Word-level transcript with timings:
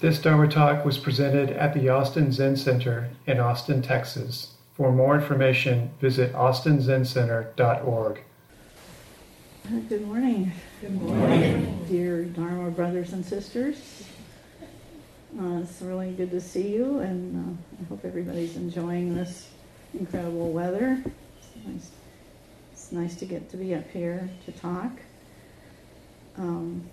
This 0.00 0.20
Dharma 0.20 0.48
talk 0.48 0.84
was 0.84 0.98
presented 0.98 1.50
at 1.50 1.72
the 1.72 1.88
Austin 1.88 2.32
Zen 2.32 2.56
Center 2.56 3.10
in 3.26 3.38
Austin, 3.38 3.80
Texas. 3.80 4.54
For 4.74 4.90
more 4.90 5.14
information, 5.14 5.92
visit 6.00 6.32
austinzencenter.org. 6.32 8.20
Good 9.88 10.06
morning. 10.06 10.52
Good 10.80 11.00
morning. 11.00 11.86
Dear 11.88 12.24
Dharma 12.24 12.70
brothers 12.72 13.12
and 13.12 13.24
sisters. 13.24 14.04
Uh, 15.38 15.60
it's 15.62 15.80
really 15.80 16.12
good 16.12 16.30
to 16.32 16.40
see 16.40 16.74
you, 16.74 16.98
and 16.98 17.56
uh, 17.56 17.82
I 17.82 17.88
hope 17.88 18.04
everybody's 18.04 18.56
enjoying 18.56 19.14
this 19.14 19.48
incredible 19.98 20.50
weather. 20.50 21.02
It's 21.38 21.66
nice, 21.66 21.90
it's 22.72 22.92
nice 22.92 23.14
to 23.16 23.26
get 23.26 23.48
to 23.50 23.56
be 23.56 23.74
up 23.74 23.88
here 23.90 24.28
to 24.44 24.52
talk. 24.52 24.92
Um, 26.36 26.84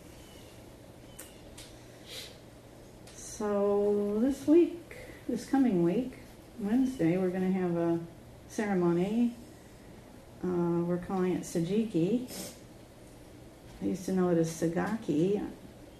so, 3.42 4.20
this 4.22 4.46
week, 4.46 4.78
this 5.28 5.46
coming 5.46 5.82
week, 5.82 6.14
Wednesday, 6.60 7.18
we're 7.18 7.32
going 7.32 7.52
to 7.52 7.60
have 7.60 7.76
a 7.76 8.00
ceremony. 8.48 9.34
Uh, 10.44 10.84
we're 10.86 11.00
calling 11.00 11.34
it 11.34 11.42
Sejiki. 11.42 12.32
I 13.82 13.86
used 13.86 14.06
to 14.06 14.12
know 14.12 14.30
it 14.30 14.38
as 14.38 14.48
Segaki. 14.48 15.44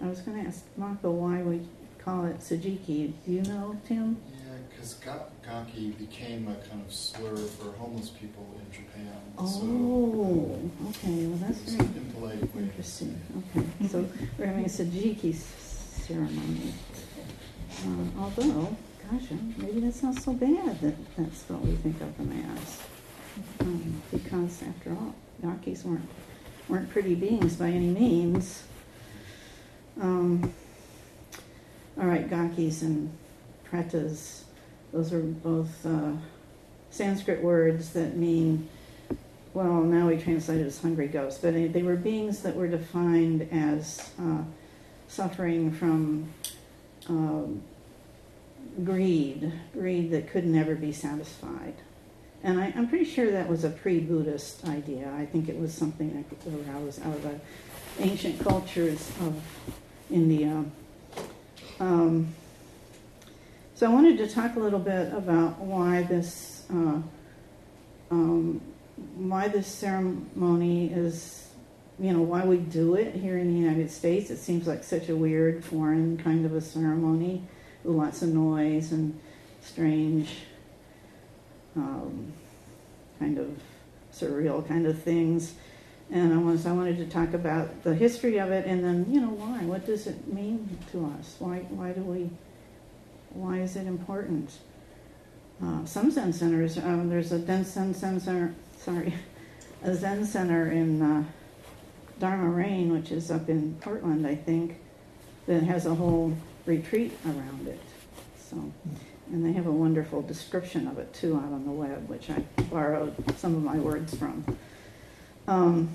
I 0.00 0.06
was 0.06 0.20
going 0.20 0.40
to 0.40 0.48
ask 0.48 0.62
Mako 0.76 1.10
why 1.10 1.42
we 1.42 1.62
call 1.98 2.26
it 2.26 2.38
Sejiki. 2.38 3.12
Do 3.26 3.32
you 3.32 3.42
know, 3.42 3.76
Tim? 3.88 4.18
Yeah, 4.30 4.58
because 4.70 4.94
ga- 4.94 5.26
Gaki 5.44 5.90
became 5.98 6.46
a 6.46 6.54
kind 6.68 6.80
of 6.86 6.94
slur 6.94 7.34
for 7.34 7.72
homeless 7.72 8.10
people 8.10 8.46
in 8.54 8.72
Japan. 8.72 9.20
Oh, 9.36 9.48
so 9.48 10.90
okay. 10.90 11.26
Well, 11.26 11.38
that's 11.38 11.58
very 11.72 11.90
impolite 11.96 12.54
way. 12.54 12.62
interesting. 12.62 13.20
Okay, 13.56 13.66
so 13.88 14.08
we're 14.38 14.46
having 14.46 14.64
a 14.64 14.68
Sejiki 14.68 15.34
ceremony. 15.34 16.72
Uh, 17.80 18.20
although, 18.20 18.76
gosh, 19.10 19.30
maybe 19.56 19.80
that's 19.80 20.02
not 20.02 20.14
so 20.16 20.32
bad 20.32 20.80
that 20.80 20.94
that's 21.16 21.44
what 21.48 21.60
we 21.62 21.74
think 21.76 22.00
of 22.00 22.16
them 22.16 22.32
as. 22.56 22.80
Um, 23.60 24.02
because, 24.10 24.62
after 24.62 24.90
all, 24.90 25.14
Gakis 25.42 25.84
weren't, 25.84 26.08
weren't 26.68 26.90
pretty 26.90 27.14
beings 27.14 27.56
by 27.56 27.68
any 27.68 27.88
means. 27.88 28.62
Um, 30.00 30.52
all 31.98 32.06
right, 32.06 32.28
Gakis 32.28 32.82
and 32.82 33.10
Pretas, 33.70 34.42
those 34.92 35.12
are 35.12 35.20
both 35.20 35.84
uh, 35.84 36.12
Sanskrit 36.90 37.42
words 37.42 37.90
that 37.94 38.16
mean, 38.16 38.68
well, 39.54 39.82
now 39.82 40.08
we 40.08 40.16
translate 40.18 40.60
it 40.60 40.66
as 40.66 40.80
hungry 40.80 41.08
ghosts, 41.08 41.40
but 41.40 41.54
they 41.54 41.82
were 41.82 41.96
beings 41.96 42.42
that 42.42 42.54
were 42.54 42.68
defined 42.68 43.48
as 43.50 44.10
uh, 44.20 44.42
suffering 45.08 45.72
from 45.72 46.32
um, 47.08 47.62
greed, 48.84 49.52
greed 49.72 50.10
that 50.10 50.28
could 50.28 50.44
never 50.44 50.74
be 50.74 50.92
satisfied. 50.92 51.74
And 52.42 52.60
I, 52.60 52.72
I'm 52.76 52.88
pretty 52.88 53.04
sure 53.04 53.30
that 53.30 53.48
was 53.48 53.64
a 53.64 53.70
pre 53.70 54.00
Buddhist 54.00 54.64
idea. 54.66 55.12
I 55.16 55.26
think 55.26 55.48
it 55.48 55.58
was 55.58 55.72
something 55.72 56.12
that 56.14 56.68
arose 56.68 57.00
out 57.00 57.16
of 57.16 57.40
ancient 58.00 58.40
cultures 58.40 59.10
of 59.20 59.40
India. 60.10 60.64
Um, 61.78 62.34
so 63.74 63.86
I 63.90 63.94
wanted 63.94 64.18
to 64.18 64.28
talk 64.28 64.56
a 64.56 64.60
little 64.60 64.78
bit 64.78 65.12
about 65.12 65.58
why 65.58 66.02
this 66.02 66.64
uh, 66.70 67.00
um, 68.10 68.60
why 69.16 69.48
this 69.48 69.66
ceremony 69.66 70.92
is, 70.92 71.48
you 72.02 72.12
know, 72.12 72.22
why 72.22 72.44
we 72.44 72.56
do 72.56 72.96
it 72.96 73.14
here 73.14 73.38
in 73.38 73.46
the 73.46 73.58
United 73.58 73.88
States. 73.88 74.28
It 74.28 74.38
seems 74.38 74.66
like 74.66 74.82
such 74.82 75.08
a 75.08 75.14
weird, 75.14 75.64
foreign 75.64 76.18
kind 76.18 76.44
of 76.44 76.52
a 76.52 76.60
ceremony 76.60 77.44
with 77.84 77.94
lots 77.94 78.22
of 78.22 78.30
noise 78.30 78.90
and 78.90 79.20
strange, 79.62 80.38
um, 81.76 82.32
kind 83.20 83.38
of 83.38 83.56
surreal 84.12 84.66
kind 84.66 84.84
of 84.84 85.00
things. 85.00 85.54
And 86.10 86.34
I 86.34 86.38
was 86.38 86.66
I 86.66 86.72
wanted 86.72 86.98
to 86.98 87.06
talk 87.06 87.34
about 87.34 87.84
the 87.84 87.94
history 87.94 88.38
of 88.38 88.50
it, 88.50 88.66
and 88.66 88.82
then 88.82 89.06
you 89.08 89.20
know 89.20 89.30
why. 89.30 89.60
What 89.60 89.86
does 89.86 90.08
it 90.08 90.26
mean 90.26 90.76
to 90.90 91.06
us? 91.18 91.36
Why 91.38 91.58
why 91.70 91.92
do 91.92 92.00
we? 92.00 92.28
Why 93.30 93.60
is 93.60 93.76
it 93.76 93.86
important? 93.86 94.50
Uh, 95.62 95.84
some 95.84 96.10
Zen 96.10 96.32
centers. 96.32 96.76
Um, 96.78 97.08
there's 97.08 97.30
a 97.30 97.38
Zen 97.64 97.94
Center. 97.94 98.54
Sorry, 98.76 99.14
a 99.84 99.94
Zen 99.94 100.26
center 100.26 100.70
in 100.70 101.00
uh, 101.00 101.24
Dharma 102.22 102.50
Rain, 102.50 102.92
which 102.92 103.10
is 103.10 103.32
up 103.32 103.48
in 103.48 103.74
Portland, 103.80 104.24
I 104.24 104.36
think, 104.36 104.76
that 105.46 105.64
has 105.64 105.86
a 105.86 105.94
whole 105.96 106.32
retreat 106.66 107.18
around 107.26 107.66
it. 107.66 107.80
So, 108.48 108.72
and 109.32 109.44
they 109.44 109.50
have 109.50 109.66
a 109.66 109.72
wonderful 109.72 110.22
description 110.22 110.86
of 110.86 111.00
it 111.00 111.12
too 111.12 111.34
out 111.34 111.52
on 111.52 111.64
the 111.64 111.72
web, 111.72 112.08
which 112.08 112.30
I 112.30 112.38
borrowed 112.70 113.12
some 113.40 113.56
of 113.56 113.64
my 113.64 113.76
words 113.76 114.14
from. 114.14 114.44
Um, 115.48 115.88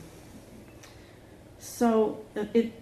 so 1.59 2.25
it, 2.35 2.73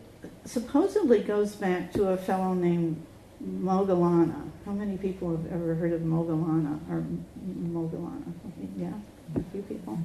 supposedly 0.46 1.20
goes 1.20 1.54
back 1.54 1.94
to 1.94 2.08
a 2.08 2.18
fellow 2.18 2.56
named 2.56 3.00
Moggallana. 3.44 4.50
How 4.66 4.72
many 4.72 4.98
people 4.98 5.38
have 5.38 5.52
ever 5.52 5.76
heard 5.76 5.94
of 5.94 6.02
Moggallana 6.02 6.80
or 6.90 7.06
Moggallana? 7.48 8.34
Yeah, 8.76 8.94
a 9.36 9.44
few 9.52 9.62
people. 9.62 10.00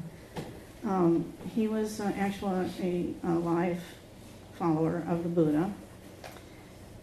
Um, 0.84 1.32
he 1.54 1.68
was 1.68 2.00
uh, 2.00 2.12
actually 2.16 3.14
a, 3.22 3.28
a 3.28 3.32
live 3.32 3.82
follower 4.58 5.04
of 5.08 5.22
the 5.22 5.28
Buddha, 5.28 5.72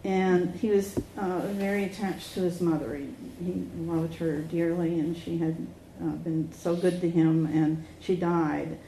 and 0.04 0.54
he 0.56 0.70
was 0.70 0.98
uh, 1.16 1.40
very 1.52 1.84
attached 1.84 2.34
to 2.34 2.40
his 2.40 2.60
mother. 2.60 2.96
He, 2.96 3.08
he 3.44 3.66
loved 3.78 4.14
her 4.16 4.38
dearly, 4.40 4.98
and 4.98 5.16
she 5.16 5.38
had 5.38 5.56
uh, 6.00 6.10
been 6.10 6.50
so 6.52 6.74
good 6.74 7.00
to 7.00 7.10
him, 7.10 7.46
and 7.46 7.84
she 8.00 8.16
died. 8.16 8.78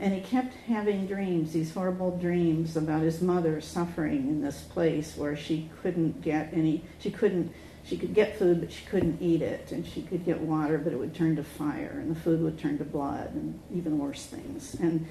And 0.00 0.14
he 0.14 0.20
kept 0.20 0.54
having 0.54 1.06
dreams, 1.06 1.52
these 1.52 1.74
horrible 1.74 2.16
dreams 2.18 2.76
about 2.76 3.02
his 3.02 3.20
mother 3.20 3.60
suffering 3.60 4.28
in 4.28 4.42
this 4.42 4.60
place 4.60 5.16
where 5.16 5.36
she 5.36 5.68
couldn't 5.82 6.22
get 6.22 6.50
any, 6.52 6.84
she 7.00 7.10
couldn't, 7.10 7.52
she 7.88 7.96
could 7.96 8.14
get 8.14 8.38
food, 8.38 8.60
but 8.60 8.70
she 8.70 8.84
couldn't 8.86 9.20
eat 9.20 9.40
it. 9.40 9.72
And 9.72 9.86
she 9.86 10.02
could 10.02 10.24
get 10.24 10.40
water, 10.40 10.78
but 10.78 10.92
it 10.92 10.98
would 10.98 11.14
turn 11.14 11.36
to 11.36 11.44
fire, 11.44 11.98
and 12.00 12.14
the 12.14 12.20
food 12.20 12.42
would 12.42 12.58
turn 12.58 12.78
to 12.78 12.84
blood, 12.84 13.34
and 13.34 13.58
even 13.74 13.98
worse 13.98 14.26
things. 14.26 14.76
And 14.80 15.06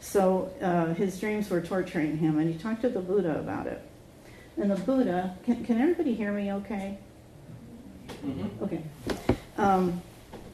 so 0.00 0.52
uh, 0.60 0.94
his 0.94 1.18
dreams 1.18 1.50
were 1.50 1.60
torturing 1.60 2.16
him, 2.18 2.38
and 2.38 2.52
he 2.52 2.58
talked 2.58 2.82
to 2.82 2.88
the 2.88 3.00
Buddha 3.00 3.38
about 3.38 3.66
it. 3.66 3.82
And 4.56 4.70
the 4.70 4.76
Buddha, 4.76 5.36
can, 5.44 5.64
can 5.64 5.80
everybody 5.80 6.14
hear 6.14 6.32
me 6.32 6.52
okay? 6.52 6.98
Mm-hmm. 8.24 8.64
Okay. 8.64 8.82
Um, 9.56 10.02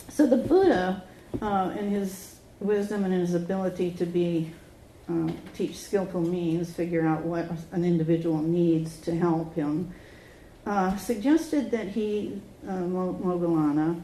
so 0.08 0.26
the 0.26 0.36
Buddha, 0.36 1.02
uh, 1.42 1.74
in 1.78 1.90
his 1.90 2.36
wisdom 2.60 3.04
and 3.04 3.12
in 3.12 3.20
his 3.20 3.34
ability 3.34 3.92
to 3.92 4.06
be 4.06 4.50
uh, 5.10 5.30
teach 5.54 5.76
skillful 5.76 6.20
means, 6.20 6.72
figure 6.72 7.06
out 7.06 7.22
what 7.22 7.50
an 7.72 7.84
individual 7.84 8.38
needs 8.38 8.98
to 9.00 9.16
help 9.16 9.54
him, 9.54 9.92
uh, 10.68 10.94
suggested 10.98 11.70
that 11.70 11.88
he, 11.88 12.40
uh, 12.68 12.72
Moggallana, 12.72 14.02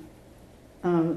uh, 0.83 1.13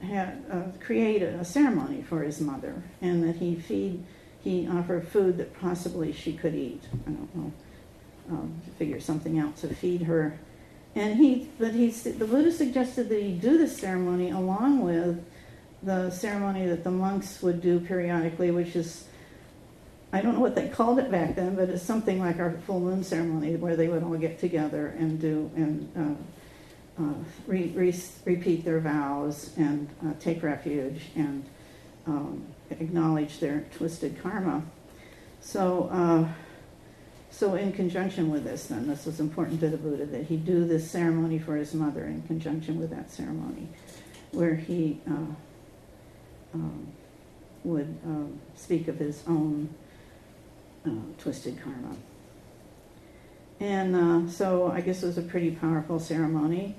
had 0.00 0.44
uh, 0.50 0.62
create 0.80 1.22
a 1.22 1.44
ceremony 1.44 2.02
for 2.02 2.22
his 2.22 2.40
mother, 2.40 2.82
and 3.00 3.22
that 3.24 3.36
he 3.36 3.56
feed, 3.56 4.02
he 4.42 4.68
offer 4.68 5.00
food 5.00 5.38
that 5.38 5.52
possibly 5.60 6.12
she 6.12 6.32
could 6.32 6.54
eat. 6.54 6.82
I 7.06 7.10
don't 7.10 7.36
know, 7.36 7.52
um, 8.30 8.62
figure 8.78 9.00
something 9.00 9.38
out 9.38 9.56
to 9.58 9.74
feed 9.74 10.02
her. 10.02 10.38
And 10.94 11.16
he, 11.16 11.48
but 11.58 11.72
he, 11.72 11.90
the 11.90 12.24
Buddha 12.24 12.52
suggested 12.52 13.08
that 13.08 13.20
he 13.20 13.32
do 13.32 13.58
this 13.58 13.76
ceremony 13.76 14.30
along 14.30 14.82
with 14.82 15.24
the 15.82 16.10
ceremony 16.10 16.66
that 16.66 16.84
the 16.84 16.90
monks 16.90 17.42
would 17.42 17.60
do 17.60 17.80
periodically, 17.80 18.52
which 18.52 18.76
is, 18.76 19.04
I 20.12 20.20
don't 20.20 20.34
know 20.34 20.40
what 20.40 20.54
they 20.54 20.68
called 20.68 20.98
it 20.98 21.10
back 21.10 21.36
then, 21.36 21.54
but 21.54 21.70
it's 21.70 21.82
something 21.82 22.18
like 22.18 22.38
our 22.38 22.52
full 22.66 22.80
moon 22.80 23.02
ceremony 23.02 23.56
where 23.56 23.76
they 23.76 23.88
would 23.88 24.02
all 24.02 24.16
get 24.16 24.38
together 24.38 24.88
and 24.98 25.18
do 25.18 25.50
and 25.56 26.18
uh, 26.98 27.02
uh, 27.02 27.14
re- 27.46 27.72
re- 27.74 27.94
repeat 28.26 28.64
their 28.64 28.80
vows 28.80 29.52
and 29.56 29.88
uh, 30.06 30.12
take 30.20 30.42
refuge 30.42 31.04
and 31.16 31.44
um, 32.06 32.44
acknowledge 32.70 33.38
their 33.40 33.64
twisted 33.76 34.20
karma. 34.22 34.62
So, 35.40 35.88
uh, 35.90 36.28
so 37.30 37.54
in 37.54 37.72
conjunction 37.72 38.30
with 38.30 38.44
this, 38.44 38.66
then 38.66 38.86
this 38.86 39.06
was 39.06 39.18
important 39.18 39.60
to 39.60 39.70
the 39.70 39.78
Buddha 39.78 40.04
that 40.06 40.26
he 40.26 40.36
do 40.36 40.66
this 40.66 40.90
ceremony 40.90 41.38
for 41.38 41.56
his 41.56 41.72
mother 41.72 42.04
in 42.04 42.22
conjunction 42.22 42.78
with 42.78 42.90
that 42.90 43.10
ceremony, 43.10 43.68
where 44.32 44.54
he 44.54 45.00
uh, 45.08 45.34
um, 46.54 46.86
would 47.64 47.98
um, 48.04 48.38
speak 48.54 48.88
of 48.88 48.98
his 48.98 49.22
own 49.26 49.72
uh, 50.86 50.90
twisted 51.18 51.60
karma. 51.62 51.96
And 53.60 53.94
uh, 53.94 54.30
so 54.30 54.70
I 54.70 54.80
guess 54.80 55.02
it 55.02 55.06
was 55.06 55.18
a 55.18 55.22
pretty 55.22 55.52
powerful 55.52 56.00
ceremony, 56.00 56.74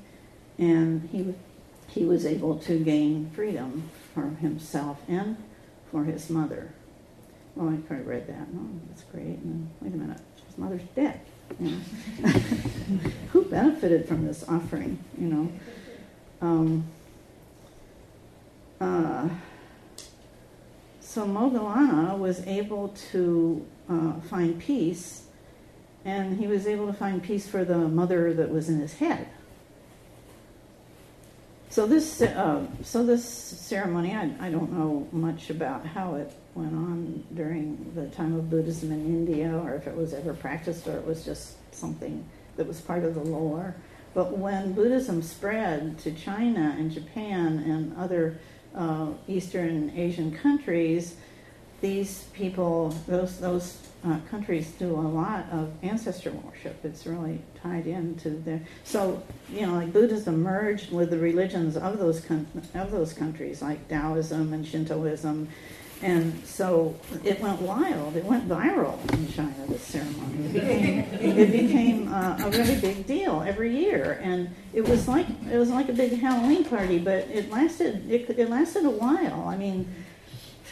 and 0.57 1.07
he 1.11 1.33
he 1.87 2.05
was 2.05 2.25
able 2.25 2.57
to 2.59 2.79
gain 2.83 3.29
freedom 3.33 3.89
for 4.13 4.29
himself 4.41 5.01
and 5.07 5.37
for 5.91 6.03
his 6.03 6.29
mother. 6.29 6.73
Well, 7.55 7.69
I 7.69 7.77
probably 7.77 8.05
read 8.05 8.27
that. 8.27 8.47
Oh, 8.53 8.69
that's 8.89 9.03
great. 9.03 9.37
And 9.37 9.69
wait 9.79 9.93
a 9.93 9.97
minute, 9.97 10.19
his 10.47 10.57
mother's 10.57 10.81
dead. 10.95 11.19
Know? 11.59 11.79
benefited 13.53 14.07
from 14.07 14.25
this 14.25 14.43
offering, 14.49 14.97
you 15.19 15.27
know. 15.27 15.51
Um, 16.41 16.85
uh, 18.81 19.29
so 20.99 21.25
Moggallana 21.27 22.17
was 22.17 22.45
able 22.47 22.89
to 23.11 23.63
uh, 23.89 24.13
find 24.29 24.59
peace, 24.59 25.23
and 26.05 26.37
he 26.37 26.47
was 26.47 26.67
able 26.67 26.87
to 26.87 26.93
find 26.93 27.21
peace 27.23 27.47
for 27.47 27.63
the 27.63 27.77
mother 27.77 28.33
that 28.33 28.49
was 28.49 28.69
in 28.69 28.79
his 28.79 28.93
head. 28.93 29.27
So 31.69 31.87
this, 31.87 32.21
uh, 32.21 32.67
so 32.83 33.03
this 33.03 33.27
ceremony, 33.27 34.13
I, 34.13 34.29
I 34.39 34.51
don't 34.51 34.71
know 34.73 35.07
much 35.11 35.49
about 35.49 35.85
how 35.85 36.15
it 36.15 36.31
went 36.53 36.73
on 36.73 37.23
during 37.33 37.91
the 37.95 38.05
time 38.15 38.35
of 38.35 38.49
Buddhism 38.49 38.91
in 38.91 39.05
India, 39.05 39.51
or 39.51 39.73
if 39.73 39.87
it 39.87 39.95
was 39.95 40.13
ever 40.13 40.35
practiced, 40.35 40.87
or 40.87 40.95
it 40.95 41.05
was 41.05 41.25
just 41.25 41.55
something 41.73 42.23
that 42.57 42.67
was 42.67 42.79
part 42.79 43.03
of 43.03 43.15
the 43.15 43.23
lore. 43.23 43.75
But 44.13 44.37
when 44.37 44.73
Buddhism 44.73 45.23
spread 45.23 45.97
to 45.99 46.11
China 46.11 46.75
and 46.77 46.91
Japan 46.91 47.57
and 47.65 47.97
other 47.97 48.37
uh, 48.75 49.07
Eastern 49.27 49.91
Asian 49.97 50.31
countries, 50.31 51.15
these 51.83 52.23
people, 52.33 52.95
those 53.07 53.37
those 53.39 53.77
uh, 54.05 54.17
countries 54.31 54.71
do 54.79 54.89
a 54.95 55.07
lot 55.21 55.45
of 55.51 55.69
ancestor 55.83 56.31
worship. 56.31 56.77
It's 56.83 57.05
really 57.05 57.41
tied 57.61 57.87
into 57.87 58.29
their. 58.29 58.61
So 58.85 59.21
you 59.51 59.67
know, 59.67 59.73
like 59.73 59.91
Buddhism 59.91 60.41
merged 60.41 60.93
with 60.93 61.09
the 61.09 61.17
religions 61.17 61.75
of 61.75 61.99
those 61.99 62.21
con- 62.21 62.47
of 62.73 62.89
those 62.91 63.11
countries, 63.11 63.61
like 63.61 63.89
Taoism 63.89 64.53
and 64.53 64.65
Shintoism, 64.65 65.49
and 66.01 66.45
so 66.45 66.95
it 67.21 67.41
went 67.41 67.61
wild. 67.61 68.15
It 68.15 68.23
went 68.23 68.47
viral 68.47 68.97
in 69.11 69.31
China. 69.33 69.53
This 69.67 69.81
ceremony 69.81 70.45
it 70.45 70.53
became, 70.53 71.37
it 71.37 71.51
became 71.51 72.13
uh, 72.13 72.37
a 72.45 72.49
really 72.49 72.79
big 72.79 73.05
deal 73.05 73.43
every 73.45 73.75
year, 73.77 74.21
and 74.23 74.49
it 74.71 74.87
was 74.87 75.09
like 75.09 75.27
it 75.51 75.57
was 75.57 75.69
like 75.69 75.89
a 75.89 75.93
big 75.93 76.17
Halloween 76.17 76.63
party. 76.63 76.97
But 76.97 77.27
it 77.27 77.51
lasted 77.51 78.09
it, 78.09 78.39
it 78.39 78.49
lasted 78.49 78.85
a 78.85 78.89
while. 78.89 79.49
I 79.49 79.57
mean 79.57 79.93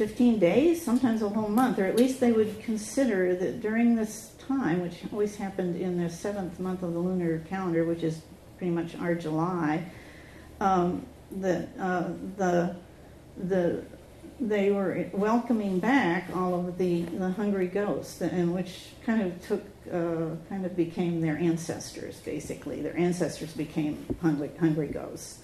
15 0.02 0.40
days, 0.40 0.84
sometimes 0.84 1.22
a 1.22 1.30
whole 1.30 1.48
month, 1.48 1.78
or 1.78 1.86
at 1.86 1.96
least 1.96 2.20
they 2.20 2.32
would 2.32 2.60
consider 2.64 3.36
that 3.36 3.62
during 3.62 3.94
this 3.96 4.32
time, 4.48 4.82
which 4.82 4.96
always 5.14 5.36
happened 5.36 5.80
in 5.80 6.02
the 6.02 6.10
seventh 6.10 6.60
month 6.60 6.82
of 6.82 6.94
the 6.94 6.98
lunar 6.98 7.38
calendar, 7.48 7.86
which 7.86 8.02
is 8.02 8.20
pretty 8.58 8.72
much 8.72 8.96
our 8.96 9.14
July, 9.14 9.86
um, 10.60 11.06
that 11.34 11.70
uh, 11.80 12.10
the 12.38 12.76
the 13.38 13.84
they 14.40 14.72
were 14.72 15.06
welcoming 15.14 15.78
back 15.78 16.36
all 16.36 16.56
of 16.56 16.80
the, 16.80 17.04
the 17.04 17.30
hungry 17.30 17.68
ghosts, 17.68 18.22
and 18.22 18.56
which 18.56 18.88
kind 19.06 19.22
of 19.22 19.40
took 19.46 19.62
uh, 19.94 20.36
kind 20.50 20.66
of 20.66 20.76
became 20.76 21.22
their 21.22 21.38
ancestors. 21.38 22.20
Basically, 22.22 22.82
their 22.82 22.98
ancestors 22.98 23.54
became 23.54 24.04
hungry 24.20 24.50
hungry 24.60 24.88
ghosts, 24.88 25.42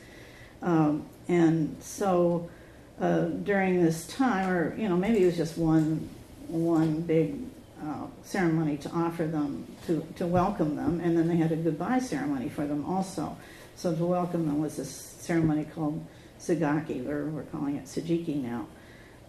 um, 0.63 1.05
and 1.27 1.77
so 1.79 2.49
uh, 2.99 3.25
during 3.25 3.83
this 3.83 4.07
time, 4.07 4.49
or 4.49 4.75
you 4.77 4.89
know, 4.89 4.97
maybe 4.97 5.23
it 5.23 5.25
was 5.25 5.37
just 5.37 5.57
one 5.57 6.09
one 6.47 7.01
big 7.01 7.35
uh, 7.83 8.07
ceremony 8.23 8.77
to 8.77 8.89
offer 8.91 9.27
them 9.27 9.67
to 9.85 10.05
to 10.15 10.25
welcome 10.25 10.75
them, 10.75 10.99
and 10.99 11.17
then 11.17 11.27
they 11.27 11.37
had 11.37 11.51
a 11.51 11.55
goodbye 11.55 11.99
ceremony 11.99 12.49
for 12.49 12.65
them 12.65 12.85
also. 12.85 13.37
So 13.75 13.95
to 13.95 14.05
welcome 14.05 14.47
them 14.47 14.59
was 14.59 14.77
this 14.77 14.89
ceremony 14.89 15.65
called 15.65 16.03
Segaki, 16.39 17.07
or 17.07 17.29
we're 17.29 17.43
calling 17.43 17.75
it 17.75 17.85
Sejiki 17.85 18.41
now. 18.41 18.65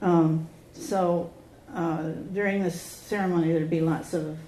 Um, 0.01 0.49
so 0.73 1.31
uh, 1.75 2.13
during 2.33 2.63
this 2.63 2.81
ceremony, 2.81 3.53
there'd 3.53 3.69
be 3.69 3.81
lots 3.81 4.15
of 4.15 4.39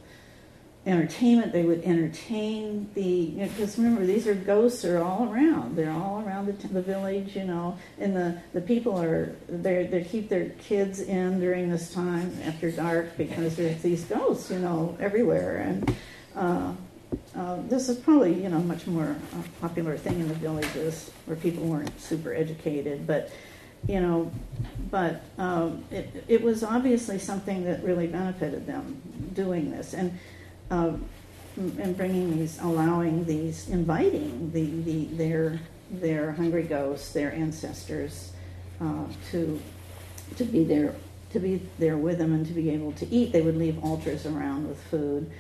entertainment. 0.86 1.52
They 1.52 1.64
would 1.64 1.84
entertain 1.84 2.88
the 2.94 3.30
because 3.30 3.76
you 3.76 3.84
know, 3.84 3.90
remember 3.90 4.06
these 4.06 4.26
are 4.26 4.34
ghosts 4.34 4.84
are 4.84 5.02
all 5.02 5.32
around. 5.32 5.76
They're 5.76 5.92
all 5.92 6.22
around 6.26 6.46
the, 6.46 6.68
the 6.68 6.82
village, 6.82 7.36
you 7.36 7.44
know, 7.44 7.78
and 7.98 8.16
the, 8.16 8.38
the 8.54 8.60
people 8.60 9.00
are 9.00 9.34
they 9.48 9.86
they 9.86 10.04
keep 10.04 10.28
their 10.28 10.50
kids 10.50 11.00
in 11.00 11.40
during 11.40 11.70
this 11.70 11.92
time 11.92 12.36
after 12.44 12.70
dark 12.70 13.16
because 13.16 13.56
there's 13.56 13.82
these 13.82 14.04
ghosts, 14.04 14.50
you 14.50 14.58
know, 14.58 14.96
everywhere. 15.00 15.58
And 15.58 15.96
uh, 16.34 16.72
uh, 17.36 17.58
this 17.68 17.88
is 17.88 17.98
probably 17.98 18.42
you 18.42 18.48
know 18.48 18.60
much 18.60 18.86
more 18.86 19.04
a 19.38 19.60
popular 19.60 19.96
thing 19.96 20.20
in 20.20 20.28
the 20.28 20.34
villages 20.34 21.10
where 21.26 21.36
people 21.36 21.64
weren't 21.64 22.00
super 22.00 22.32
educated, 22.32 23.06
but 23.06 23.30
you 23.88 24.00
know, 24.00 24.30
but 24.90 25.22
um, 25.38 25.84
it, 25.90 26.24
it 26.28 26.42
was 26.42 26.62
obviously 26.62 27.18
something 27.18 27.64
that 27.64 27.82
really 27.82 28.06
benefited 28.06 28.66
them 28.66 29.00
doing 29.34 29.70
this. 29.70 29.94
And 29.94 30.18
uh, 30.70 30.92
and 31.56 31.96
bringing 31.96 32.38
these, 32.38 32.58
allowing 32.60 33.24
these, 33.24 33.68
inviting 33.68 34.50
the, 34.52 34.64
the 34.82 35.04
their 35.16 35.60
their 35.90 36.32
hungry 36.32 36.62
ghosts, 36.62 37.12
their 37.12 37.32
ancestors, 37.32 38.32
uh, 38.80 39.04
to 39.30 39.60
to 40.36 40.44
be 40.44 40.64
there 40.64 40.94
to 41.32 41.38
be 41.38 41.62
there 41.78 41.96
with 41.96 42.18
them 42.18 42.32
and 42.32 42.46
to 42.46 42.52
be 42.52 42.70
able 42.70 42.92
to 42.92 43.06
eat. 43.08 43.32
They 43.32 43.40
would 43.40 43.56
leave 43.56 43.82
altars 43.84 44.26
around 44.26 44.68
with 44.68 44.80
food. 44.84 45.30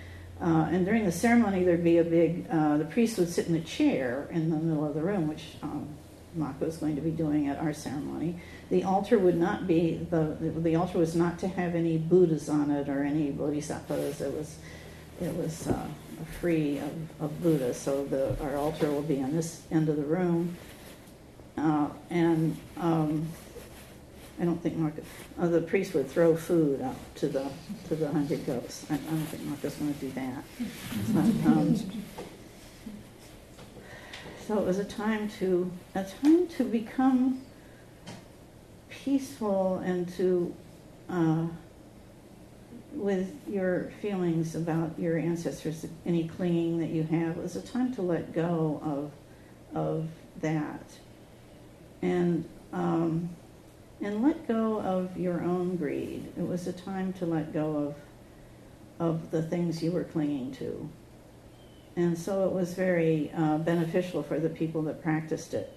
Uh, 0.40 0.68
and 0.70 0.86
during 0.86 1.04
the 1.04 1.12
ceremony, 1.12 1.64
there'd 1.64 1.84
be 1.84 1.98
a 1.98 2.04
big, 2.04 2.46
uh, 2.50 2.78
the 2.78 2.84
priest 2.84 3.18
would 3.18 3.28
sit 3.28 3.48
in 3.48 3.54
a 3.56 3.60
chair 3.60 4.26
in 4.30 4.48
the 4.50 4.56
middle 4.56 4.86
of 4.86 4.94
the 4.94 5.02
room, 5.02 5.28
which 5.28 5.56
um, 5.62 5.86
Mako 6.34 6.66
is 6.66 6.78
going 6.78 6.96
to 6.96 7.02
be 7.02 7.10
doing 7.10 7.48
at 7.48 7.58
our 7.58 7.74
ceremony. 7.74 8.40
The 8.70 8.84
altar 8.84 9.18
would 9.18 9.36
not 9.36 9.66
be, 9.66 10.06
the, 10.10 10.36
the 10.40 10.76
altar 10.76 10.98
was 10.98 11.14
not 11.14 11.38
to 11.40 11.48
have 11.48 11.74
any 11.74 11.98
Buddhas 11.98 12.48
on 12.48 12.70
it 12.70 12.88
or 12.88 13.02
any 13.02 13.30
Bodhisattvas. 13.30 14.20
It 14.22 14.32
was 14.32 14.56
it 15.20 15.36
was 15.36 15.68
uh, 15.68 15.86
free 16.40 16.78
of, 16.78 17.22
of, 17.22 17.42
Buddha. 17.42 17.74
So 17.74 18.04
the, 18.04 18.36
our 18.42 18.56
altar 18.56 18.90
will 18.90 19.02
be 19.02 19.22
on 19.22 19.34
this 19.34 19.62
end 19.70 19.88
of 19.88 19.96
the 19.96 20.02
room. 20.02 20.56
Uh, 21.56 21.88
and 22.08 22.56
um, 22.78 23.26
I 24.40 24.44
don't 24.44 24.62
think 24.62 24.76
Mako's, 24.76 25.04
uh, 25.38 25.48
the 25.48 25.60
priest 25.60 25.92
would 25.94 26.08
throw 26.08 26.34
food 26.34 26.80
out 26.80 26.96
to 27.16 27.28
the 27.28 27.46
to 27.88 27.96
the 27.96 28.10
hungry 28.10 28.38
ghosts. 28.38 28.86
I, 28.90 28.94
I 28.94 28.96
don't 28.96 29.26
think 29.26 29.42
Mako's 29.42 29.74
going 29.74 29.92
to 29.92 30.00
do 30.00 30.10
that. 30.12 30.44
But, 31.12 31.50
um, 31.50 31.76
so 34.46 34.58
it 34.58 34.64
was 34.64 34.78
a 34.78 34.84
time 34.84 35.28
to 35.40 35.70
a 35.94 36.04
time 36.04 36.48
to 36.48 36.64
become 36.64 37.42
peaceful 38.88 39.78
and 39.78 40.08
to 40.14 40.54
uh, 41.10 41.46
with 42.92 43.32
your 43.48 43.92
feelings 44.02 44.54
about 44.54 44.98
your 44.98 45.18
ancestors, 45.18 45.86
any 46.04 46.28
clinging 46.28 46.78
that 46.78 46.90
you 46.90 47.02
have, 47.04 47.36
it 47.36 47.42
was 47.42 47.56
a 47.56 47.62
time 47.62 47.94
to 47.94 48.02
let 48.02 48.32
go 48.32 48.80
of 48.84 49.12
of 49.72 50.08
that, 50.40 50.90
and 52.02 52.48
um, 52.72 53.30
and 54.00 54.22
let 54.22 54.48
go 54.48 54.80
of 54.80 55.16
your 55.16 55.42
own 55.42 55.76
greed. 55.76 56.32
It 56.36 56.46
was 56.46 56.66
a 56.66 56.72
time 56.72 57.12
to 57.14 57.26
let 57.26 57.52
go 57.52 57.76
of 57.76 57.94
of 58.98 59.30
the 59.30 59.42
things 59.42 59.82
you 59.82 59.92
were 59.92 60.04
clinging 60.04 60.52
to, 60.52 60.88
and 61.96 62.18
so 62.18 62.46
it 62.46 62.52
was 62.52 62.74
very 62.74 63.30
uh, 63.36 63.58
beneficial 63.58 64.22
for 64.22 64.40
the 64.40 64.50
people 64.50 64.82
that 64.82 65.02
practiced 65.02 65.54
it. 65.54 65.72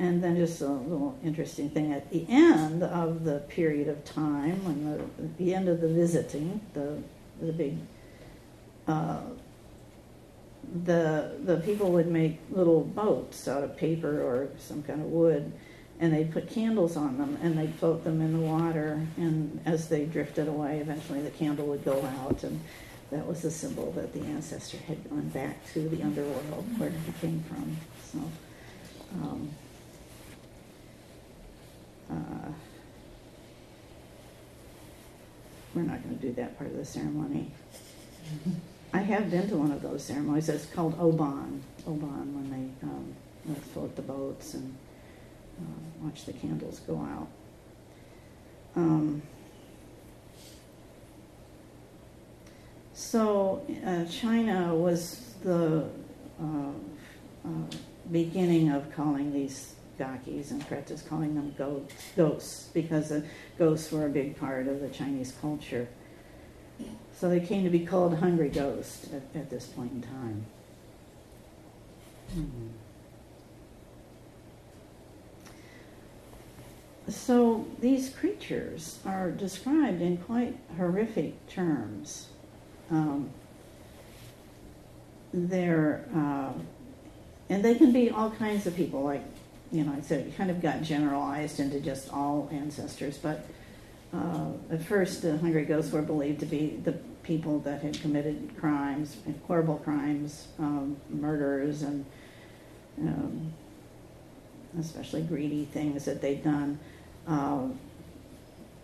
And 0.00 0.22
then 0.22 0.36
just 0.36 0.60
a 0.60 0.68
little 0.68 1.18
interesting 1.24 1.70
thing 1.70 1.92
at 1.92 2.08
the 2.10 2.24
end 2.28 2.84
of 2.84 3.24
the 3.24 3.40
period 3.48 3.88
of 3.88 4.04
time, 4.04 4.64
when 4.64 4.84
the, 4.84 5.44
the 5.44 5.54
end 5.54 5.68
of 5.68 5.80
the 5.80 5.88
visiting, 5.88 6.60
the 6.72 7.02
the 7.40 7.52
big, 7.52 7.78
uh, 8.86 9.20
the 10.84 11.32
the 11.44 11.56
people 11.58 11.90
would 11.90 12.06
make 12.06 12.38
little 12.50 12.82
boats 12.82 13.48
out 13.48 13.64
of 13.64 13.76
paper 13.76 14.22
or 14.22 14.48
some 14.56 14.84
kind 14.84 15.00
of 15.00 15.08
wood, 15.08 15.52
and 15.98 16.12
they'd 16.12 16.32
put 16.32 16.48
candles 16.48 16.96
on 16.96 17.18
them 17.18 17.36
and 17.42 17.58
they'd 17.58 17.74
float 17.74 18.04
them 18.04 18.20
in 18.20 18.32
the 18.32 18.46
water. 18.46 19.04
And 19.16 19.60
as 19.66 19.88
they 19.88 20.04
drifted 20.04 20.46
away, 20.46 20.78
eventually 20.78 21.22
the 21.22 21.30
candle 21.30 21.66
would 21.66 21.84
go 21.84 22.00
out, 22.22 22.44
and 22.44 22.60
that 23.10 23.26
was 23.26 23.44
a 23.44 23.50
symbol 23.50 23.90
that 23.92 24.12
the 24.12 24.20
ancestor 24.20 24.76
had 24.76 25.10
gone 25.10 25.28
back 25.30 25.56
to 25.72 25.88
the 25.88 26.04
underworld 26.04 26.66
where 26.78 26.90
he 26.90 27.12
came 27.20 27.42
from. 27.48 27.76
So. 28.12 28.20
Um, 29.22 29.50
uh, 32.10 32.48
we're 35.74 35.82
not 35.82 36.02
going 36.02 36.18
to 36.18 36.26
do 36.26 36.32
that 36.34 36.56
part 36.58 36.70
of 36.70 36.76
the 36.76 36.84
ceremony. 36.84 37.50
I 38.92 38.98
have 39.00 39.30
been 39.30 39.48
to 39.48 39.56
one 39.56 39.70
of 39.70 39.82
those 39.82 40.02
ceremonies. 40.02 40.48
It's 40.48 40.66
called 40.66 40.98
Obon. 40.98 41.60
Obon, 41.86 42.32
when 42.32 42.50
they 42.50 42.86
um, 42.86 43.14
float 43.72 43.94
the 43.96 44.02
boats 44.02 44.54
and 44.54 44.74
uh, 45.60 46.04
watch 46.04 46.24
the 46.24 46.32
candles 46.32 46.80
go 46.80 46.96
out. 46.96 47.28
Um, 48.76 49.22
so 52.94 53.64
uh, 53.84 54.04
China 54.06 54.74
was 54.74 55.34
the 55.42 55.84
uh, 56.40 56.44
uh 57.44 57.48
beginning 58.10 58.70
of 58.70 58.90
calling 58.94 59.32
these 59.32 59.74
Gakis 59.98 60.50
and 60.50 60.66
Pretas 60.68 61.06
calling 61.08 61.34
them 61.34 61.54
ghosts 62.16 62.68
because 62.72 63.08
the 63.08 63.24
ghosts 63.58 63.90
were 63.90 64.06
a 64.06 64.10
big 64.10 64.38
part 64.38 64.68
of 64.68 64.80
the 64.80 64.88
Chinese 64.88 65.32
culture. 65.40 65.88
So 67.16 67.28
they 67.28 67.40
came 67.40 67.64
to 67.64 67.70
be 67.70 67.84
called 67.84 68.14
hungry 68.18 68.48
ghosts 68.48 69.08
at, 69.12 69.22
at 69.34 69.50
this 69.50 69.66
point 69.66 69.92
in 69.92 70.02
time. 70.02 70.46
So 77.08 77.66
these 77.80 78.10
creatures 78.10 79.00
are 79.06 79.30
described 79.30 80.02
in 80.02 80.18
quite 80.18 80.56
horrific 80.76 81.48
terms. 81.48 82.28
Um, 82.90 83.30
they're, 85.32 86.04
uh, 86.14 86.52
and 87.48 87.64
they 87.64 87.74
can 87.74 87.92
be 87.92 88.10
all 88.10 88.30
kinds 88.30 88.66
of 88.66 88.76
people, 88.76 89.02
like, 89.02 89.24
you 89.70 89.84
know, 89.84 89.94
said, 90.02 90.26
it 90.26 90.36
kind 90.36 90.50
of 90.50 90.60
got 90.60 90.82
generalized 90.82 91.60
into 91.60 91.80
just 91.80 92.12
all 92.12 92.48
ancestors, 92.52 93.18
but 93.18 93.46
uh, 94.14 94.46
at 94.70 94.82
first 94.82 95.22
the 95.22 95.36
hungry 95.38 95.64
ghosts 95.64 95.92
were 95.92 96.02
believed 96.02 96.40
to 96.40 96.46
be 96.46 96.78
the 96.84 96.92
people 97.22 97.58
that 97.60 97.82
had 97.82 98.00
committed 98.00 98.50
crimes, 98.58 99.18
horrible 99.46 99.76
crimes, 99.76 100.48
um, 100.58 100.96
murders, 101.10 101.82
and 101.82 102.06
um, 103.00 103.52
especially 104.80 105.22
greedy 105.22 105.66
things 105.66 106.06
that 106.06 106.22
they'd 106.22 106.42
done. 106.42 106.78
Uh, 107.26 107.68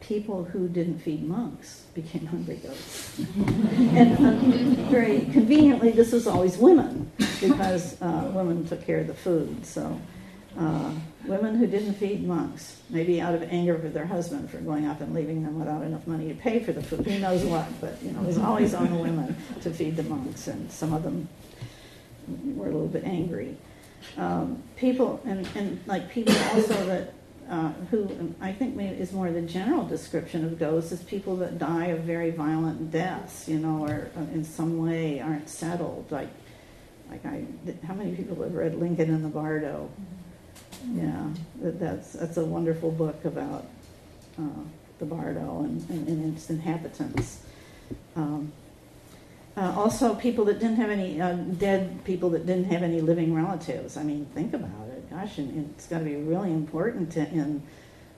people 0.01 0.45
who 0.45 0.69
didn't 0.69 0.99
feed 0.99 1.27
monks 1.27 1.85
became 1.95 2.27
hungry 2.27 2.57
ghosts. 2.57 3.19
and 3.39 4.13
uh, 4.19 4.91
very 4.91 5.21
conveniently, 5.33 5.91
this 5.91 6.13
was 6.13 6.27
always 6.27 6.59
women 6.59 7.11
because 7.41 8.01
uh, 8.03 8.31
women 8.35 8.67
took 8.67 8.85
care 8.85 8.99
of 8.99 9.07
the 9.07 9.15
food. 9.15 9.65
So 9.65 9.99
uh, 10.59 10.93
women 11.27 11.57
who 11.57 11.67
didn't 11.67 11.95
feed 11.95 12.27
monks, 12.27 12.81
maybe 12.91 13.21
out 13.21 13.35
of 13.35 13.43
anger 13.45 13.77
with 13.77 13.95
their 13.95 14.07
husband 14.07 14.51
for 14.51 14.59
going 14.59 14.87
off 14.87 15.01
and 15.01 15.15
leaving 15.15 15.43
them 15.43 15.59
without 15.59 15.83
enough 15.83 16.07
money 16.07 16.29
to 16.29 16.35
pay 16.35 16.61
for 16.61 16.73
the 16.73 16.83
food. 16.83 17.07
Who 17.07 17.19
knows 17.19 17.45
what? 17.45 17.67
But 17.81 18.01
you 18.03 18.13
know, 18.13 18.21
it 18.21 18.27
was 18.27 18.39
always 18.39 18.75
on 18.75 18.91
the 18.91 18.97
women 18.97 19.37
to 19.63 19.71
feed 19.71 19.97
the 19.97 20.05
monks, 20.05 20.47
and 20.47 20.71
some 20.71 20.93
of 20.93 21.03
them 21.03 21.29
were 22.29 22.69
a 22.69 22.71
little 22.71 22.89
bit 22.89 23.05
angry. 23.05 23.57
Um, 24.17 24.63
people 24.77 25.21
and, 25.25 25.49
and 25.55 25.81
like 25.87 26.11
people 26.11 26.35
also 26.53 26.75
that 26.87 27.15
uh, 27.51 27.71
who 27.91 28.35
I 28.41 28.53
think 28.53 28.75
maybe 28.75 28.99
is 28.99 29.13
more 29.13 29.31
the 29.31 29.43
general 29.43 29.85
description 29.85 30.45
of 30.45 30.59
ghosts 30.59 30.93
is 30.93 31.03
people 31.03 31.37
that 31.37 31.59
die 31.59 31.87
of 31.87 32.01
very 32.01 32.31
violent 32.31 32.91
deaths, 32.91 33.49
you 33.49 33.59
know, 33.59 33.87
or 33.87 34.11
uh, 34.17 34.21
in 34.33 34.45
some 34.45 34.79
way 34.79 35.21
aren't 35.21 35.49
settled. 35.49 36.11
Like, 36.11 36.29
like 37.11 37.25
I, 37.27 37.45
how 37.87 37.95
many 37.95 38.15
people 38.15 38.43
have 38.43 38.55
read 38.55 38.77
Lincoln 38.77 39.11
in 39.11 39.23
the 39.23 39.29
Bardo? 39.29 39.91
Yeah, 40.93 41.29
that, 41.63 41.81
that's 41.81 42.13
that's 42.13 42.37
a 42.37 42.45
wonderful 42.45 42.91
book 42.91 43.25
about 43.25 43.67
uh, 44.39 44.43
the 44.99 45.07
Bardo 45.07 45.61
and, 45.61 45.89
and, 45.91 46.09
and 46.09 46.37
its 46.37 46.51
inhabitants. 46.51 47.43
Um, 48.17 48.53
uh, 49.57 49.73
also, 49.77 50.15
people 50.15 50.45
that 50.47 50.59
didn't 50.59 50.77
have 50.77 50.91
any 50.91 51.21
uh, 51.21 51.35
dead 51.35 52.05
people 52.05 52.31
that 52.31 52.45
didn't 52.45 52.65
have 52.65 52.83
any 52.83 53.01
living 53.01 53.33
relatives. 53.35 53.97
I 53.97 54.03
mean, 54.03 54.27
think 54.35 54.53
about 54.53 54.89
it. 54.89 55.09
Gosh, 55.11 55.39
and 55.39 55.71
it's 55.77 55.87
got 55.87 56.01
to 56.01 56.05
be 56.05 56.17
really 56.17 56.51
important 56.51 57.13
to, 57.13 57.21
in 57.29 57.63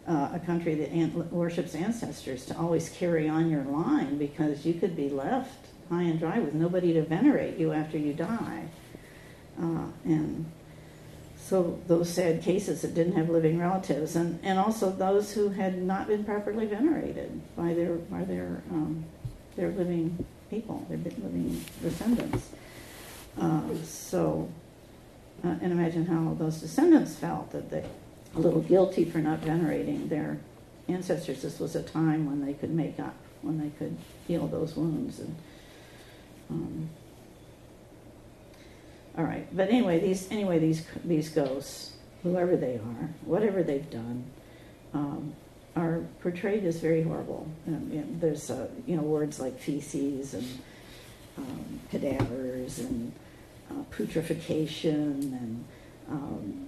uh, 0.09 0.31
a 0.33 0.39
country 0.39 0.75
that 0.77 0.91
an- 0.91 1.31
worships 1.31 1.75
ancestors 1.75 2.47
to 2.47 2.57
always 2.57 2.89
carry 2.89 3.29
on 3.29 3.51
your 3.51 3.65
line 3.65 4.17
because 4.17 4.65
you 4.65 4.75
could 4.75 4.97
be 4.97 5.11
left 5.11 5.67
high 5.91 6.03
and 6.03 6.19
dry 6.19 6.39
with 6.39 6.55
nobody 6.55 6.93
to 6.95 7.03
venerate 7.03 7.59
you 7.59 7.73
after 7.73 7.99
you 7.99 8.13
die. 8.13 8.65
Uh, 9.61 9.87
and 10.05 10.51
so 11.49 11.79
those 11.87 12.13
sad 12.13 12.43
cases 12.43 12.83
that 12.83 12.95
didn't 12.95 13.15
have 13.15 13.29
living 13.29 13.59
relatives, 13.59 14.17
and, 14.17 14.41
and 14.43 14.59
also 14.59 14.91
those 14.91 15.33
who 15.33 15.51
had 15.51 15.81
not 15.81 16.09
been 16.09 16.25
properly 16.25 16.67
venerated 16.67 17.41
by 17.57 17.73
their 17.73 17.95
by 17.95 18.25
their 18.25 18.63
um, 18.71 19.05
their 19.55 19.71
living 19.71 20.27
people, 20.51 20.85
their 20.89 20.99
living 20.99 21.65
descendants. 21.83 22.51
Uh, 23.41 23.63
so, 23.85 24.49
uh, 25.45 25.55
and 25.61 25.71
imagine 25.71 26.07
how 26.07 26.35
those 26.35 26.61
descendants 26.61 27.15
felt 27.15 27.53
that 27.53 27.71
they 27.71 27.85
a 28.35 28.41
little 28.41 28.61
guilty 28.61 29.05
for 29.05 29.19
not 29.19 29.39
venerating 29.39 30.09
their 30.09 30.39
ancestors. 30.89 31.43
This 31.43 31.59
was 31.59 31.75
a 31.77 31.83
time 31.83 32.27
when 32.27 32.45
they 32.45 32.55
could 32.55 32.71
make 32.71 32.99
up, 33.01 33.15
when 33.43 33.59
they 33.59 33.71
could 33.79 33.97
heal 34.27 34.47
those 34.47 34.77
wounds. 34.77 35.21
And 35.21 35.37
um, 36.51 36.91
all 39.17 39.25
right, 39.25 39.47
but 39.57 39.69
anyway, 39.69 39.99
these 39.99 40.31
anyway 40.31 40.59
these 40.59 40.87
these 41.05 41.29
ghosts, 41.29 41.95
whoever 42.23 42.57
they 42.57 42.75
are, 42.75 43.11
whatever 43.25 43.63
they've 43.63 43.91
done. 43.91 44.25
Um, 44.93 45.35
are 45.77 46.01
portrayed 46.23 46.65
as 46.65 46.81
very 46.81 47.03
horrible. 47.03 47.47
Um, 47.67 47.91
you 47.93 48.01
know, 48.01 48.07
there's 48.19 48.51
uh, 48.51 48.69
you 48.87 48.97
know 48.97 49.03
words 49.03 49.39
like 49.39 49.59
feces 49.61 50.35
and 50.35 50.59
um, 51.37 51.81
cadavers 51.91 52.79
and 52.79 53.13
uh, 53.71 53.83
putrefaction 53.91 55.35
and 55.35 55.65
um, 56.11 56.67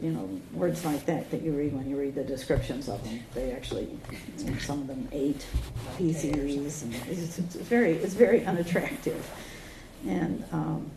you 0.00 0.10
know 0.10 0.40
words 0.52 0.84
like 0.84 1.04
that 1.06 1.30
that 1.30 1.42
you 1.42 1.52
read 1.52 1.72
when 1.72 1.88
you 1.88 1.96
read 1.96 2.14
the 2.14 2.24
descriptions 2.24 2.88
of 2.88 3.02
them. 3.04 3.20
They 3.34 3.52
actually 3.52 3.88
you 4.38 4.50
know, 4.50 4.58
some 4.58 4.80
of 4.80 4.86
them 4.86 5.08
ate 5.10 5.44
feces 5.98 6.82
and 6.82 6.94
it's, 7.08 7.38
it's 7.38 7.56
very 7.56 7.94
it's 7.94 8.14
very 8.14 8.44
unattractive. 8.44 9.28
And 10.06 10.44
um, 10.52 10.90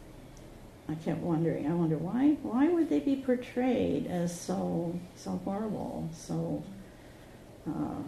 I 0.89 0.95
kept 0.95 1.19
wondering. 1.19 1.67
I 1.67 1.73
wonder 1.73 1.97
why 1.97 2.37
why 2.43 2.69
would 2.69 2.89
they 2.89 2.99
be 2.99 3.17
portrayed 3.17 4.07
as 4.07 4.37
so 4.39 4.97
so 5.15 5.39
horrible, 5.43 6.09
so 6.13 6.63
uh, 7.67 8.01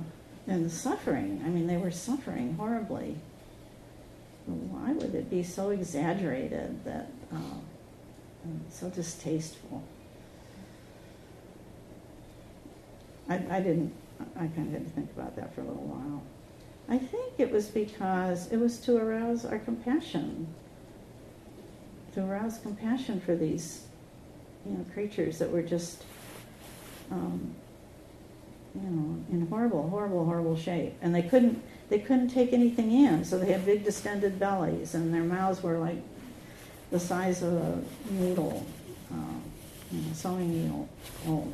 and 0.47 0.71
suffering. 0.71 1.41
I 1.45 1.49
mean, 1.49 1.67
they 1.67 1.77
were 1.77 1.91
suffering 1.91 2.55
horribly. 2.55 3.15
Why 4.45 4.93
would 4.93 5.13
it 5.13 5.29
be 5.29 5.43
so 5.43 5.69
exaggerated 5.69 6.83
that 6.85 7.11
uh, 7.31 8.47
so 8.69 8.89
distasteful? 8.89 9.83
I, 13.27 13.35
I 13.35 13.59
didn't. 13.59 13.93
I 14.35 14.47
kind 14.47 14.67
of 14.67 14.73
had 14.73 14.85
to 14.85 14.91
think 14.91 15.11
about 15.15 15.35
that 15.35 15.53
for 15.53 15.61
a 15.61 15.65
little 15.65 15.83
while. 15.83 16.23
I 16.89 16.97
think 16.97 17.33
it 17.37 17.51
was 17.51 17.67
because 17.67 18.51
it 18.51 18.57
was 18.57 18.79
to 18.81 18.97
arouse 18.97 19.45
our 19.45 19.59
compassion 19.59 20.47
to 22.13 22.23
arouse 22.23 22.57
compassion 22.59 23.19
for 23.19 23.35
these, 23.35 23.83
you 24.65 24.73
know, 24.73 24.85
creatures 24.93 25.37
that 25.39 25.51
were 25.51 25.61
just, 25.61 26.03
um, 27.11 27.53
you 28.75 28.89
know, 28.89 29.23
in 29.31 29.47
horrible, 29.47 29.89
horrible, 29.89 30.25
horrible 30.25 30.55
shape, 30.55 30.93
and 31.01 31.13
they 31.13 31.21
couldn't, 31.21 31.61
they 31.89 31.99
couldn't 31.99 32.29
take 32.29 32.53
anything 32.53 32.91
in, 32.91 33.23
so 33.23 33.37
they 33.37 33.51
had 33.51 33.65
big 33.65 33.83
distended 33.83 34.39
bellies, 34.39 34.95
and 34.95 35.13
their 35.13 35.23
mouths 35.23 35.61
were 35.63 35.77
like 35.77 36.01
the 36.91 36.99
size 36.99 37.41
of 37.43 37.53
a 37.53 37.81
needle, 38.11 38.65
uh, 39.11 39.15
you 39.91 40.01
know, 40.01 40.13
sewing 40.13 40.49
needle. 40.49 40.89
Oh. 41.27 41.47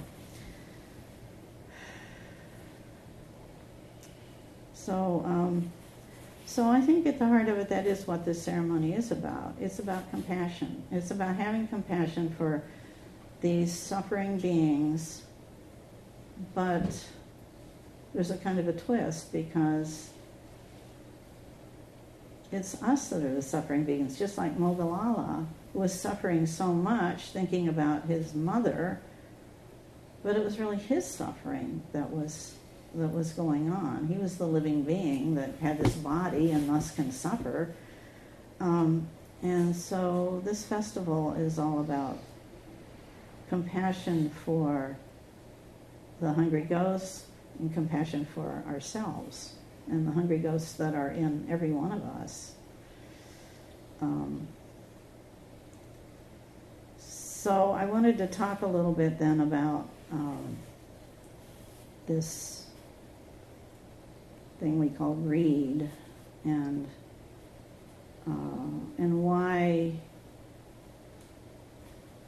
So. 4.73 5.23
Um, 5.25 5.71
so 6.45 6.69
I 6.69 6.79
think 6.79 7.05
at 7.07 7.19
the 7.19 7.25
heart 7.25 7.49
of 7.49 7.57
it, 7.57 7.69
that 7.69 7.87
is 7.87 8.07
what 8.07 8.23
this 8.23 8.41
ceremony 8.41 8.93
is 8.93 9.11
about. 9.11 9.55
It's 9.59 9.79
about 9.79 10.09
compassion. 10.11 10.83
It's 10.91 11.11
about 11.11 11.35
having 11.35 11.67
compassion 11.67 12.33
for 12.37 12.63
these 13.41 13.73
suffering 13.73 14.37
beings, 14.37 15.23
but 16.53 17.03
there's 18.13 18.31
a 18.31 18.37
kind 18.37 18.59
of 18.59 18.67
a 18.67 18.73
twist 18.73 19.31
because 19.33 20.09
it's 22.51 22.81
us 22.81 23.09
that 23.09 23.23
are 23.23 23.33
the 23.33 23.41
suffering 23.41 23.83
beings, 23.83 24.17
just 24.17 24.37
like 24.37 24.57
Moggallana 24.57 25.45
was 25.73 25.99
suffering 25.99 26.45
so 26.45 26.67
much 26.67 27.23
thinking 27.23 27.67
about 27.67 28.05
his 28.05 28.33
mother, 28.33 29.01
but 30.23 30.35
it 30.37 30.43
was 30.43 30.59
really 30.59 30.77
his 30.77 31.05
suffering 31.05 31.81
that 31.91 32.09
was 32.09 32.55
that 32.97 33.13
was 33.13 33.31
going 33.31 33.71
on. 33.71 34.07
He 34.07 34.15
was 34.15 34.37
the 34.37 34.47
living 34.47 34.83
being 34.83 35.35
that 35.35 35.51
had 35.61 35.79
this 35.79 35.95
body 35.95 36.51
and 36.51 36.69
thus 36.69 36.91
can 36.91 37.11
suffer. 37.11 37.73
Um, 38.59 39.07
and 39.41 39.75
so 39.75 40.41
this 40.45 40.63
festival 40.63 41.33
is 41.33 41.59
all 41.59 41.79
about 41.79 42.17
compassion 43.49 44.31
for 44.43 44.97
the 46.21 46.31
hungry 46.31 46.61
ghosts 46.61 47.25
and 47.59 47.73
compassion 47.73 48.25
for 48.33 48.63
ourselves 48.67 49.53
and 49.87 50.07
the 50.07 50.11
hungry 50.11 50.39
ghosts 50.39 50.73
that 50.73 50.95
are 50.95 51.09
in 51.09 51.45
every 51.49 51.71
one 51.71 51.91
of 51.91 52.03
us. 52.21 52.53
Um, 54.01 54.47
so 56.97 57.71
I 57.71 57.85
wanted 57.85 58.17
to 58.17 58.27
talk 58.27 58.61
a 58.61 58.67
little 58.67 58.93
bit 58.93 59.19
then 59.19 59.41
about 59.41 59.87
um, 60.11 60.57
this 62.07 62.64
thing 64.59 64.79
we 64.79 64.89
call 64.89 65.13
greed 65.13 65.89
and 66.43 66.87
uh, 68.27 68.31
and 68.97 69.23
why 69.23 69.91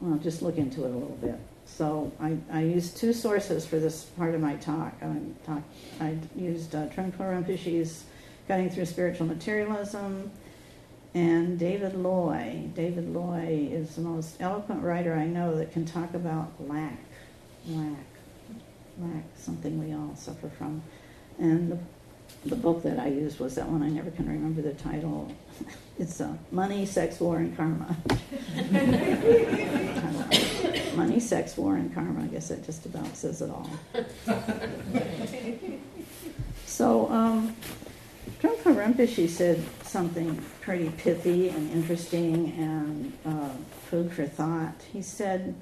well 0.02 0.18
just 0.18 0.42
look 0.42 0.58
into 0.58 0.84
it 0.84 0.92
a 0.92 0.94
little 0.94 1.18
bit 1.22 1.40
so 1.66 2.12
I, 2.20 2.38
I 2.52 2.62
used 2.62 2.98
two 2.98 3.14
sources 3.14 3.66
for 3.66 3.80
this 3.80 4.04
part 4.04 4.36
of 4.36 4.42
my 4.42 4.56
talk 4.56 4.94
I, 5.02 5.20
talk, 5.46 5.64
I 6.00 6.18
used 6.36 6.76
uh, 6.76 6.88
Trungpa 6.88 7.20
Rinpoche's 7.20 8.04
Cutting 8.48 8.70
Through 8.70 8.86
Spiritual 8.86 9.28
Materialism 9.28 10.32
and 11.14 11.58
David 11.58 11.96
Loy. 11.96 12.70
David 12.76 13.14
Loy 13.14 13.68
is 13.72 13.96
the 13.96 14.02
most 14.02 14.40
eloquent 14.40 14.84
writer 14.84 15.16
I 15.16 15.26
know 15.26 15.58
that 15.58 15.74
can 15.74 15.86
talk 15.86 16.14
about 16.14 16.52
lack, 16.60 17.00
lack, 17.68 18.06
lack, 19.00 19.24
something 19.36 19.84
we 19.84 19.94
all 19.94 20.16
suffer 20.16 20.50
from. 20.50 20.82
And 21.40 21.72
the, 21.72 21.78
the 22.46 22.56
book 22.56 22.84
that 22.84 23.00
I 23.00 23.08
used 23.08 23.40
was 23.40 23.56
that 23.56 23.68
one. 23.68 23.84
I 23.84 23.90
never 23.90 24.12
can 24.12 24.28
remember 24.28 24.62
the 24.62 24.74
title. 24.74 25.32
It's 26.00 26.22
uh, 26.22 26.32
Money, 26.52 26.86
Sex, 26.86 27.20
War, 27.20 27.38
and 27.38 27.58
Karma. 27.58 27.98
Money, 30.96 31.20
Sex, 31.20 31.58
War, 31.58 31.76
and 31.76 31.92
Karma. 31.92 32.24
I 32.24 32.28
guess 32.28 32.50
that 32.50 32.64
just 32.64 32.86
about 32.86 33.18
says 33.18 33.42
it 33.42 33.50
all. 33.50 33.68
So, 36.68 37.10
um, 37.10 37.56
Trungpa 38.40 38.76
Rinpoche 38.76 39.28
said 39.28 39.64
something 39.82 40.40
pretty 40.62 40.90
pithy 40.90 41.50
and 41.50 41.72
interesting 41.72 42.54
and 42.56 43.14
uh, 43.26 43.50
food 43.90 44.12
for 44.12 44.28
thought. 44.28 44.76
He 44.94 45.02
said, 45.02 45.56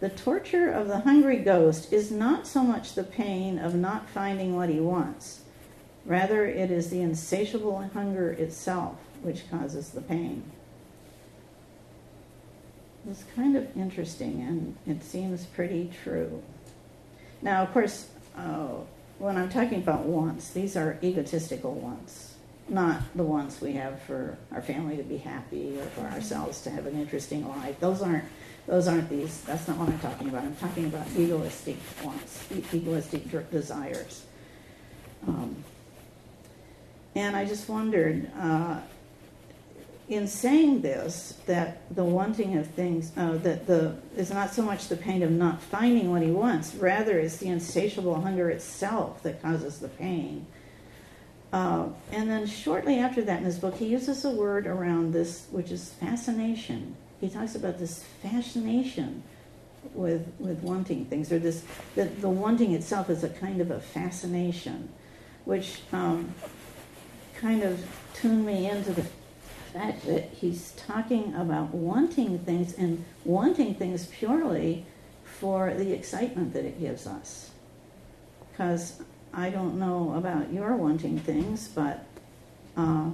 The 0.00 0.10
torture 0.10 0.70
of 0.70 0.88
the 0.88 1.00
hungry 1.00 1.38
ghost 1.38 1.94
is 1.94 2.10
not 2.10 2.46
so 2.46 2.62
much 2.62 2.92
the 2.92 3.04
pain 3.04 3.58
of 3.58 3.74
not 3.74 4.10
finding 4.10 4.54
what 4.54 4.68
he 4.68 4.78
wants, 4.78 5.40
rather, 6.06 6.46
it 6.46 6.70
is 6.70 6.88
the 6.90 7.02
insatiable 7.02 7.82
hunger 7.92 8.30
itself 8.30 8.96
which 9.22 9.50
causes 9.50 9.90
the 9.90 10.00
pain. 10.00 10.42
It's 13.08 13.24
kind 13.34 13.56
of 13.56 13.76
interesting 13.76 14.40
and 14.40 14.76
it 14.86 15.04
seems 15.04 15.44
pretty 15.44 15.90
true. 16.02 16.42
Now, 17.42 17.62
of 17.62 17.72
course, 17.72 18.08
uh, 18.36 18.68
when 19.18 19.36
I'm 19.36 19.48
talking 19.48 19.78
about 19.78 20.04
wants, 20.04 20.50
these 20.50 20.76
are 20.76 20.98
egotistical 21.02 21.74
wants, 21.74 22.34
not 22.68 23.02
the 23.14 23.22
wants 23.22 23.60
we 23.60 23.72
have 23.72 24.02
for 24.02 24.36
our 24.52 24.60
family 24.60 24.96
to 24.96 25.02
be 25.02 25.18
happy 25.18 25.78
or 25.78 25.86
for 25.86 26.02
ourselves 26.02 26.60
to 26.62 26.70
have 26.70 26.86
an 26.86 26.98
interesting 26.98 27.48
life. 27.48 27.78
Those 27.80 28.02
aren't 28.02 28.24
those 28.66 28.88
aren't 28.88 29.08
these. 29.08 29.42
That's 29.42 29.68
not 29.68 29.76
what 29.78 29.88
I'm 29.88 29.98
talking 30.00 30.28
about. 30.28 30.42
I'm 30.42 30.56
talking 30.56 30.86
about 30.86 31.06
egoistic 31.16 31.76
wants, 32.02 32.44
egoistic 32.72 33.50
desires. 33.50 34.24
Um, 35.26 35.54
and 37.16 37.34
I 37.34 37.44
just 37.44 37.68
wondered. 37.68 38.30
Uh, 38.38 38.80
in 40.08 40.28
saying 40.28 40.82
this, 40.82 41.36
that 41.46 41.92
the 41.94 42.04
wanting 42.04 42.56
of 42.56 42.66
things, 42.68 43.10
uh, 43.16 43.36
that 43.38 43.66
the 43.66 43.96
is 44.16 44.30
not 44.30 44.52
so 44.52 44.62
much 44.62 44.86
the 44.86 44.96
pain 44.96 45.22
of 45.22 45.30
not 45.32 45.60
finding 45.60 46.12
what 46.12 46.22
he 46.22 46.30
wants, 46.30 46.74
rather 46.76 47.18
it's 47.18 47.38
the 47.38 47.48
insatiable 47.48 48.20
hunger 48.20 48.48
itself 48.48 49.22
that 49.24 49.42
causes 49.42 49.80
the 49.80 49.88
pain. 49.88 50.46
Uh, 51.52 51.88
and 52.12 52.30
then 52.30 52.46
shortly 52.46 52.98
after 52.98 53.22
that 53.22 53.38
in 53.38 53.44
his 53.44 53.58
book, 53.58 53.74
he 53.76 53.86
uses 53.86 54.24
a 54.24 54.30
word 54.30 54.66
around 54.66 55.12
this, 55.12 55.46
which 55.50 55.72
is 55.72 55.92
fascination. 55.94 56.94
He 57.20 57.28
talks 57.28 57.54
about 57.56 57.78
this 57.78 58.04
fascination 58.22 59.22
with 59.94 60.32
with 60.38 60.60
wanting 60.60 61.06
things, 61.06 61.32
or 61.32 61.40
this 61.40 61.64
that 61.96 62.20
the 62.20 62.28
wanting 62.28 62.74
itself 62.74 63.10
is 63.10 63.24
a 63.24 63.28
kind 63.28 63.60
of 63.60 63.72
a 63.72 63.80
fascination, 63.80 64.88
which 65.44 65.80
um, 65.92 66.32
kind 67.36 67.62
of 67.62 67.84
tuned 68.14 68.46
me 68.46 68.68
into 68.68 68.92
the 68.92 69.06
fact 69.72 70.06
that 70.06 70.30
he's 70.30 70.72
talking 70.72 71.34
about 71.34 71.74
wanting 71.74 72.38
things 72.40 72.74
and 72.74 73.04
wanting 73.24 73.74
things 73.74 74.06
purely 74.06 74.84
for 75.24 75.74
the 75.74 75.92
excitement 75.92 76.52
that 76.54 76.64
it 76.64 76.80
gives 76.80 77.06
us. 77.06 77.50
Because 78.50 79.02
I 79.34 79.50
don't 79.50 79.78
know 79.78 80.14
about 80.16 80.52
your 80.52 80.76
wanting 80.76 81.18
things, 81.18 81.68
but 81.68 82.06
uh, 82.76 83.10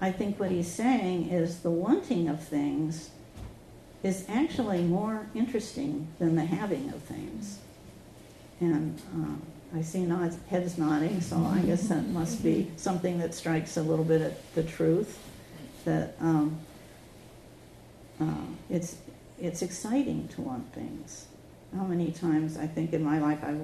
I 0.00 0.10
think 0.12 0.40
what 0.40 0.50
he's 0.50 0.70
saying 0.70 1.28
is 1.28 1.60
the 1.60 1.70
wanting 1.70 2.28
of 2.28 2.42
things 2.42 3.10
is 4.02 4.24
actually 4.28 4.82
more 4.82 5.26
interesting 5.34 6.08
than 6.18 6.36
the 6.36 6.44
having 6.44 6.88
of 6.90 7.02
things. 7.02 7.58
And 8.60 9.00
uh, 9.14 9.55
I 9.76 9.82
see 9.82 10.06
nods, 10.06 10.38
heads 10.48 10.78
nodding, 10.78 11.20
so 11.20 11.36
I 11.36 11.60
guess 11.60 11.88
that 11.88 12.06
must 12.08 12.42
be 12.42 12.70
something 12.76 13.18
that 13.18 13.34
strikes 13.34 13.76
a 13.76 13.82
little 13.82 14.04
bit 14.04 14.22
at 14.22 14.54
the 14.54 14.62
truth 14.62 15.18
that 15.84 16.14
um, 16.20 16.58
uh, 18.20 18.46
it's 18.70 18.96
it's 19.38 19.60
exciting 19.60 20.28
to 20.28 20.40
want 20.40 20.72
things. 20.72 21.26
How 21.76 21.84
many 21.84 22.10
times 22.10 22.56
I 22.56 22.66
think 22.66 22.94
in 22.94 23.04
my 23.04 23.18
life 23.18 23.44
I 23.44 23.54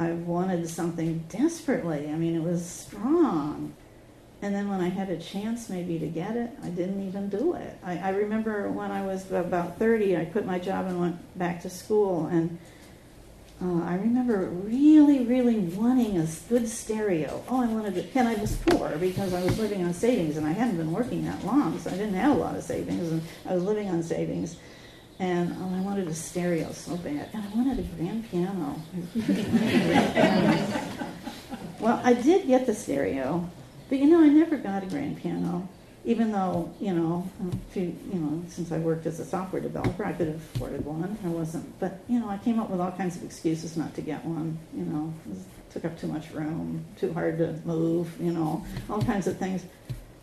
I 0.00 0.12
wanted 0.12 0.68
something 0.68 1.24
desperately. 1.28 2.10
I 2.10 2.16
mean, 2.16 2.34
it 2.34 2.42
was 2.42 2.64
strong. 2.64 3.74
And 4.42 4.54
then 4.54 4.68
when 4.68 4.80
I 4.80 4.88
had 4.88 5.10
a 5.10 5.18
chance 5.18 5.68
maybe 5.68 5.98
to 5.98 6.06
get 6.06 6.36
it, 6.36 6.50
I 6.62 6.68
didn't 6.68 7.06
even 7.06 7.28
do 7.28 7.54
it. 7.54 7.76
I, 7.84 7.98
I 7.98 8.08
remember 8.10 8.70
when 8.70 8.90
I 8.90 9.04
was 9.04 9.30
about 9.30 9.78
30, 9.78 10.16
I 10.16 10.24
quit 10.24 10.46
my 10.46 10.58
job 10.58 10.86
and 10.86 10.98
went 10.98 11.38
back 11.38 11.60
to 11.62 11.70
school. 11.70 12.26
And 12.26 12.58
uh, 13.62 13.84
I 13.84 13.96
remember 13.96 14.46
really, 14.46 15.24
really 15.24 15.58
wanting 15.58 16.18
a 16.18 16.26
good 16.48 16.66
stereo. 16.66 17.44
Oh, 17.46 17.62
I 17.62 17.66
wanted 17.66 17.98
it, 17.98 18.10
and 18.14 18.26
I 18.26 18.34
was 18.36 18.56
poor 18.56 18.96
because 18.96 19.34
I 19.34 19.44
was 19.44 19.58
living 19.58 19.84
on 19.84 19.92
savings, 19.92 20.38
and 20.38 20.46
I 20.46 20.52
hadn't 20.52 20.78
been 20.78 20.92
working 20.92 21.26
that 21.26 21.44
long, 21.44 21.78
so 21.78 21.90
I 21.90 21.94
didn't 21.94 22.14
have 22.14 22.36
a 22.36 22.40
lot 22.40 22.56
of 22.56 22.62
savings, 22.62 23.12
and 23.12 23.20
I 23.44 23.54
was 23.54 23.62
living 23.62 23.90
on 23.90 24.02
savings. 24.02 24.56
And 25.18 25.54
oh, 25.60 25.74
I 25.76 25.82
wanted 25.82 26.08
a 26.08 26.14
stereo 26.14 26.72
so 26.72 26.96
bad, 26.96 27.28
and 27.34 27.44
I 27.44 27.48
wanted 27.54 27.80
a 27.80 27.82
grand 27.82 28.30
piano. 28.30 28.80
well, 31.80 32.00
I 32.02 32.14
did 32.14 32.46
get 32.46 32.64
the 32.64 32.74
stereo, 32.74 33.46
but 33.90 33.98
you 33.98 34.06
know, 34.06 34.22
I 34.22 34.28
never 34.28 34.56
got 34.56 34.84
a 34.84 34.86
grand 34.86 35.18
piano 35.18 35.68
even 36.04 36.32
though 36.32 36.72
you 36.80 36.92
know, 36.92 37.28
few, 37.70 37.96
you 38.12 38.18
know, 38.18 38.42
since 38.48 38.72
I 38.72 38.78
worked 38.78 39.06
as 39.06 39.20
a 39.20 39.24
software 39.24 39.60
developer, 39.60 40.04
I 40.04 40.12
could 40.12 40.28
have 40.28 40.36
afforded 40.36 40.84
one. 40.84 41.18
I 41.24 41.28
wasn't, 41.28 41.78
but 41.78 42.00
you 42.08 42.18
know, 42.18 42.28
I 42.28 42.38
came 42.38 42.58
up 42.58 42.70
with 42.70 42.80
all 42.80 42.92
kinds 42.92 43.16
of 43.16 43.24
excuses 43.24 43.76
not 43.76 43.94
to 43.94 44.00
get 44.02 44.24
one. 44.24 44.58
You 44.74 44.84
know, 44.84 45.14
took 45.70 45.84
up 45.84 45.98
too 45.98 46.06
much 46.06 46.30
room, 46.30 46.84
too 46.98 47.12
hard 47.12 47.38
to 47.38 47.58
move. 47.64 48.08
You 48.20 48.32
know, 48.32 48.64
all 48.88 49.02
kinds 49.02 49.26
of 49.26 49.38
things. 49.38 49.64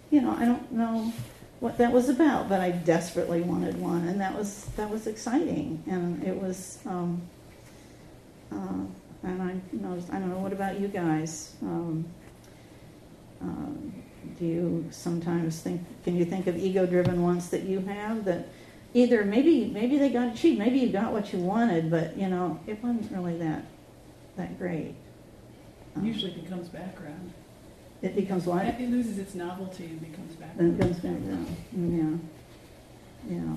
You 0.10 0.22
know, 0.22 0.32
I 0.32 0.46
don't 0.46 0.72
know 0.72 1.12
what 1.60 1.78
that 1.80 1.92
was 1.92 2.10
about, 2.10 2.50
but 2.50 2.62
I 2.62 2.72
desperately 2.72 3.42
wanted 3.42 3.80
one, 3.80 4.08
and 4.08 4.22
that 4.22 4.38
was 4.38 4.66
that 4.78 4.90
was 4.90 5.08
exciting, 5.08 5.84
and 5.88 6.24
it 6.24 6.36
was. 6.42 6.80
Um, 6.86 7.22
uh, 8.52 8.86
and 9.24 9.42
I 9.42 9.56
noticed, 9.74 10.10
I 10.10 10.20
don't 10.20 10.30
know, 10.30 10.40
what 10.40 10.54
about 10.54 10.80
you 10.80 10.88
guys? 10.88 11.56
Um, 11.62 12.06
um, 13.42 13.94
do 14.38 14.46
you 14.46 14.86
sometimes 14.92 15.60
think 15.60 15.82
can 16.04 16.16
you 16.16 16.26
think 16.26 16.48
of 16.48 16.58
ego 16.58 16.86
driven 16.86 17.22
ones 17.22 17.50
that 17.50 17.64
you 17.64 17.80
have 17.82 18.26
that 18.26 18.48
either 18.94 19.24
maybe 19.26 19.66
maybe 19.66 19.98
they 19.98 20.10
got 20.10 20.34
achieved 20.34 20.60
maybe 20.60 20.80
you 20.80 20.90
got 20.90 21.12
what 21.12 21.34
you 21.34 21.40
wanted 21.40 21.90
but 21.90 22.18
you 22.18 22.28
know 22.28 22.60
it 22.68 22.82
wasn't 22.84 23.12
really 23.12 23.38
that 23.38 23.64
that 24.38 24.58
great. 24.58 24.96
Um, 25.96 26.06
usually 26.06 26.32
becomes 26.32 26.70
background. 26.70 27.34
It 28.02 28.16
becomes 28.16 28.46
what? 28.46 28.66
It 28.66 28.90
loses 28.90 29.18
its 29.18 29.34
novelty 29.34 29.86
and 29.86 30.00
becomes 30.00 30.36
background. 30.36 30.74
It 30.74 30.78
becomes 30.78 30.96
background. 30.98 31.58
Mm, 31.76 32.22
yeah. 33.28 33.36
Yeah. 33.36 33.54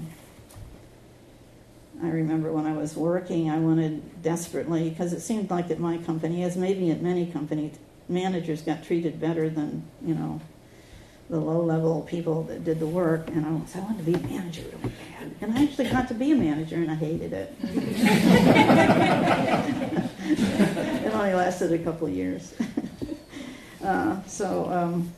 I 2.03 2.09
remember 2.09 2.51
when 2.51 2.65
I 2.65 2.73
was 2.73 2.97
working, 2.97 3.51
I 3.51 3.59
wanted 3.59 4.23
desperately 4.23 4.89
because 4.89 5.13
it 5.13 5.21
seemed 5.21 5.51
like 5.51 5.71
at 5.71 5.79
my 5.79 5.99
company, 5.99 6.43
as 6.45 6.57
maybe 6.57 6.91
at 6.91 7.03
many 7.03 7.27
companies, 7.27 7.79
managers 8.09 8.63
got 8.63 8.83
treated 8.83 9.21
better 9.21 9.51
than 9.51 9.85
you 10.05 10.15
know 10.15 10.41
the 11.31 11.39
low 11.39 11.63
level 11.63 12.03
people 12.03 12.43
that 12.43 12.65
did 12.65 12.81
the 12.81 12.87
work, 12.87 13.29
and 13.29 13.47
I, 13.47 13.51
I 13.51 13.81
wanted 13.81 14.05
to 14.05 14.13
be 14.13 14.15
a 14.15 14.19
manager. 14.19 14.65
And 15.41 15.57
I 15.57 15.63
actually 15.63 15.89
got 15.89 16.09
to 16.09 16.15
be 16.15 16.33
a 16.33 16.35
manager, 16.35 16.75
and 16.75 16.91
I 16.91 16.97
hated 16.97 17.33
it. 17.33 17.55
it 21.05 21.15
only 21.15 21.33
lasted 21.33 21.73
a 21.73 21.79
couple 21.79 22.09
of 22.09 22.13
years. 22.13 22.53
uh, 23.85 24.21
so, 24.25 24.69
um, 24.71 25.13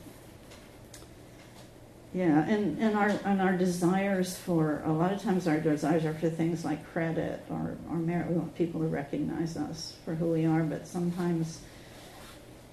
yeah, 2.13 2.47
and, 2.47 2.79
and 2.79 2.95
our 2.95 3.09
and 3.25 3.41
our 3.41 3.57
desires 3.57 4.37
for 4.37 4.83
a 4.85 4.93
lot 4.93 5.15
of 5.15 5.23
times 5.23 5.49
our 5.49 5.59
desires 5.59 6.05
are 6.05 6.13
for 6.13 6.29
things 6.29 6.63
like 6.63 6.87
credit 6.93 7.43
or, 7.49 7.79
or 7.89 7.97
merit. 7.97 8.29
We 8.29 8.37
want 8.37 8.55
people 8.55 8.83
to 8.83 8.87
recognize 8.87 9.57
us 9.57 9.97
for 10.05 10.15
who 10.15 10.27
we 10.27 10.45
are, 10.45 10.63
but 10.63 10.87
sometimes 10.87 11.63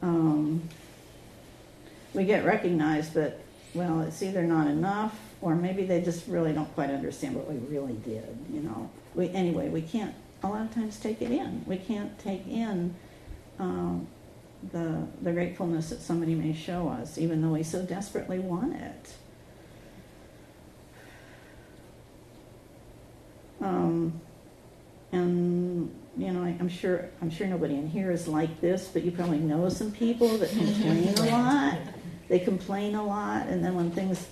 um, 0.01 0.67
we 2.13 2.25
get 2.25 2.45
recognized, 2.45 3.13
but 3.13 3.39
well, 3.73 4.01
it's 4.01 4.21
either 4.23 4.43
not 4.43 4.67
enough 4.67 5.19
or 5.41 5.55
maybe 5.55 5.85
they 5.85 6.01
just 6.01 6.27
really 6.27 6.53
don't 6.53 6.73
quite 6.75 6.89
understand 6.89 7.35
what 7.35 7.49
we 7.49 7.57
really 7.73 7.93
did. 7.93 8.37
You 8.51 8.61
know, 8.61 8.89
we 9.15 9.29
anyway 9.29 9.69
we 9.69 9.81
can't 9.81 10.13
a 10.43 10.47
lot 10.47 10.61
of 10.61 10.73
times 10.73 10.99
take 10.99 11.21
it 11.21 11.31
in. 11.31 11.63
We 11.65 11.77
can't 11.77 12.17
take 12.19 12.47
in 12.47 12.95
um, 13.59 14.07
the 14.71 15.07
the 15.21 15.31
gratefulness 15.31 15.89
that 15.89 16.01
somebody 16.01 16.35
may 16.35 16.53
show 16.53 16.89
us, 16.89 17.17
even 17.17 17.41
though 17.41 17.51
we 17.51 17.63
so 17.63 17.83
desperately 17.83 18.39
want 18.39 18.75
it. 18.75 19.13
Um, 23.61 24.21
and 25.11 25.93
you 26.17 26.31
know, 26.31 26.43
I, 26.43 26.49
am 26.59 26.69
sure 26.69 27.09
I'm 27.21 27.29
sure 27.29 27.47
nobody 27.47 27.75
in 27.75 27.87
here 27.87 28.11
is 28.11 28.27
like 28.27 28.59
this, 28.61 28.87
but 28.87 29.03
you 29.03 29.11
probably 29.11 29.39
know 29.39 29.69
some 29.69 29.91
people 29.91 30.37
that 30.37 30.49
complain 30.49 31.13
a 31.17 31.25
lot 31.31 31.77
they 32.29 32.39
complain 32.39 32.95
a 32.95 33.03
lot, 33.03 33.47
and 33.47 33.63
then 33.63 33.75
when 33.75 33.91
things, 33.91 34.27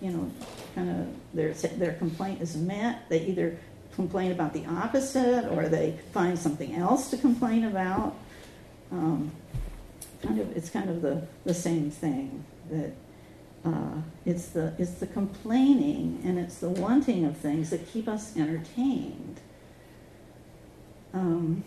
you 0.00 0.10
know, 0.10 0.30
kind 0.74 0.90
of 0.90 1.06
their 1.34 1.52
their 1.52 1.94
complaint 1.94 2.40
is 2.40 2.54
met, 2.56 3.08
they 3.08 3.24
either 3.26 3.58
complain 3.94 4.32
about 4.32 4.52
the 4.52 4.66
opposite 4.66 5.48
or 5.50 5.68
they 5.68 5.98
find 6.12 6.38
something 6.38 6.74
else 6.74 7.10
to 7.10 7.16
complain 7.16 7.64
about. 7.64 8.14
Um, 8.92 9.32
kind 10.22 10.40
of, 10.40 10.56
it's 10.56 10.70
kind 10.70 10.90
of 10.90 11.02
the, 11.02 11.26
the 11.44 11.54
same 11.54 11.90
thing 11.90 12.44
that 12.70 12.92
uh, 13.64 14.00
it's 14.26 14.48
the 14.48 14.74
it's 14.78 14.92
the 14.92 15.06
complaining 15.06 16.20
and 16.24 16.38
it's 16.38 16.58
the 16.58 16.68
wanting 16.68 17.24
of 17.24 17.36
things 17.36 17.70
that 17.70 17.88
keep 17.90 18.06
us 18.08 18.36
entertained. 18.36 19.40
Um, 21.14 21.64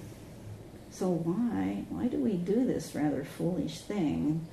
so 0.92 1.08
why 1.08 1.86
why 1.90 2.08
do 2.08 2.18
we 2.18 2.34
do 2.34 2.66
this 2.66 2.94
rather 2.94 3.24
foolish 3.24 3.80
thing? 3.80 4.46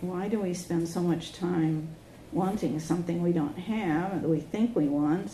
Why 0.00 0.28
do 0.28 0.40
we 0.40 0.54
spend 0.54 0.88
so 0.88 1.00
much 1.00 1.32
time 1.32 1.88
wanting 2.32 2.78
something 2.80 3.22
we 3.22 3.32
don't 3.32 3.58
have 3.58 4.12
and 4.12 4.22
that 4.22 4.28
we 4.28 4.40
think 4.40 4.76
we 4.76 4.88
want, 4.88 5.32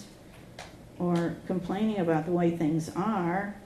or 0.98 1.34
complaining 1.46 1.98
about 1.98 2.26
the 2.26 2.32
way 2.32 2.56
things 2.56 2.90
are, 2.94 3.56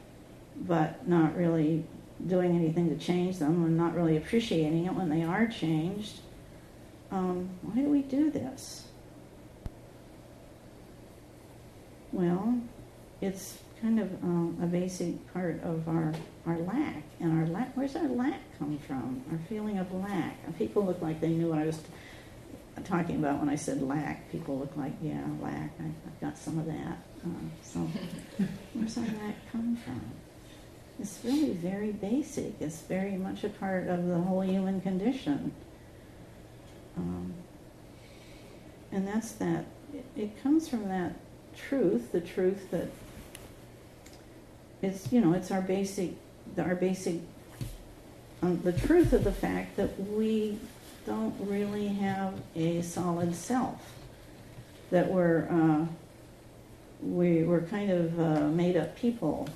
but 0.57 1.07
not 1.07 1.37
really 1.37 1.85
doing 2.27 2.57
anything 2.57 2.89
to 2.89 3.05
change 3.05 3.39
them 3.39 3.65
and 3.65 3.77
not 3.77 3.95
really 3.95 4.17
appreciating 4.17 4.87
it 4.87 4.95
when 4.95 5.11
they 5.11 5.23
are 5.23 5.47
changed? 5.47 6.21
Um, 7.11 7.51
why 7.63 7.83
do 7.83 7.89
we 7.89 8.03
do 8.03 8.31
this? 8.31 8.87
Well, 12.13 12.59
it's 13.21 13.59
kind 13.83 14.01
of 14.01 14.11
um, 14.25 14.59
a 14.63 14.67
basic 14.67 15.33
part 15.35 15.63
of 15.63 15.87
our, 15.89 16.15
our 16.47 16.59
lack. 16.59 17.03
And 17.21 17.39
our 17.39 17.47
lack, 17.47 17.77
where's 17.77 17.95
our 17.97 18.09
lack 18.09 18.41
come 18.59 18.79
from? 18.79 19.23
Our 19.31 19.39
feeling 19.49 19.79
of 19.79 19.93
lack. 19.93 20.39
And 20.45 20.57
people 20.57 20.85
look 20.85 21.03
like 21.03 21.21
they 21.21 21.29
knew 21.29 21.49
what 21.49 21.59
I 21.59 21.67
was 21.67 21.79
t- 21.79 21.85
talking 22.85 23.17
about 23.17 23.39
when 23.39 23.49
I 23.49 23.57
said 23.57 23.83
lack. 23.83 24.31
People 24.31 24.59
look 24.59 24.77
like, 24.77 24.93
yeah, 25.03 25.23
lack. 25.41 25.71
I, 25.81 25.85
have 25.85 26.21
got 26.21 26.39
some 26.39 26.59
of 26.59 26.67
that. 26.67 26.99
Uh, 27.25 27.29
so, 27.63 27.89
where's 28.75 28.97
our 28.99 29.05
lack 29.05 29.37
come 29.51 29.77
from? 29.77 30.01
It's 30.99 31.21
really 31.25 31.53
very 31.53 31.93
basic. 31.93 32.55
It's 32.61 32.81
very 32.83 33.17
much 33.17 33.45
a 33.45 33.49
part 33.49 33.89
of 33.89 34.07
the 34.07 34.19
whole 34.19 34.43
human 34.43 34.81
condition. 34.81 35.53
Um, 36.97 37.35
and 38.93 39.07
that's 39.07 39.33
that, 39.33 39.67
it, 39.93 40.05
it 40.17 40.43
comes 40.43 40.69
from 40.69 40.89
that 40.89 41.17
truth, 41.55 42.13
the 42.13 42.21
truth 42.21 42.71
that 42.71 42.89
it's, 44.83 45.13
you 45.13 45.21
know, 45.21 45.33
it's 45.33 45.51
our 45.51 45.61
basic, 45.61 46.13
our 46.59 46.75
basic, 46.75 47.21
um, 48.47 48.61
the 48.63 48.73
truth 48.73 49.13
of 49.13 49.25
the 49.25 49.33
fact 49.33 49.77
that 49.77 49.99
we 50.09 50.59
don't 51.05 51.35
really 51.41 51.89
have 51.89 52.35
a 52.55 52.83
solid 52.83 53.35
self. 53.35 53.93
That 54.91 55.11
we're, 55.11 55.49
uh, 55.51 55.87
we, 57.03 57.43
we're 57.43 57.63
kind 57.63 57.91
of 57.91 58.21
uh, 58.21 58.49
made 58.49 58.77
up 58.77 58.97
people. 58.97 59.49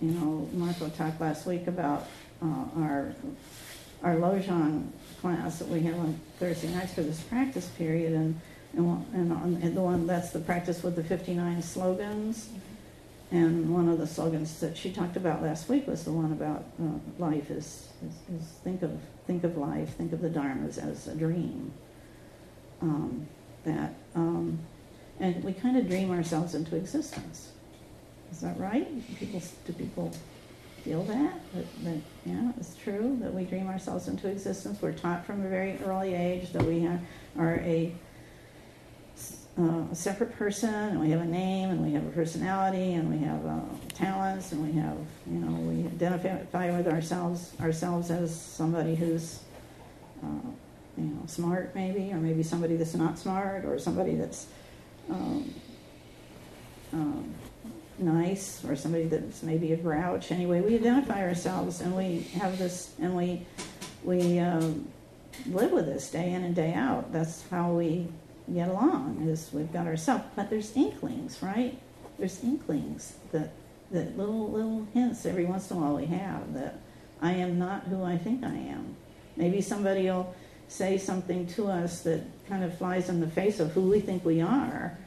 You 0.00 0.10
know, 0.10 0.48
Mako 0.52 0.90
talked 0.90 1.20
last 1.20 1.46
week 1.46 1.66
about 1.66 2.06
uh, 2.42 2.64
our, 2.76 3.14
our 4.02 4.16
Lojong 4.16 4.88
class 5.20 5.58
that 5.58 5.68
we 5.68 5.80
have 5.82 5.98
on 5.98 6.20
Thursday 6.38 6.68
nights 6.68 6.94
for 6.94 7.02
this 7.02 7.20
practice 7.22 7.68
period, 7.78 8.12
and 8.12 8.38
and, 8.74 9.06
and, 9.14 9.32
on, 9.32 9.58
and 9.62 9.74
the 9.74 9.80
one 9.80 10.06
that's 10.06 10.32
the 10.32 10.38
practice 10.38 10.82
with 10.82 10.96
the 10.96 11.04
59 11.04 11.62
slogans. 11.62 12.50
And 13.30 13.74
one 13.74 13.88
of 13.88 13.98
the 13.98 14.06
slogans 14.06 14.60
that 14.60 14.76
she 14.76 14.92
talked 14.92 15.16
about 15.16 15.42
last 15.42 15.68
week 15.68 15.86
was 15.86 16.04
the 16.04 16.12
one 16.12 16.30
about 16.32 16.64
uh, 16.80 16.98
life 17.18 17.50
is, 17.50 17.88
is, 18.06 18.40
is, 18.40 18.46
think 18.62 18.82
of 18.82 18.92
think 19.26 19.42
of 19.42 19.56
life, 19.56 19.96
think 19.96 20.12
of 20.12 20.20
the 20.20 20.30
dharmas 20.30 20.78
as 20.78 21.08
a 21.08 21.14
dream. 21.14 21.72
Um, 22.80 23.26
that 23.64 23.94
um, 24.14 24.60
and 25.18 25.42
we 25.42 25.52
kind 25.52 25.76
of 25.76 25.88
dream 25.88 26.10
ourselves 26.12 26.54
into 26.54 26.76
existence. 26.76 27.50
Is 28.30 28.40
that 28.40 28.58
right? 28.60 28.86
People 29.18 29.42
do 29.66 29.72
people 29.72 30.12
feel 30.84 31.02
that? 31.04 31.40
that? 31.54 31.84
That 31.84 32.00
yeah, 32.24 32.52
it's 32.58 32.76
true 32.76 33.18
that 33.22 33.34
we 33.34 33.44
dream 33.44 33.66
ourselves 33.66 34.06
into 34.06 34.28
existence. 34.28 34.80
We're 34.80 34.92
taught 34.92 35.26
from 35.26 35.44
a 35.44 35.48
very 35.48 35.78
early 35.84 36.14
age 36.14 36.52
that 36.52 36.62
we 36.62 36.80
have, 36.80 37.00
are 37.36 37.56
a 37.56 37.92
uh, 39.58 39.84
a 39.90 39.94
separate 39.94 40.36
person, 40.36 40.74
and 40.74 41.00
we 41.00 41.10
have 41.10 41.20
a 41.20 41.26
name, 41.26 41.70
and 41.70 41.82
we 41.82 41.92
have 41.92 42.06
a 42.06 42.10
personality, 42.10 42.92
and 42.94 43.10
we 43.10 43.18
have 43.24 43.46
uh, 43.46 43.60
talents, 43.94 44.52
and 44.52 44.62
we 44.62 44.78
have, 44.78 44.98
you 45.26 45.38
know, 45.38 45.58
we 45.60 45.86
identify 45.86 46.76
with 46.76 46.86
ourselves 46.86 47.52
ourselves 47.60 48.10
as 48.10 48.38
somebody 48.38 48.94
who's, 48.94 49.40
uh, 50.22 50.48
you 50.98 51.04
know, 51.04 51.22
smart 51.26 51.74
maybe, 51.74 52.12
or 52.12 52.18
maybe 52.18 52.42
somebody 52.42 52.76
that's 52.76 52.94
not 52.94 53.18
smart, 53.18 53.64
or 53.64 53.78
somebody 53.78 54.14
that's 54.14 54.46
um, 55.10 55.54
um, 56.92 57.34
nice, 57.98 58.62
or 58.66 58.76
somebody 58.76 59.04
that's 59.04 59.42
maybe 59.42 59.72
a 59.72 59.76
grouch. 59.76 60.32
Anyway, 60.32 60.60
we 60.60 60.74
identify 60.74 61.22
ourselves, 61.22 61.80
and 61.80 61.96
we 61.96 62.20
have 62.34 62.58
this, 62.58 62.92
and 63.00 63.16
we 63.16 63.46
we 64.04 64.38
um, 64.38 64.86
live 65.46 65.72
with 65.72 65.86
this 65.86 66.10
day 66.10 66.32
in 66.32 66.44
and 66.44 66.54
day 66.54 66.74
out. 66.74 67.10
That's 67.10 67.42
how 67.48 67.72
we 67.72 68.08
get 68.52 68.68
along 68.68 69.26
is 69.28 69.50
we've 69.52 69.72
got 69.72 69.86
ourselves. 69.86 70.24
But 70.34 70.50
there's 70.50 70.76
inklings, 70.76 71.42
right? 71.42 71.78
There's 72.18 72.42
inklings 72.42 73.14
that 73.32 73.50
that 73.90 74.16
little 74.16 74.50
little 74.50 74.86
hints 74.92 75.26
every 75.26 75.44
once 75.44 75.70
in 75.70 75.76
a 75.76 75.80
while 75.80 75.96
we 75.96 76.06
have 76.06 76.54
that 76.54 76.80
I 77.22 77.32
am 77.32 77.58
not 77.58 77.84
who 77.84 78.02
I 78.02 78.18
think 78.18 78.44
I 78.44 78.54
am. 78.54 78.96
Maybe 79.36 79.60
somebody 79.60 80.04
will 80.04 80.34
say 80.68 80.98
something 80.98 81.46
to 81.46 81.68
us 81.68 82.00
that 82.02 82.22
kind 82.48 82.64
of 82.64 82.76
flies 82.76 83.08
in 83.08 83.20
the 83.20 83.28
face 83.28 83.60
of 83.60 83.72
who 83.72 83.82
we 83.82 84.00
think 84.00 84.24
we 84.24 84.40
are. 84.40 84.98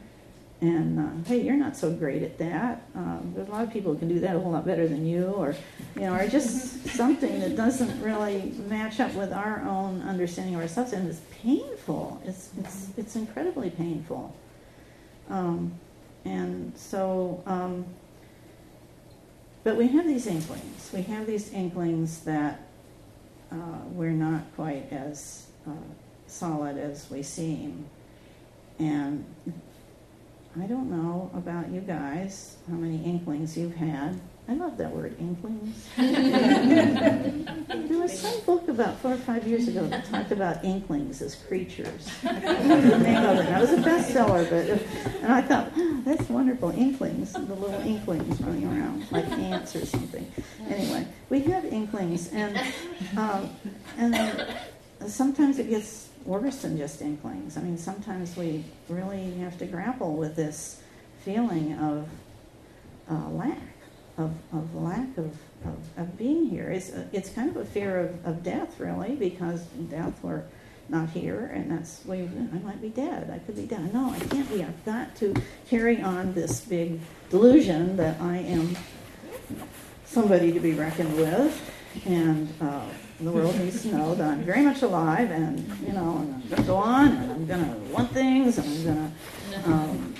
And 0.61 0.99
uh, 0.99 1.29
hey, 1.29 1.41
you're 1.41 1.55
not 1.55 1.77
so 1.77 1.89
great 1.91 2.21
at 2.21 2.37
that. 2.39 2.83
Um, 2.93 3.31
there's 3.33 3.47
a 3.47 3.51
lot 3.51 3.63
of 3.63 3.71
people 3.71 3.93
who 3.93 3.99
can 3.99 4.09
do 4.09 4.19
that 4.19 4.35
a 4.35 4.39
whole 4.39 4.51
lot 4.51 4.65
better 4.65 4.89
than 4.89 5.05
you, 5.05 5.27
or 5.27 5.55
you 5.95 6.01
know, 6.01 6.13
or 6.13 6.27
just 6.27 6.85
something 6.95 7.39
that 7.39 7.55
doesn't 7.55 8.01
really 8.01 8.53
match 8.67 8.99
up 8.99 9.13
with 9.13 9.31
our 9.31 9.61
own 9.61 10.01
understanding 10.01 10.55
of 10.55 10.61
ourselves, 10.61 10.91
and 10.91 11.07
it's 11.07 11.21
painful. 11.41 12.21
It's 12.25 12.49
it's 12.59 12.87
it's 12.97 13.15
incredibly 13.15 13.69
painful. 13.69 14.35
Um, 15.29 15.71
and 16.25 16.73
so, 16.75 17.41
um, 17.45 17.85
but 19.63 19.77
we 19.77 19.87
have 19.87 20.05
these 20.05 20.27
inklings. 20.27 20.91
We 20.93 21.03
have 21.03 21.25
these 21.25 21.53
inklings 21.53 22.19
that 22.21 22.67
uh, 23.49 23.55
we're 23.93 24.09
not 24.09 24.41
quite 24.57 24.91
as 24.91 25.47
uh, 25.65 25.71
solid 26.27 26.77
as 26.77 27.09
we 27.09 27.23
seem, 27.23 27.85
and 28.77 29.23
I 30.61 30.65
don't 30.65 30.91
know 30.91 31.31
about 31.35 31.69
you 31.69 31.79
guys, 31.79 32.57
how 32.69 32.75
many 32.75 33.01
inklings 33.05 33.57
you've 33.57 33.75
had. 33.75 34.19
I 34.49 34.55
love 34.55 34.75
that 34.77 34.91
word, 34.91 35.15
inklings. 35.17 35.87
there 35.97 37.97
was 37.97 38.19
some 38.19 38.41
book 38.41 38.67
about 38.67 38.99
four 38.99 39.13
or 39.13 39.17
five 39.17 39.47
years 39.47 39.69
ago 39.69 39.87
that 39.87 40.03
talked 40.05 40.31
about 40.31 40.65
inklings 40.65 41.21
as 41.21 41.35
creatures. 41.35 42.09
I 42.23 42.39
can't 42.39 42.59
remember 42.63 42.89
the 42.89 42.99
name 42.99 43.23
of 43.23 43.37
it. 43.37 43.45
That 43.45 43.61
was 43.61 43.71
a 43.71 43.77
bestseller, 43.77 44.49
but 44.49 44.65
and 45.21 45.31
I 45.31 45.41
thought, 45.41 45.71
oh, 45.77 46.01
that's 46.03 46.27
wonderful, 46.29 46.71
inklings, 46.71 47.31
the 47.31 47.39
little 47.39 47.79
inklings 47.81 48.41
running 48.41 48.65
around 48.65 49.09
like 49.11 49.29
ants 49.29 49.77
or 49.77 49.85
something. 49.85 50.29
Anyway, 50.67 51.07
we 51.29 51.39
have 51.41 51.63
inklings, 51.63 52.33
and 52.33 52.59
um, 53.15 53.49
and 53.97 54.57
sometimes 55.07 55.59
it 55.59 55.69
gets 55.69 56.08
worse 56.25 56.61
than 56.61 56.77
just 56.77 57.01
inklings. 57.01 57.57
I 57.57 57.61
mean, 57.61 57.77
sometimes 57.77 58.35
we 58.35 58.63
really 58.87 59.31
have 59.39 59.57
to 59.59 59.65
grapple 59.65 60.15
with 60.15 60.35
this 60.35 60.81
feeling 61.23 61.73
of 61.79 62.07
uh, 63.09 63.29
lack, 63.29 63.57
of, 64.17 64.31
of 64.53 64.75
lack 64.75 65.17
of, 65.17 65.35
of, 65.65 65.77
of, 65.97 66.17
being 66.17 66.45
here. 66.45 66.69
It's, 66.69 66.91
it's 67.11 67.29
kind 67.29 67.49
of 67.49 67.57
a 67.57 67.65
fear 67.65 67.99
of, 67.99 68.25
of 68.25 68.43
death, 68.43 68.79
really, 68.79 69.15
because 69.15 69.61
death, 69.89 70.13
we're 70.21 70.43
not 70.89 71.09
here, 71.09 71.51
and 71.53 71.71
that's, 71.71 72.03
we, 72.05 72.21
I 72.21 72.59
might 72.63 72.81
be 72.81 72.89
dead. 72.89 73.29
I 73.29 73.39
could 73.39 73.55
be 73.55 73.65
dead. 73.65 73.93
No, 73.93 74.11
I 74.11 74.19
can't 74.19 74.49
be. 74.49 74.63
I've 74.63 74.85
got 74.85 75.15
to 75.17 75.35
carry 75.69 76.01
on 76.01 76.33
this 76.33 76.61
big 76.61 76.99
delusion 77.29 77.95
that 77.97 78.19
I 78.19 78.37
am 78.37 78.75
somebody 80.05 80.51
to 80.51 80.59
be 80.59 80.73
reckoned 80.73 81.15
with, 81.15 81.71
and 82.05 82.53
uh, 82.61 82.85
the 83.21 83.31
world 83.31 83.57
needs 83.59 83.81
to 83.81 83.89
know 83.89 84.15
that 84.15 84.29
I'm 84.29 84.43
very 84.43 84.61
much 84.61 84.81
alive, 84.81 85.29
and 85.31 85.59
you 85.85 85.91
know, 85.91 86.19
and 86.19 86.35
I'm 86.35 86.41
going 86.49 86.61
to 86.61 86.67
go 86.67 86.77
on, 86.77 87.09
and 87.09 87.31
I'm 87.31 87.45
going 87.45 87.65
to 87.65 87.71
want 87.93 88.11
things, 88.11 88.57
and 88.57 88.67
I'm 88.67 88.83
going 88.83 88.95
to, 88.95 89.11
um, 89.69 90.15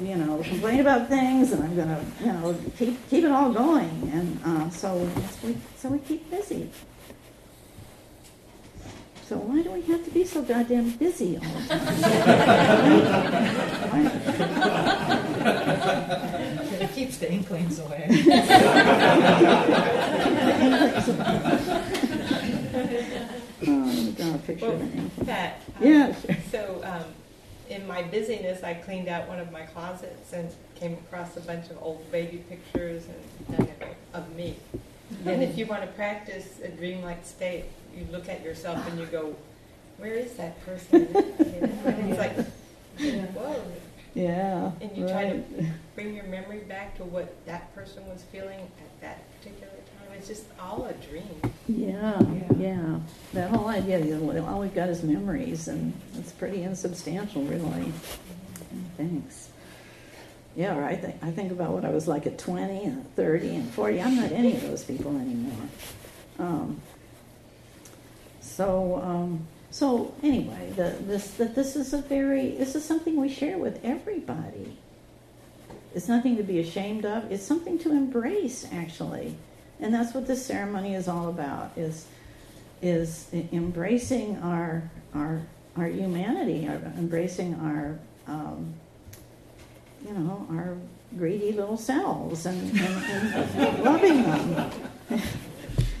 you 0.00 0.16
know, 0.16 0.40
complain 0.42 0.80
about 0.80 1.08
things, 1.08 1.52
and 1.52 1.64
I'm 1.64 1.74
going 1.74 1.88
to, 1.88 2.00
you 2.20 2.26
know, 2.26 2.56
keep 2.78 3.10
keep 3.10 3.24
it 3.24 3.32
all 3.32 3.52
going, 3.52 4.10
and 4.12 4.40
uh, 4.44 4.70
so 4.70 4.94
we 5.42 5.56
so 5.76 5.88
we 5.88 5.98
keep 5.98 6.30
busy. 6.30 6.70
So 9.24 9.38
why 9.38 9.60
do 9.60 9.72
we 9.72 9.82
have 9.82 10.04
to 10.04 10.10
be 10.12 10.24
so 10.24 10.40
goddamn 10.40 10.90
busy 10.90 11.36
all 11.36 11.42
the 11.42 11.66
time? 11.66 11.80
it 16.80 16.94
keeps 16.94 17.18
the 17.18 17.32
inklings 17.32 17.80
away. 17.80 18.06
Oh, 23.66 24.12
draw 24.16 24.34
a 24.34 24.38
picture 24.38 24.66
Well, 24.68 24.80
Annette. 25.20 25.60
Um, 25.76 25.86
Yeah, 25.86 26.14
sure. 26.14 26.36
So, 26.50 26.80
um, 26.84 27.04
in 27.68 27.86
my 27.86 28.02
busyness, 28.02 28.62
I 28.62 28.74
cleaned 28.74 29.08
out 29.08 29.28
one 29.28 29.40
of 29.40 29.50
my 29.50 29.62
closets 29.62 30.32
and 30.32 30.50
came 30.74 30.92
across 30.94 31.36
a 31.36 31.40
bunch 31.40 31.70
of 31.70 31.78
old 31.82 32.10
baby 32.12 32.44
pictures 32.48 33.04
and 33.58 33.68
of 34.14 34.34
me. 34.36 34.56
And 35.24 35.42
if 35.42 35.56
you 35.56 35.66
want 35.66 35.82
to 35.82 35.88
practice 35.88 36.60
a 36.62 36.68
dreamlike 36.68 37.24
state, 37.24 37.64
you 37.96 38.06
look 38.10 38.28
at 38.28 38.42
yourself 38.42 38.86
and 38.88 38.98
you 38.98 39.06
go, 39.06 39.34
"Where 39.98 40.14
is 40.14 40.34
that 40.34 40.64
person?" 40.64 41.08
You 41.12 41.60
know, 41.60 41.80
and 41.86 42.10
it's 42.10 42.18
like, 42.18 42.36
whoa. 43.34 43.62
Yeah. 44.14 44.72
And 44.80 44.96
you 44.96 45.06
try 45.08 45.30
to 45.30 45.42
bring 45.94 46.14
your 46.14 46.24
memory 46.24 46.60
back 46.60 46.96
to 46.96 47.04
what 47.04 47.34
that 47.46 47.74
person 47.74 48.06
was 48.08 48.22
feeling 48.32 48.60
at 48.60 49.00
that 49.02 49.18
particular 49.38 49.68
time. 49.72 49.75
It's 50.16 50.28
just 50.28 50.44
all 50.60 50.84
a 50.84 50.92
dream. 50.94 51.40
Yeah, 51.68 52.20
yeah. 52.56 52.98
That 53.32 53.50
whole 53.50 53.68
idea, 53.68 53.98
you 54.00 54.16
know, 54.16 54.46
all 54.46 54.60
we've 54.60 54.74
got 54.74 54.88
is 54.88 55.02
memories, 55.02 55.68
and 55.68 55.92
it's 56.16 56.32
pretty 56.32 56.62
insubstantial, 56.62 57.42
really. 57.42 57.92
Thanks. 58.96 59.50
Yeah, 60.54 60.78
right. 60.78 60.92
I 60.92 60.96
think, 60.96 61.16
I 61.22 61.30
think 61.30 61.52
about 61.52 61.72
what 61.72 61.84
I 61.84 61.90
was 61.90 62.08
like 62.08 62.26
at 62.26 62.38
20 62.38 62.84
and 62.84 63.14
30 63.14 63.56
and 63.56 63.70
40. 63.70 64.00
I'm 64.00 64.16
not 64.16 64.32
any 64.32 64.54
of 64.54 64.62
those 64.62 64.84
people 64.84 65.14
anymore. 65.16 65.68
Um, 66.38 66.80
so, 68.40 69.02
um, 69.02 69.46
so 69.70 70.14
anyway, 70.22 70.72
the, 70.76 70.96
this 71.02 71.32
that 71.32 71.54
this 71.54 71.76
is 71.76 71.92
a 71.92 72.00
very 72.00 72.52
this 72.52 72.74
is 72.74 72.84
something 72.84 73.20
we 73.20 73.28
share 73.28 73.58
with 73.58 73.84
everybody. 73.84 74.78
It's 75.94 76.08
nothing 76.08 76.36
to 76.38 76.42
be 76.42 76.60
ashamed 76.60 77.04
of. 77.04 77.30
It's 77.30 77.42
something 77.42 77.78
to 77.80 77.90
embrace, 77.90 78.66
actually, 78.72 79.36
and 79.80 79.92
that's 79.92 80.14
what 80.14 80.26
this 80.26 80.44
ceremony 80.44 80.94
is 80.94 81.08
all 81.08 81.28
about. 81.28 81.72
Is 81.76 82.06
is 82.82 83.26
embracing 83.32 84.38
our 84.38 84.90
our 85.14 85.42
our 85.76 85.86
humanity, 85.86 86.68
our, 86.68 86.76
embracing 86.98 87.54
our 87.56 87.98
um, 88.26 88.74
you 90.06 90.12
know 90.12 90.46
our 90.50 90.76
greedy 91.16 91.52
little 91.52 91.76
selves 91.76 92.46
and, 92.46 92.60
and, 92.78 93.04
and 93.04 93.84
loving 93.84 94.22
them. 94.22 94.70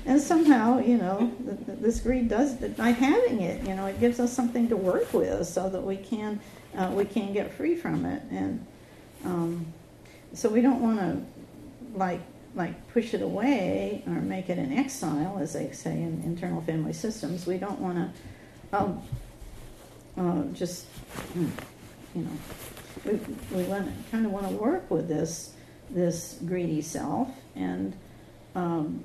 And 0.06 0.20
somehow, 0.20 0.78
you 0.78 0.98
know, 0.98 1.32
th- 1.44 1.66
th- 1.66 1.78
this 1.80 1.98
greed 1.98 2.28
does 2.28 2.54
by 2.54 2.90
having 2.90 3.42
it. 3.42 3.66
You 3.66 3.74
know, 3.74 3.86
it 3.86 3.98
gives 3.98 4.20
us 4.20 4.32
something 4.32 4.68
to 4.68 4.76
work 4.76 5.12
with, 5.12 5.48
so 5.48 5.68
that 5.68 5.82
we 5.82 5.96
can 5.96 6.38
uh, 6.76 6.92
we 6.94 7.04
can 7.04 7.32
get 7.32 7.52
free 7.52 7.74
from 7.74 8.06
it. 8.06 8.22
And 8.30 8.64
um, 9.24 9.66
so 10.32 10.48
we 10.48 10.60
don't 10.60 10.80
want 10.80 11.00
to 11.00 11.98
like 11.98 12.20
like 12.56 12.92
push 12.92 13.14
it 13.14 13.22
away 13.22 14.02
or 14.06 14.14
make 14.14 14.48
it 14.48 14.58
an 14.58 14.72
exile, 14.72 15.38
as 15.40 15.52
they 15.52 15.70
say 15.72 15.92
in 15.92 16.22
internal 16.24 16.62
family 16.62 16.92
systems. 16.92 17.46
We 17.46 17.58
don't 17.58 17.78
want 17.78 18.12
to 18.72 18.76
um, 18.76 19.02
uh, 20.16 20.42
just 20.54 20.86
mm, 21.34 21.50
you 22.14 22.22
know 22.22 22.30
we 23.04 23.12
we 23.56 23.62
want 23.64 23.92
kind 24.10 24.26
of 24.26 24.32
want 24.32 24.48
to 24.48 24.56
work 24.56 24.90
with 24.90 25.06
this 25.06 25.52
this 25.90 26.38
greedy 26.44 26.82
self 26.82 27.28
and. 27.54 27.94
Um, 28.54 29.04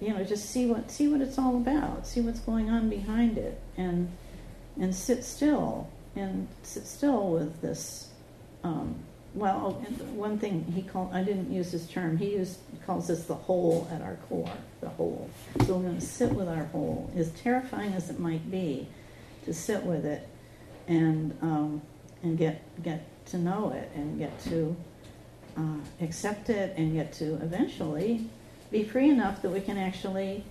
you 0.00 0.10
know, 0.10 0.22
just 0.22 0.50
see 0.50 0.66
what 0.66 0.90
see 0.92 1.08
what 1.08 1.20
it's 1.20 1.38
all 1.38 1.56
about, 1.56 2.06
see 2.06 2.20
what's 2.20 2.38
going 2.38 2.70
on 2.70 2.88
behind 2.88 3.36
it, 3.36 3.60
and 3.76 4.08
and 4.80 4.94
sit 4.94 5.24
still 5.24 5.90
and 6.14 6.46
sit 6.62 6.86
still 6.86 7.30
with 7.30 7.60
this. 7.60 8.08
Um, 8.62 8.94
well, 9.34 9.72
one 10.14 10.38
thing 10.38 10.64
he 10.74 10.82
called 10.82 11.10
I 11.12 11.22
didn't 11.22 11.52
use 11.52 11.72
this 11.72 11.86
term. 11.86 12.16
He 12.16 12.32
used 12.32 12.58
calls 12.86 13.08
this 13.08 13.24
the 13.24 13.34
hole 13.34 13.86
at 13.92 14.00
our 14.00 14.16
core, 14.28 14.50
the 14.80 14.88
hole. 14.88 15.28
So 15.66 15.74
we're 15.74 15.82
going 15.82 15.98
to 15.98 16.06
sit 16.06 16.32
with 16.32 16.48
our 16.48 16.64
hole, 16.66 17.10
as 17.16 17.30
terrifying 17.32 17.92
as 17.92 18.08
it 18.08 18.18
might 18.18 18.50
be, 18.50 18.88
to 19.44 19.52
sit 19.52 19.82
with 19.82 20.06
it, 20.06 20.26
and 20.86 21.36
um, 21.42 21.82
and 22.22 22.38
get 22.38 22.62
get 22.82 23.04
to 23.26 23.38
know 23.38 23.72
it 23.72 23.90
and 23.94 24.18
get 24.18 24.42
to 24.44 24.74
uh, 25.56 25.80
accept 26.00 26.50
it 26.50 26.74
and 26.76 26.94
get 26.94 27.12
to 27.12 27.34
eventually 27.42 28.28
be 28.70 28.84
free 28.84 29.10
enough 29.10 29.42
that 29.42 29.50
we 29.50 29.60
can 29.60 29.76
actually 29.76 30.44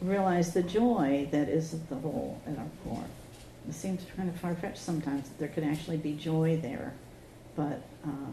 realize 0.00 0.52
the 0.52 0.62
joy 0.62 1.28
that 1.30 1.48
is 1.48 1.76
the 1.88 1.96
hole 1.96 2.40
at 2.46 2.58
our 2.58 2.66
core. 2.84 3.04
It 3.68 3.74
seems 3.74 4.04
kind 4.16 4.28
of 4.28 4.36
far 4.40 4.54
fetched 4.54 4.78
sometimes 4.78 5.28
that 5.28 5.38
there 5.38 5.48
could 5.48 5.64
actually 5.64 5.96
be 5.96 6.14
joy 6.14 6.58
there, 6.60 6.92
but 7.56 7.82
uh, 8.04 8.30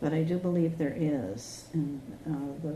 but 0.00 0.12
I 0.12 0.22
do 0.22 0.38
believe 0.38 0.78
there 0.78 0.96
is, 0.96 1.64
and 1.72 2.00
uh, 2.26 2.66
the. 2.66 2.74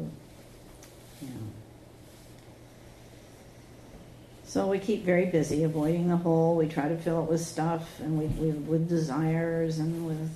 So 4.44 4.68
we 4.68 4.78
keep 4.78 5.04
very 5.04 5.26
busy 5.26 5.64
avoiding 5.64 6.08
the 6.08 6.16
hole. 6.16 6.54
We 6.54 6.68
try 6.68 6.88
to 6.88 6.96
fill 6.96 7.24
it 7.24 7.30
with 7.30 7.40
stuff 7.40 7.98
and 7.98 8.16
we, 8.16 8.26
we 8.26 8.52
with 8.52 8.88
desires 8.88 9.80
and 9.80 10.06
with 10.06 10.30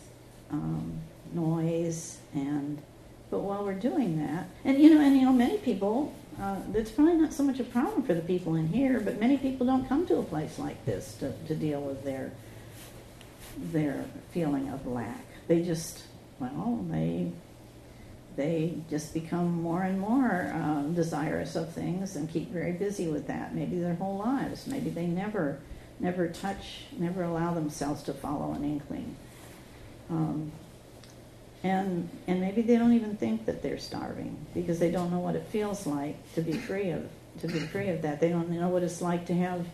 um, 0.50 0.94
noise 1.32 2.18
and 2.34 2.82
but 3.30 3.40
while 3.40 3.64
we're 3.64 3.74
doing 3.74 4.18
that, 4.26 4.48
and 4.64 4.78
you 4.78 4.94
know, 4.94 5.00
and 5.00 5.16
you 5.16 5.22
know, 5.22 5.32
many 5.32 5.58
people, 5.58 6.14
uh, 6.40 6.56
it's 6.72 6.90
probably 6.90 7.14
not 7.14 7.32
so 7.32 7.42
much 7.42 7.60
a 7.60 7.64
problem 7.64 8.02
for 8.02 8.14
the 8.14 8.22
people 8.22 8.54
in 8.54 8.68
here, 8.68 9.00
but 9.00 9.20
many 9.20 9.36
people 9.36 9.66
don't 9.66 9.86
come 9.86 10.06
to 10.06 10.18
a 10.18 10.22
place 10.22 10.58
like 10.58 10.82
this 10.86 11.14
to, 11.16 11.32
to 11.46 11.54
deal 11.54 11.80
with 11.80 12.02
their 12.04 12.32
their 13.72 14.04
feeling 14.32 14.68
of 14.68 14.86
lack. 14.86 15.24
They 15.46 15.62
just, 15.62 16.02
well, 16.38 16.84
they 16.90 17.30
they 18.36 18.74
just 18.88 19.12
become 19.12 19.60
more 19.62 19.82
and 19.82 19.98
more 19.98 20.52
uh, 20.54 20.82
desirous 20.94 21.56
of 21.56 21.72
things 21.72 22.14
and 22.14 22.30
keep 22.30 22.50
very 22.52 22.70
busy 22.70 23.08
with 23.08 23.26
that. 23.26 23.52
Maybe 23.52 23.80
their 23.80 23.96
whole 23.96 24.18
lives. 24.18 24.68
Maybe 24.68 24.90
they 24.90 25.06
never 25.06 25.58
never 26.00 26.28
touch, 26.28 26.84
never 26.96 27.24
allow 27.24 27.54
themselves 27.54 28.04
to 28.04 28.12
follow 28.12 28.52
an 28.52 28.62
inkling. 28.64 29.16
Um, 30.08 30.52
and 31.64 32.08
and 32.28 32.40
maybe 32.40 32.62
they 32.62 32.76
don't 32.76 32.92
even 32.92 33.16
think 33.16 33.46
that 33.46 33.62
they're 33.62 33.78
starving 33.78 34.46
because 34.54 34.78
they 34.78 34.92
don't 34.92 35.10
know 35.10 35.18
what 35.18 35.34
it 35.34 35.44
feels 35.48 35.86
like 35.86 36.16
to 36.34 36.40
be 36.40 36.52
free 36.52 36.90
of 36.90 37.08
to 37.40 37.48
be 37.48 37.58
free 37.58 37.88
of 37.88 38.02
that. 38.02 38.20
They 38.20 38.28
don't 38.28 38.48
know 38.50 38.68
what 38.68 38.82
it's 38.82 39.02
like 39.02 39.26
to 39.26 39.34
have 39.34 39.66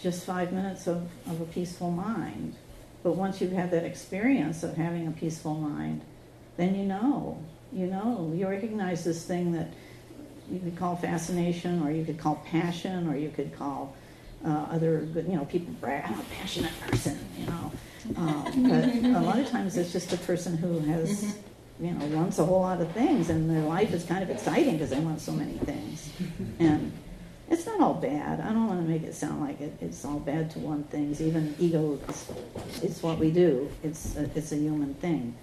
just 0.00 0.24
five 0.24 0.52
minutes 0.52 0.86
of, 0.86 1.08
of 1.26 1.40
a 1.40 1.44
peaceful 1.46 1.90
mind. 1.90 2.54
But 3.06 3.14
once 3.14 3.40
you've 3.40 3.52
had 3.52 3.70
that 3.70 3.84
experience 3.84 4.64
of 4.64 4.76
having 4.76 5.06
a 5.06 5.12
peaceful 5.12 5.54
mind, 5.54 6.00
then 6.56 6.74
you 6.74 6.84
know, 6.84 7.40
you 7.72 7.86
know, 7.86 8.32
you 8.34 8.48
recognize 8.48 9.04
this 9.04 9.24
thing 9.24 9.52
that 9.52 9.68
you 10.50 10.58
could 10.58 10.74
call 10.74 10.96
fascination, 10.96 11.86
or 11.86 11.92
you 11.92 12.04
could 12.04 12.18
call 12.18 12.42
passion, 12.44 13.06
or 13.06 13.16
you 13.16 13.28
could 13.28 13.56
call 13.56 13.94
uh, 14.44 14.66
other 14.72 15.02
good, 15.02 15.28
you 15.28 15.36
know, 15.36 15.44
people 15.44 15.72
brag, 15.74 16.02
I'm 16.04 16.18
a 16.18 16.24
passionate 16.36 16.72
person, 16.80 17.16
you 17.38 17.46
know. 17.46 17.72
Uh, 18.18 18.42
but 18.68 19.20
a 19.20 19.24
lot 19.24 19.38
of 19.38 19.48
times 19.50 19.76
it's 19.76 19.92
just 19.92 20.12
a 20.12 20.18
person 20.18 20.56
who 20.56 20.80
has, 20.80 21.36
you 21.78 21.92
know, 21.92 22.06
wants 22.06 22.40
a 22.40 22.44
whole 22.44 22.62
lot 22.62 22.80
of 22.80 22.90
things, 22.90 23.30
and 23.30 23.48
their 23.48 23.62
life 23.62 23.92
is 23.92 24.02
kind 24.02 24.24
of 24.24 24.30
exciting 24.30 24.72
because 24.72 24.90
they 24.90 24.98
want 24.98 25.20
so 25.20 25.30
many 25.30 25.58
things. 25.58 26.10
And 26.58 26.90
it's 27.48 27.64
not 27.66 27.80
all 27.80 27.94
bad. 27.94 28.40
I 28.40 28.48
don't 28.48 28.66
want 28.66 28.82
to 28.82 28.88
make 28.88 29.04
it 29.04 29.14
sound 29.14 29.40
like 29.40 29.60
it, 29.60 29.72
it's 29.80 30.04
all 30.04 30.18
bad 30.18 30.50
to 30.52 30.58
want 30.58 30.90
things. 30.90 31.20
Even 31.20 31.54
ego, 31.58 31.98
is, 32.08 32.30
it's 32.82 33.02
what 33.02 33.18
we 33.18 33.30
do. 33.30 33.70
It's 33.84 34.16
a, 34.16 34.28
it's 34.34 34.52
a 34.52 34.56
human 34.56 34.94
thing, 34.94 35.34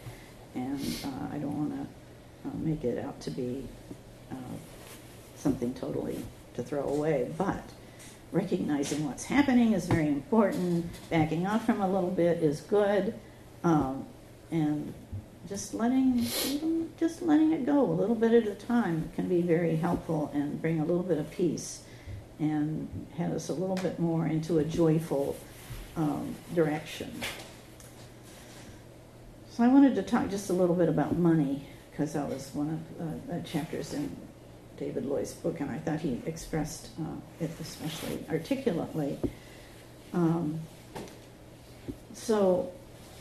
and 0.54 0.82
uh, 1.06 1.34
I 1.34 1.38
don't 1.38 1.58
want 1.58 1.72
to 1.72 2.50
uh, 2.50 2.54
make 2.58 2.84
it 2.84 3.04
out 3.04 3.20
to 3.22 3.32
be 3.32 3.66
uh, 4.32 4.36
something 5.38 5.74
totally 5.74 6.20
to 6.56 6.64
throw 6.64 6.84
away. 6.84 7.32
But 7.38 7.64
recognizing 8.34 9.06
what's 9.06 9.24
happening 9.24 9.72
is 9.72 9.86
very 9.86 10.08
important. 10.08 10.86
Backing 11.10 11.48
off 11.48 11.66
from 11.66 11.82
a 11.82 11.88
little 11.90 12.12
bit 12.12 12.44
is 12.44 12.60
good, 12.62 13.14
um, 13.64 14.06
and 14.52 14.94
just 15.48 15.74
letting 15.74 16.26
just 17.00 17.22
letting 17.22 17.54
it 17.54 17.66
go 17.66 17.82
a 17.82 17.94
little 17.94 18.16
bit 18.16 18.34
at 18.34 18.48
a 18.48 18.56
time 18.56 19.10
can 19.16 19.30
be 19.30 19.42
very 19.42 19.76
helpful 19.78 20.32
and 20.34 20.62
bring 20.62 20.80
a 20.80 20.86
little 20.86 21.04
bit 21.04 21.18
of 21.18 21.30
peace 21.32 21.84
and 22.40 23.08
head 23.16 23.32
us 23.32 23.50
a 23.50 23.54
little 23.54 23.76
bit 23.76 24.00
more 24.00 24.26
into 24.26 24.60
a 24.60 24.64
joyful 24.64 25.36
um, 25.96 26.36
direction. 26.54 27.12
So 29.52 29.64
I 29.64 29.68
wanted 29.68 29.96
to 29.96 30.04
talk 30.04 30.30
just 30.30 30.50
a 30.50 30.54
little 30.54 30.76
bit 30.76 30.90
about 30.90 31.16
money 31.16 31.68
because 31.92 32.14
that 32.14 32.28
was 32.28 32.50
one 32.54 32.70
of 33.00 33.08
uh, 33.08 33.38
the 33.38 33.48
chapters 33.48 33.94
in 33.94 34.16
David 34.78 35.06
Loy's 35.06 35.34
book, 35.34 35.60
and 35.60 35.70
I 35.70 35.78
thought 35.78 36.00
he 36.00 36.20
expressed 36.26 36.90
uh, 37.00 37.44
it 37.44 37.52
especially 37.62 38.26
articulately. 38.30 39.20
Um, 40.12 40.60
so 42.14 42.72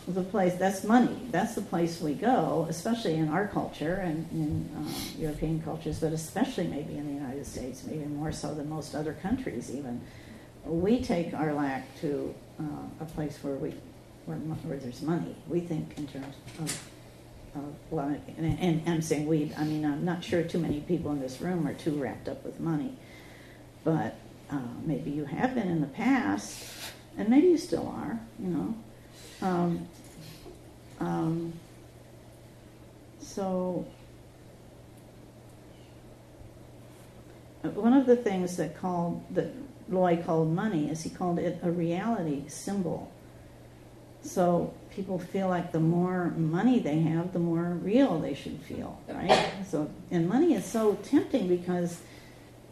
the 0.09 0.23
place 0.23 0.55
that's 0.55 0.83
money 0.83 1.17
that's 1.31 1.55
the 1.55 1.63
place 1.63 2.01
we 2.01 2.13
go 2.13 2.67
especially 2.69 3.15
in 3.15 3.29
our 3.29 3.47
culture 3.47 3.95
and 3.95 4.29
in 4.33 4.69
uh, 4.77 5.21
european 5.21 5.63
cultures 5.63 6.01
but 6.01 6.13
especially 6.13 6.67
maybe 6.67 6.97
in 6.97 7.07
the 7.07 7.13
united 7.13 7.47
states 7.47 7.85
maybe 7.85 8.05
more 8.07 8.33
so 8.33 8.53
than 8.55 8.69
most 8.69 8.95
other 8.95 9.13
countries 9.23 9.71
even 9.75 10.01
we 10.65 11.01
take 11.01 11.33
our 11.35 11.53
lack 11.53 11.87
to 12.01 12.35
uh, 12.61 12.65
a 13.01 13.05
place 13.05 13.39
where 13.43 13.55
we 13.55 13.73
where, 14.27 14.39
where 14.39 14.79
there's 14.79 15.03
money 15.03 15.37
we 15.49 15.61
think 15.61 15.97
in 15.97 16.07
terms 16.07 16.35
of 16.59 16.89
of 17.55 17.75
well, 17.91 18.09
and, 18.39 18.59
and 18.59 18.83
I'm 18.87 19.03
saying 19.03 19.27
we. 19.27 19.53
I 19.57 19.65
mean, 19.65 19.85
I'm 19.85 20.05
not 20.05 20.25
sure 20.25 20.43
too 20.43 20.59
many 20.59 20.81
people 20.81 21.13
in 21.13 21.21
this 21.21 21.41
room 21.41 21.67
are 21.67 21.75
too 21.75 21.93
wrapped 21.93 22.29
up 22.29 22.45
with 22.45 22.61
money, 22.61 22.97
but 23.85 24.17
uh, 24.51 24.59
maybe 24.85 25.11
you 25.11 25.25
have 25.25 25.55
been 25.55 25.69
in 25.69 25.81
the 25.81 25.87
past, 25.89 26.65
and 27.19 27.29
maybe 27.29 27.49
you 27.49 27.59
still 27.59 27.89
are, 27.89 28.19
you 28.39 28.49
know. 28.49 28.75
Um, 29.43 29.89
um, 31.01 31.53
so, 33.21 33.85
uh, 37.65 37.69
one 37.71 37.93
of 37.93 38.07
the 38.07 38.17
things 38.17 38.57
that 38.57 38.77
called 38.77 39.23
that 39.35 39.53
Loy 39.89 40.23
called 40.25 40.55
money 40.55 40.89
is 40.89 41.03
he 41.03 41.11
called 41.11 41.39
it 41.39 41.59
a 41.63 41.71
reality 41.71 42.45
symbol. 42.49 43.11
So 44.23 44.73
people 44.95 45.19
feel 45.19 45.49
like 45.49 45.73
the 45.73 45.81
more 45.81 46.31
money 46.37 46.79
they 46.79 47.01
have, 47.01 47.33
the 47.33 47.41
more 47.41 47.65
real 47.83 48.21
they 48.21 48.35
should 48.35 48.61
feel, 48.61 49.01
right? 49.09 49.51
So, 49.69 49.91
and 50.11 50.29
money 50.29 50.55
is 50.55 50.65
so 50.65 50.95
tempting 51.03 51.49
because 51.49 52.01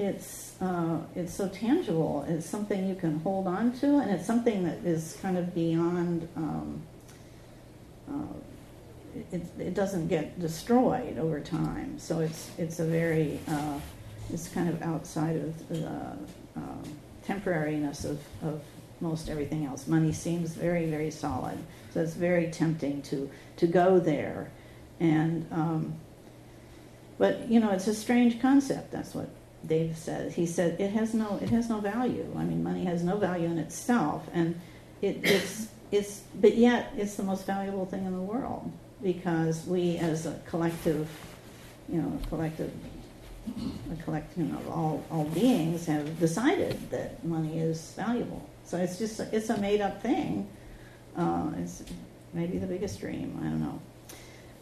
it's 0.01 0.55
uh, 0.63 0.99
it's 1.15 1.35
so 1.35 1.47
tangible. 1.49 2.25
It's 2.27 2.47
something 2.47 2.89
you 2.89 2.95
can 2.95 3.21
hold 3.21 3.47
on 3.47 3.73
to, 3.81 3.99
and 3.99 4.11
it's 4.11 4.27
something 4.27 4.65
that 4.65 4.79
is 4.79 5.19
kind 5.21 5.37
of 5.37 5.55
beyond. 5.55 6.27
Um, 6.37 6.83
uh, 8.11 8.35
it, 9.33 9.43
it 9.59 9.75
doesn't 9.75 10.09
get 10.09 10.41
destroyed 10.41 11.19
over 11.19 11.39
time, 11.39 11.99
so 11.99 12.21
it's 12.21 12.51
it's 12.57 12.81
a 12.81 12.85
very 12.85 13.41
uh, 13.47 13.79
it's 14.33 14.49
kind 14.49 14.71
of 14.71 14.81
outside 14.83 15.37
of 15.37 15.69
the 15.69 15.87
um, 16.57 16.83
temporariness 17.27 18.07
of, 18.07 18.19
of 18.43 18.63
most 19.01 19.29
everything 19.29 19.67
else. 19.67 19.87
Money 19.87 20.13
seems 20.13 20.53
very 20.53 20.87
very 20.87 21.11
solid, 21.11 21.59
so 21.93 22.01
it's 22.01 22.15
very 22.15 22.51
tempting 22.51 23.03
to 23.03 23.31
to 23.59 23.67
go 23.67 24.01
there, 24.01 24.51
and 24.99 25.47
um, 25.53 25.93
but 27.19 27.51
you 27.51 27.61
know 27.61 27.71
it's 27.71 27.87
a 27.87 27.95
strange 27.95 28.41
concept. 28.41 28.93
That's 28.93 29.15
what 29.15 29.29
Dave 29.66 29.96
said. 29.96 30.33
He 30.33 30.46
said 30.46 30.81
it 30.81 30.90
has 30.90 31.14
no 31.14 31.38
it 31.42 31.51
has 31.51 31.68
no 31.68 31.81
value. 31.81 32.27
I 32.37 32.44
mean, 32.44 32.62
money 32.62 32.85
has 32.85 33.03
no 33.03 33.16
value 33.16 33.46
in 33.46 33.59
itself, 33.59 34.27
and 34.33 34.61
it, 35.03 35.20
it's 35.23 35.68
it's 35.90 36.23
but 36.40 36.57
yet 36.57 36.92
it's 36.96 37.14
the 37.14 37.23
most 37.23 37.46
valuable 37.46 37.87
thing 37.87 38.07
in 38.07 38.12
the 38.12 38.23
world 38.23 38.70
because 39.03 39.66
we 39.66 39.96
as 39.99 40.27
a 40.27 40.38
collective, 40.46 41.09
you 41.88 42.01
know, 42.01 42.18
collective 42.29 42.73
a 43.90 44.03
collection 44.03 44.55
of 44.55 44.68
all, 44.68 45.05
all 45.11 45.25
beings 45.25 45.87
have 45.87 46.18
decided 46.20 46.90
that 46.90 47.25
money 47.25 47.59
is 47.59 47.92
valuable. 47.96 48.49
So 48.64 48.79
it's 48.79 48.99
just 48.99 49.20
it's 49.20 49.51
a 49.51 49.59
made 49.59 49.81
up 49.81 50.03
thing. 50.03 50.49
Uh, 51.16 51.51
it's 51.59 51.83
maybe 52.33 52.59
the 52.59 52.66
biggest 52.66 53.01
dream. 53.01 53.38
I 53.40 53.44
don't 53.44 53.61
know. 53.61 53.81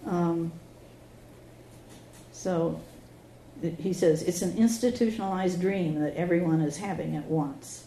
Um, 0.07 0.53
so 2.33 2.81
he 3.79 3.93
says 3.93 4.23
it's 4.23 4.43
an 4.43 4.57
institutionalized 4.57 5.61
dream 5.61 6.01
that 6.01 6.15
everyone 6.15 6.61
is 6.61 6.77
having 6.77 7.17
at 7.17 7.25
once. 7.25 7.87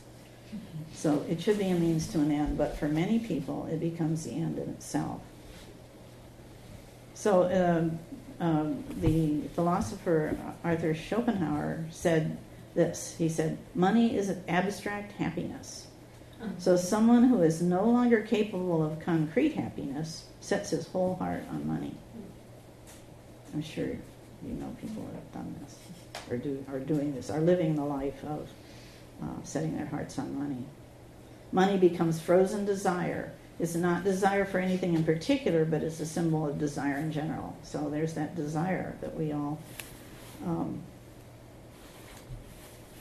So 0.93 1.25
it 1.29 1.41
should 1.41 1.57
be 1.57 1.69
a 1.69 1.75
means 1.75 2.07
to 2.09 2.19
an 2.19 2.31
end, 2.31 2.57
but 2.57 2.77
for 2.77 2.87
many 2.87 3.19
people, 3.19 3.67
it 3.71 3.79
becomes 3.79 4.25
the 4.25 4.31
end 4.31 4.57
in 4.57 4.69
itself. 4.69 5.21
So 7.13 7.43
um, 7.53 7.99
um, 8.45 8.83
the 8.99 9.47
philosopher 9.55 10.35
Arthur 10.63 10.93
Schopenhauer 10.93 11.85
said 11.89 12.37
this. 12.73 13.15
He 13.17 13.29
said, 13.29 13.57
"Money 13.75 14.15
is 14.17 14.29
an 14.29 14.43
abstract 14.47 15.13
happiness." 15.13 15.87
So 16.57 16.75
someone 16.75 17.25
who 17.25 17.43
is 17.43 17.61
no 17.61 17.85
longer 17.85 18.21
capable 18.21 18.83
of 18.83 18.99
concrete 18.99 19.53
happiness 19.53 20.25
sets 20.39 20.71
his 20.71 20.87
whole 20.87 21.15
heart 21.15 21.43
on 21.51 21.67
money. 21.67 21.95
I'm 23.53 23.61
sure 23.61 23.97
you 24.45 24.53
know 24.53 24.75
people 24.79 25.03
that 25.03 25.15
have 25.15 25.31
done 25.33 25.55
this, 25.63 25.75
or 26.29 26.37
do 26.37 26.63
are 26.71 26.79
doing 26.79 27.13
this, 27.13 27.29
are 27.29 27.41
living 27.41 27.75
the 27.75 27.85
life 27.85 28.23
of 28.23 28.49
uh, 29.21 29.43
setting 29.43 29.75
their 29.77 29.85
hearts 29.85 30.17
on 30.17 30.37
money. 30.37 30.65
Money 31.51 31.77
becomes 31.77 32.19
frozen 32.19 32.65
desire. 32.65 33.33
It's 33.59 33.75
not 33.75 34.03
desire 34.03 34.45
for 34.45 34.57
anything 34.57 34.95
in 34.95 35.03
particular, 35.03 35.65
but 35.65 35.83
it's 35.83 35.99
a 35.99 36.05
symbol 36.05 36.47
of 36.47 36.57
desire 36.57 36.97
in 36.97 37.11
general. 37.11 37.55
So 37.63 37.89
there's 37.89 38.13
that 38.13 38.35
desire 38.35 38.95
that 39.01 39.15
we 39.15 39.33
all 39.33 39.59
um, 40.45 40.81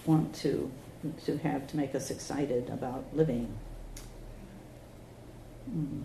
want 0.05 0.35
to 0.37 0.71
to 1.25 1.39
have 1.39 1.67
to 1.69 1.77
make 1.77 1.95
us 1.95 2.11
excited 2.11 2.69
about 2.69 3.05
living. 3.15 3.49
Mm. 5.75 6.03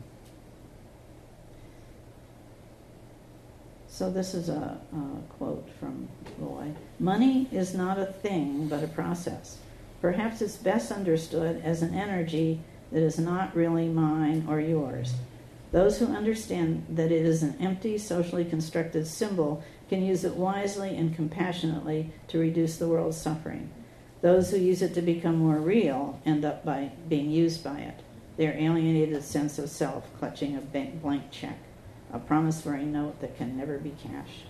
So 3.95 4.09
this 4.09 4.33
is 4.33 4.49
a, 4.49 4.77
a 4.91 5.33
quote 5.37 5.69
from 5.79 6.09
Loy. 6.37 6.73
Money 6.99 7.47
is 7.49 7.73
not 7.73 7.97
a 7.97 8.05
thing, 8.05 8.67
but 8.67 8.83
a 8.83 8.87
process. 8.87 9.57
Perhaps 10.01 10.41
it's 10.41 10.57
best 10.57 10.91
understood 10.91 11.61
as 11.63 11.81
an 11.81 11.93
energy 11.93 12.59
that 12.91 13.01
is 13.01 13.17
not 13.17 13.55
really 13.55 13.87
mine 13.87 14.47
or 14.49 14.59
yours. 14.59 15.13
Those 15.71 15.97
who 15.97 16.07
understand 16.07 16.85
that 16.89 17.09
it 17.09 17.25
is 17.25 17.41
an 17.41 17.55
empty, 17.61 17.97
socially 17.97 18.43
constructed 18.43 19.07
symbol 19.07 19.63
can 19.87 20.05
use 20.05 20.25
it 20.25 20.35
wisely 20.35 20.97
and 20.97 21.15
compassionately 21.15 22.11
to 22.27 22.37
reduce 22.37 22.75
the 22.75 22.89
world's 22.89 23.15
suffering. 23.15 23.69
Those 24.19 24.51
who 24.51 24.57
use 24.57 24.81
it 24.81 24.93
to 24.95 25.01
become 25.01 25.37
more 25.37 25.61
real 25.61 26.19
end 26.25 26.43
up 26.43 26.65
by 26.65 26.91
being 27.07 27.31
used 27.31 27.63
by 27.63 27.79
it. 27.79 28.01
Their 28.35 28.57
alienated 28.57 29.23
sense 29.23 29.57
of 29.57 29.69
self 29.69 30.03
clutching 30.19 30.57
a 30.57 30.59
blank 30.59 31.31
check 31.31 31.59
a 32.15 32.19
promissory 32.19 32.85
note 32.85 33.19
that 33.19 33.37
can 33.37 33.57
never 33.57 33.77
be 33.77 33.91
cashed. 34.01 34.45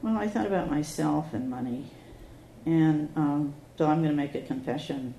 Well, 0.00 0.16
I 0.16 0.28
thought 0.28 0.46
about 0.46 0.70
myself 0.70 1.34
and 1.34 1.50
money, 1.50 1.86
and 2.64 3.12
um, 3.16 3.54
so 3.76 3.86
I'm 3.86 3.98
going 3.98 4.10
to 4.10 4.16
make 4.16 4.34
a 4.34 4.42
confession 4.42 5.14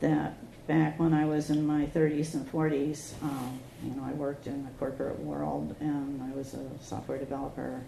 that 0.00 0.34
back 0.66 0.98
when 0.98 1.14
I 1.14 1.24
was 1.24 1.50
in 1.50 1.66
my 1.66 1.86
30s 1.86 2.34
and 2.34 2.50
40s, 2.50 3.12
um, 3.22 3.60
you 3.82 3.94
know, 3.94 4.04
I 4.04 4.12
worked 4.12 4.46
in 4.46 4.64
the 4.64 4.70
corporate 4.78 5.18
world 5.20 5.74
and 5.80 6.22
I 6.22 6.36
was 6.36 6.54
a 6.54 6.68
software 6.80 7.18
developer, 7.18 7.82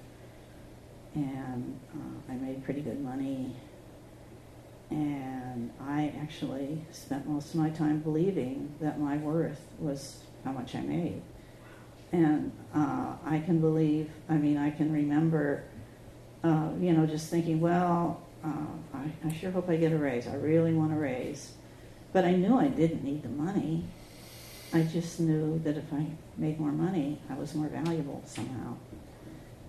and 1.15 1.79
uh, 1.95 2.33
I 2.33 2.37
made 2.37 2.65
pretty 2.65 2.81
good 2.81 3.03
money. 3.03 3.55
And 4.91 5.71
I 5.81 6.13
actually 6.21 6.85
spent 6.93 7.27
most 7.27 7.51
of 7.51 7.61
my 7.61 7.71
time 7.71 8.01
believing 8.01 8.75
that 8.81 9.01
my 9.01 9.17
worth 9.17 9.61
was 9.79 10.19
how 10.45 10.53
much 10.53 10.75
I 10.75 10.81
made. 10.81 11.23
And 12.15 12.53
uh, 12.73 13.17
I 13.27 13.41
can 13.41 13.61
believe, 13.61 14.09
I 14.29 14.35
mean, 14.35 14.57
I 14.57 14.71
can 14.71 14.93
remember, 14.93 15.65
uh, 16.45 16.69
you 16.81 16.93
know, 16.93 17.07
just 17.07 17.29
thinking, 17.29 17.61
well, 17.61 18.23
uh, 18.45 18.49
I, 18.95 19.11
I 19.27 19.33
sure 19.33 19.51
hope 19.51 19.69
I 19.69 19.75
get 19.75 19.91
a 19.91 19.97
raise. 19.97 20.29
I 20.29 20.37
really 20.37 20.73
want 20.73 20.93
a 20.93 20.97
raise. 20.97 21.55
But 22.13 22.25
I 22.25 22.31
knew 22.37 22.57
I 22.57 22.69
didn't 22.69 23.03
need 23.03 23.25
the 23.25 23.31
money. 23.31 23.83
I 24.73 24.83
just 24.83 25.19
knew 25.19 25.59
that 25.65 25.77
if 25.77 25.93
I 25.93 26.07
made 26.37 26.61
more 26.61 26.71
money, 26.71 27.19
I 27.29 27.35
was 27.35 27.53
more 27.53 27.67
valuable 27.67 28.23
somehow. 28.27 28.77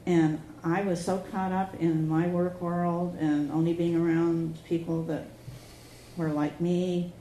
And 0.05 0.39
I 0.63 0.84
was 0.84 1.03
so 1.03 1.17
caught 1.31 1.51
up 1.51 1.73
in 1.81 2.08
my 2.08 2.27
work 2.27 2.62
world 2.62 3.17
and 3.19 3.51
only 3.51 3.73
being 3.73 3.95
around 3.95 4.63
people 4.65 5.01
that 5.05 5.25
were 6.15 6.29
like 6.29 6.62
me 6.62 7.12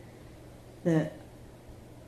that 0.85 1.15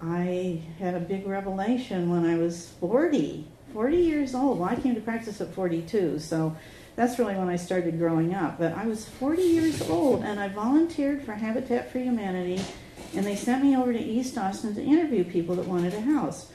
I 0.08 0.62
had 0.78 0.94
a 0.94 1.00
big 1.00 1.26
revelation 1.26 2.08
when 2.08 2.24
I 2.24 2.36
was 2.36 2.70
40, 2.80 3.44
40 3.72 3.96
years 3.96 4.34
old. 4.34 4.60
Well, 4.60 4.68
I 4.68 4.76
came 4.76 4.94
to 4.94 5.00
practice 5.00 5.40
at 5.40 5.52
42, 5.52 6.20
so 6.20 6.56
that's 6.94 7.18
really 7.18 7.34
when 7.34 7.48
I 7.48 7.56
started 7.56 7.98
growing 7.98 8.32
up. 8.32 8.58
But 8.58 8.74
I 8.74 8.86
was 8.86 9.08
40 9.08 9.42
years 9.42 9.82
old, 9.82 10.22
and 10.22 10.38
I 10.38 10.48
volunteered 10.48 11.22
for 11.22 11.32
Habitat 11.32 11.90
for 11.90 11.98
Humanity, 11.98 12.62
and 13.14 13.26
they 13.26 13.34
sent 13.34 13.64
me 13.64 13.76
over 13.76 13.92
to 13.92 13.98
East 13.98 14.38
Austin 14.38 14.74
to 14.76 14.82
interview 14.82 15.24
people 15.24 15.56
that 15.56 15.66
wanted 15.66 15.94
a 15.94 16.00
house. 16.00 16.52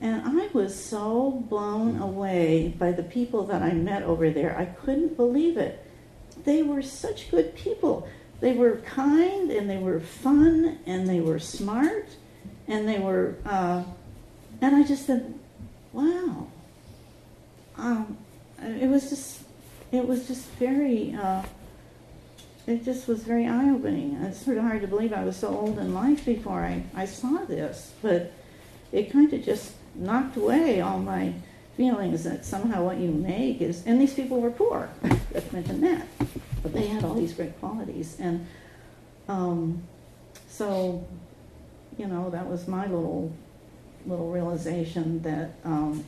And 0.00 0.22
I 0.24 0.48
was 0.54 0.74
so 0.74 1.44
blown 1.48 2.00
away 2.00 2.74
by 2.78 2.90
the 2.92 3.04
people 3.04 3.44
that 3.46 3.62
I 3.62 3.72
met 3.72 4.02
over 4.02 4.30
there. 4.30 4.58
I 4.58 4.64
couldn't 4.64 5.16
believe 5.16 5.58
it. 5.58 5.84
They 6.44 6.62
were 6.62 6.82
such 6.82 7.30
good 7.30 7.54
people. 7.54 8.08
They 8.40 8.54
were 8.54 8.78
kind 8.78 9.52
and 9.52 9.70
they 9.70 9.76
were 9.76 10.00
fun 10.00 10.80
and 10.86 11.08
they 11.08 11.20
were 11.20 11.38
smart 11.38 12.08
and 12.68 12.88
they 12.88 12.98
were, 12.98 13.36
uh, 13.44 13.82
and 14.60 14.76
I 14.76 14.82
just 14.84 15.06
said, 15.06 15.34
wow. 15.92 16.46
Um, 17.76 18.16
it 18.60 18.88
was 18.88 19.08
just, 19.08 19.42
it 19.90 20.06
was 20.06 20.26
just 20.28 20.46
very, 20.58 21.14
uh, 21.14 21.42
it 22.66 22.84
just 22.84 23.08
was 23.08 23.22
very 23.22 23.46
eye 23.46 23.70
opening. 23.70 24.14
It's 24.22 24.44
sort 24.44 24.56
of 24.56 24.64
hard 24.64 24.82
to 24.82 24.86
believe 24.86 25.12
I 25.12 25.24
was 25.24 25.36
so 25.36 25.48
old 25.48 25.78
in 25.78 25.94
life 25.94 26.24
before 26.24 26.62
I, 26.62 26.84
I 26.94 27.06
saw 27.06 27.44
this, 27.44 27.92
but 28.02 28.32
it 28.92 29.10
kind 29.10 29.32
of 29.32 29.44
just 29.44 29.72
knocked 29.94 30.36
away 30.36 30.80
all 30.80 30.98
my 30.98 31.34
feelings 31.76 32.24
that 32.24 32.44
somehow 32.44 32.84
what 32.84 32.98
you 32.98 33.10
make 33.10 33.60
is, 33.60 33.84
and 33.86 34.00
these 34.00 34.14
people 34.14 34.40
were 34.40 34.50
poor, 34.50 34.88
let's 35.32 35.52
mention 35.52 35.80
that, 35.80 36.06
but 36.62 36.72
they 36.72 36.86
had 36.86 37.04
all 37.04 37.14
these 37.14 37.32
great 37.32 37.58
qualities. 37.58 38.16
And 38.20 38.46
um, 39.28 39.82
so 40.48 41.04
you 41.98 42.06
know, 42.06 42.30
that 42.30 42.48
was 42.48 42.66
my 42.68 42.86
little 42.86 43.32
little 44.06 44.30
realization 44.30 45.22
that 45.22 45.52
um, 45.64 46.04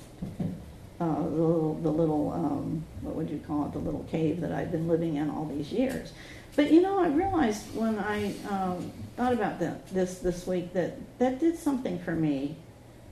uh, 1.00 1.14
the 1.14 1.28
little, 1.28 1.74
the 1.74 1.90
little 1.90 2.32
um, 2.32 2.84
what 3.02 3.14
would 3.14 3.30
you 3.30 3.40
call 3.46 3.66
it, 3.66 3.72
the 3.72 3.78
little 3.78 4.04
cave 4.10 4.40
that 4.40 4.52
I've 4.52 4.72
been 4.72 4.88
living 4.88 5.16
in 5.16 5.30
all 5.30 5.44
these 5.46 5.70
years. 5.72 6.12
But 6.56 6.72
you 6.72 6.80
know, 6.82 6.98
I 6.98 7.08
realized 7.08 7.74
when 7.74 7.98
I 7.98 8.34
um, 8.48 8.92
thought 9.16 9.32
about 9.32 9.58
this 9.58 10.18
this 10.18 10.46
week 10.46 10.72
that 10.72 10.96
that 11.18 11.40
did 11.40 11.58
something 11.58 11.98
for 11.98 12.12
me. 12.12 12.56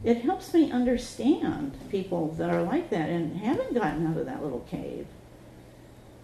It 0.04 0.22
helps 0.22 0.52
me 0.52 0.72
understand 0.72 1.78
people 1.88 2.32
that 2.32 2.50
are 2.50 2.62
like 2.62 2.90
that 2.90 3.08
and 3.08 3.36
haven't 3.36 3.72
gotten 3.72 4.04
out 4.04 4.16
of 4.16 4.26
that 4.26 4.42
little 4.42 4.66
cave. 4.68 5.06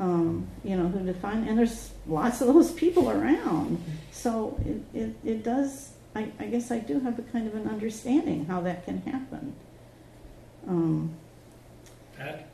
Um, 0.01 0.49
you 0.65 0.77
know, 0.77 0.89
who 0.89 1.05
define, 1.05 1.47
and 1.47 1.59
there's 1.59 1.91
lots 2.07 2.41
of 2.41 2.49
those 2.49 2.73
people 2.73 3.11
around. 3.11 3.83
So 4.13 4.59
it, 4.65 4.99
it, 4.99 5.15
it 5.25 5.45
does, 5.45 5.91
I, 6.15 6.31
I 6.39 6.47
guess 6.47 6.71
I 6.71 6.79
do 6.79 7.01
have 7.01 7.19
a 7.19 7.23
kind 7.23 7.47
of 7.47 7.55
an 7.55 7.69
understanding 7.69 8.47
how 8.47 8.61
that 8.63 8.85
can 8.85 9.03
happen. 9.03 9.55
Um, 10.67 11.15
Pat, 12.17 12.49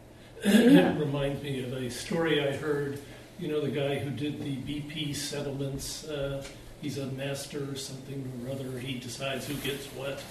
Yeah. 0.44 0.92
it 0.94 0.98
reminds 0.98 1.42
me 1.42 1.62
of 1.64 1.72
a 1.72 1.90
story 1.90 2.46
I 2.46 2.56
heard. 2.56 2.98
You 3.38 3.48
know, 3.48 3.60
the 3.60 3.70
guy 3.70 3.98
who 3.98 4.10
did 4.10 4.40
the 4.42 4.56
BP 4.56 5.14
settlements, 5.16 6.04
uh, 6.06 6.44
he's 6.80 6.98
a 6.98 7.06
master 7.06 7.68
or 7.70 7.74
something 7.74 8.30
or 8.46 8.52
other. 8.52 8.78
He 8.78 8.98
decides 8.98 9.46
who 9.46 9.54
gets 9.54 9.86
what. 9.88 10.22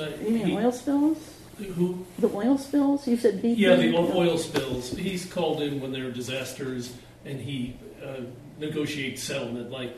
Uh, 0.00 0.08
you 0.24 0.30
mean 0.30 0.46
he- 0.46 0.56
oil 0.56 0.72
spills? 0.72 1.34
Who? 1.58 2.06
The 2.18 2.28
oil 2.34 2.56
spills? 2.56 3.06
You 3.06 3.18
said 3.18 3.42
BP? 3.42 3.58
Yeah, 3.58 3.76
the 3.76 3.94
o- 3.94 4.16
oil 4.16 4.38
spills. 4.38 4.90
He's 4.96 5.26
called 5.26 5.60
in 5.60 5.78
when 5.80 5.92
there 5.92 6.06
are 6.06 6.10
disasters, 6.10 6.94
and 7.26 7.38
he 7.38 7.76
uh, 8.02 8.22
negotiates 8.58 9.22
settlement. 9.22 9.70
Like, 9.70 9.94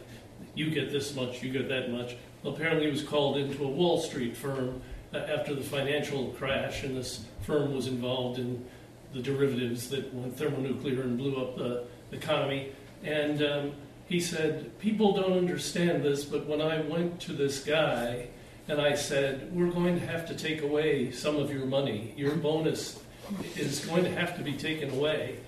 you 0.57 0.71
get 0.71 0.91
this 0.91 1.15
much, 1.15 1.41
you 1.43 1.53
get 1.53 1.69
that 1.69 1.91
much. 1.93 2.17
Apparently, 2.45 2.87
he 2.87 2.91
was 2.91 3.03
called 3.03 3.37
into 3.37 3.65
a 3.65 3.69
Wall 3.69 4.01
Street 4.01 4.37
firm 4.37 4.81
uh, 5.15 5.19
after 5.19 5.55
the 5.55 5.63
financial 5.63 6.29
crash, 6.31 6.83
and 6.83 6.97
this 6.97 7.25
firm 7.43 7.75
was 7.75 7.87
involved 7.87 8.39
in 8.39 8.65
the 9.13 9.21
derivatives 9.21 9.89
that 9.91 10.13
went 10.15 10.37
thermonuclear 10.37 11.03
and 11.03 11.19
blew 11.19 11.37
up 11.37 11.57
the 11.57 11.85
economy. 12.13 12.73
And 13.05 13.43
um, 13.43 13.73
he 14.07 14.21
said, 14.21 14.79
People 14.79 15.13
don't 15.13 15.37
understand 15.37 16.03
this, 16.03 16.25
but 16.25 16.47
when 16.47 16.61
I 16.61 16.81
went 16.81 17.21
to 17.23 17.33
this 17.33 17.63
guy 17.63 18.29
and 18.69 18.81
I 18.81 18.95
said, 18.95 19.55
We're 19.55 19.71
going 19.71 19.99
to 19.99 20.07
have 20.07 20.27
to 20.29 20.35
take 20.35 20.63
away 20.63 21.11
some 21.11 21.37
of 21.37 21.53
your 21.53 21.67
money, 21.67 22.15
your 22.17 22.35
bonus 22.35 23.01
is 23.57 23.85
going 23.85 24.05
to 24.05 24.11
have 24.11 24.37
to 24.37 24.43
be 24.43 24.55
taken 24.55 24.91
away. 24.91 25.39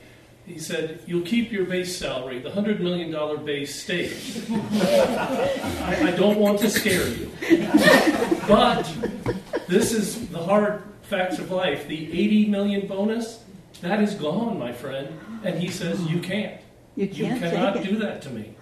He 0.47 0.59
said, 0.59 1.01
You'll 1.07 1.23
keep 1.23 1.51
your 1.51 1.65
base 1.65 1.97
salary, 1.97 2.39
the 2.39 2.51
$100 2.51 2.81
million 2.81 3.45
base 3.45 3.83
stays. 3.83 4.45
I, 4.51 6.09
I 6.09 6.11
don't 6.13 6.39
want 6.39 6.59
to 6.61 6.71
scare 6.71 7.09
you. 7.09 7.31
But 8.47 8.85
this 9.69 9.93
is 9.93 10.29
the 10.29 10.39
hard 10.39 10.83
facts 11.03 11.39
of 11.39 11.51
life. 11.51 11.89
The 11.89 12.13
80 12.13 12.47
million 12.51 12.87
bonus, 12.87 13.43
that 13.81 14.03
is 14.03 14.15
gone, 14.15 14.59
my 14.59 14.73
friend. 14.73 15.19
And 15.45 15.59
he 15.59 15.69
says, 15.69 16.01
You 16.03 16.21
can't. 16.21 16.61
You 16.97 17.07
You 17.07 17.25
can't 17.27 17.41
cannot 17.41 17.75
take 17.75 17.87
it. 17.87 17.89
do 17.89 17.97
that 18.01 18.23
to 18.23 18.31
me. 18.31 18.55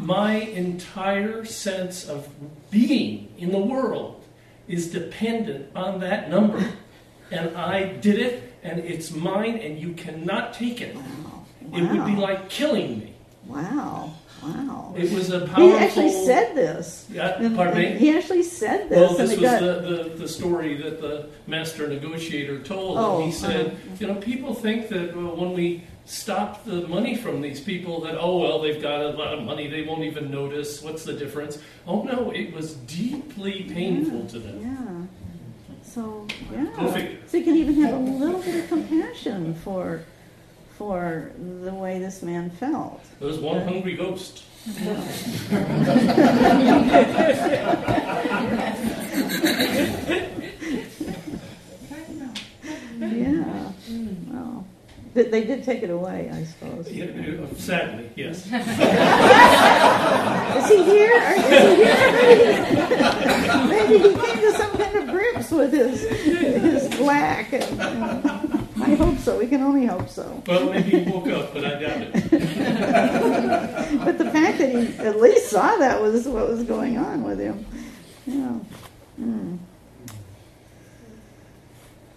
My 0.00 0.34
entire 0.34 1.44
sense 1.44 2.08
of 2.08 2.28
being 2.70 3.28
in 3.38 3.52
the 3.52 3.58
world 3.58 4.24
is 4.66 4.90
dependent 4.90 5.70
on 5.76 6.00
that 6.00 6.30
number. 6.30 6.64
And 7.30 7.56
I 7.56 7.84
did 7.84 8.18
it, 8.18 8.51
and 8.62 8.80
it's 8.80 9.10
mine, 9.10 9.56
and 9.58 9.78
you 9.78 9.92
cannot 9.94 10.54
take 10.54 10.80
it. 10.80 10.94
Wow. 10.94 11.44
It 11.74 11.82
would 11.82 12.06
be 12.06 12.16
like 12.16 12.48
killing 12.48 13.00
me. 13.00 13.14
Wow. 13.46 14.14
Wow. 14.42 14.94
It 14.96 15.12
was 15.12 15.30
a 15.30 15.46
powerful. 15.46 15.68
He 15.68 15.72
actually 15.72 16.10
said 16.10 16.54
this. 16.56 17.06
Yeah, 17.10 17.38
pardon 17.54 17.78
me? 17.78 17.98
He 17.98 18.16
actually 18.16 18.42
said 18.42 18.88
this. 18.88 18.98
Well, 18.98 19.16
this 19.16 19.30
was 19.30 19.40
got- 19.40 19.60
the, 19.60 19.80
the, 19.80 20.16
the 20.16 20.28
story 20.28 20.76
that 20.82 21.00
the 21.00 21.28
master 21.46 21.86
negotiator 21.88 22.60
told. 22.60 22.98
Oh, 22.98 23.16
and 23.16 23.24
he 23.26 23.32
said, 23.32 23.66
uh-huh. 23.66 23.76
you 24.00 24.06
know, 24.08 24.14
people 24.16 24.54
think 24.54 24.88
that 24.88 25.16
well, 25.16 25.36
when 25.36 25.52
we 25.52 25.84
stop 26.06 26.64
the 26.64 26.86
money 26.88 27.16
from 27.16 27.40
these 27.40 27.60
people, 27.60 28.00
that, 28.00 28.16
oh, 28.18 28.38
well, 28.38 28.60
they've 28.60 28.82
got 28.82 29.00
a 29.00 29.10
lot 29.10 29.32
of 29.34 29.44
money, 29.44 29.68
they 29.68 29.82
won't 29.82 30.02
even 30.02 30.30
notice. 30.30 30.82
What's 30.82 31.04
the 31.04 31.12
difference? 31.12 31.58
Oh, 31.86 32.02
no, 32.02 32.32
it 32.32 32.52
was 32.52 32.74
deeply 32.74 33.62
painful 33.72 34.26
to 34.26 34.38
them. 34.40 34.60
Yeah. 34.60 35.01
So, 35.92 36.26
yeah. 36.50 36.74
So 37.26 37.36
you 37.36 37.44
can 37.44 37.54
even 37.56 37.74
have 37.82 37.92
a 37.92 37.98
little 37.98 38.40
bit 38.40 38.64
of 38.64 38.68
compassion 38.70 39.54
for 39.56 40.00
for 40.78 41.30
the 41.62 41.74
way 41.74 41.98
this 41.98 42.22
man 42.22 42.48
felt. 42.48 43.04
There's 43.20 43.38
one 43.38 43.60
hungry 43.68 43.94
ghost. 43.94 44.42
Yeah. 53.00 53.72
Well, 54.30 54.66
they, 55.14 55.24
they 55.24 55.44
did 55.44 55.64
take 55.64 55.82
it 55.82 55.90
away, 55.90 56.30
I 56.32 56.44
suppose. 56.44 56.88
Yeah, 56.90 57.06
uh, 57.06 57.46
Sadly, 57.56 58.08
yes. 58.16 58.46
Is 58.46 58.52
he 60.68 60.82
here? 60.84 61.16
Or 61.16 61.32
is 61.34 61.46
he 61.46 61.74
here? 61.76 61.96
Maybe 63.68 63.98
he 63.98 64.08
came 64.14 64.40
to 64.40 64.52
some 64.52 64.60
kind 64.60 64.62
of 64.62 64.62
grips 64.62 64.71
with 65.52 65.72
his 65.72 66.00
his 66.02 66.98
lack. 67.00 67.52
And, 67.52 67.80
and 67.80 68.68
I 68.82 68.94
hope 68.94 69.18
so. 69.18 69.38
We 69.38 69.46
can 69.46 69.62
only 69.62 69.86
hope 69.86 70.08
so. 70.08 70.42
Well, 70.46 70.70
maybe 70.72 71.04
he 71.04 71.10
woke 71.10 71.28
up, 71.28 71.52
but 71.54 71.64
I 71.64 71.80
doubt 71.80 72.02
it. 72.02 72.22
But 74.04 74.18
the 74.18 74.30
fact 74.30 74.58
that 74.58 74.70
he 74.70 74.96
at 74.98 75.20
least 75.20 75.50
saw 75.50 75.76
that 75.76 76.00
was 76.00 76.26
what 76.26 76.48
was 76.48 76.64
going 76.64 76.96
on 76.96 77.22
with 77.22 77.38
him. 77.38 77.64
Yeah. 78.26 78.58
Hmm. 79.16 79.56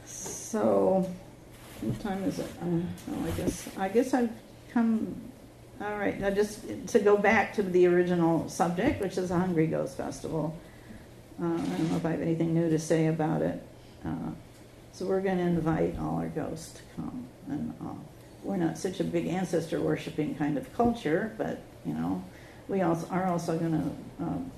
So, 0.06 1.10
what 1.82 2.00
time 2.00 2.24
is 2.24 2.40
it? 2.40 2.50
Uh, 2.62 2.80
well, 3.08 3.28
I 3.28 3.32
guess 3.32 3.70
I 3.78 3.90
guess 3.90 4.14
I've 4.14 4.32
come. 4.72 5.16
All 5.82 5.98
right. 5.98 6.18
Now, 6.20 6.30
just 6.30 6.88
to 6.88 7.00
go 7.00 7.18
back 7.18 7.54
to 7.56 7.64
the 7.64 7.86
original 7.88 8.48
subject, 8.48 9.02
which 9.02 9.18
is 9.18 9.30
the 9.30 9.38
Hungry 9.38 9.68
Ghost 9.68 9.98
Festival. 9.98 10.58
Uh, 11.42 11.46
I 11.46 11.58
don't 11.58 11.92
know 11.92 11.98
if 11.98 12.06
I 12.06 12.12
have 12.12 12.22
anything 12.22 12.54
new 12.54 12.70
to 12.70 12.80
say 12.80 13.08
about 13.08 13.42
it. 13.42 13.62
Uh, 14.06 14.32
so 14.94 15.06
we're 15.06 15.22
going 15.22 15.38
to 15.38 15.44
invite 15.44 15.98
all 16.00 16.18
our 16.18 16.30
ghosts 16.30 16.80
to 16.80 16.82
come, 16.96 17.28
and 17.50 17.74
uh, 17.82 17.94
we're 18.44 18.56
not 18.56 18.78
such 18.78 19.02
a 19.02 19.04
big 19.04 19.28
ancestor 19.28 19.82
worshiping 19.82 20.36
kind 20.36 20.58
of 20.58 20.74
culture, 20.74 21.34
but 21.38 21.60
you 21.86 21.94
know, 21.94 22.24
we 22.70 22.82
also 22.82 23.08
are 23.10 23.26
also 23.26 23.58
going 23.58 23.72
to 23.72 24.24
um, 24.24 24.52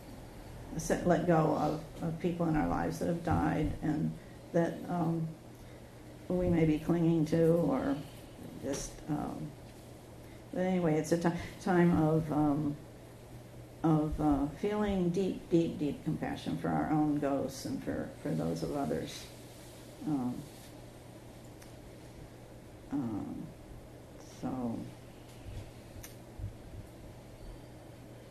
set, 0.77 1.07
let 1.07 1.25
go 1.25 1.57
of, 1.59 1.81
of 2.03 2.19
people 2.19 2.47
in 2.47 2.55
our 2.55 2.67
lives 2.67 2.99
that 2.99 3.07
have 3.07 3.23
died 3.23 3.71
and 3.81 4.11
that 4.53 4.77
um, 4.89 5.27
we 6.27 6.49
may 6.49 6.65
be 6.65 6.77
clinging 6.77 7.25
to 7.25 7.53
or 7.53 7.95
just. 8.63 8.91
Um, 9.09 9.47
but 10.53 10.61
anyway, 10.61 10.95
it's 10.95 11.11
a 11.11 11.33
time 11.61 12.01
of 12.01 12.31
um, 12.31 12.75
of 13.87 14.19
uh, 14.19 14.47
feeling 14.59 15.09
deep, 15.09 15.49
deep, 15.49 15.79
deep 15.79 16.03
compassion 16.03 16.57
for 16.57 16.69
our 16.69 16.91
own 16.91 17.17
ghosts 17.19 17.65
and 17.65 17.81
for, 17.83 18.09
for 18.21 18.29
those 18.29 18.63
of 18.63 18.75
others. 18.75 19.23
Um, 20.05 20.35
um, 22.91 23.43
so, 24.41 24.79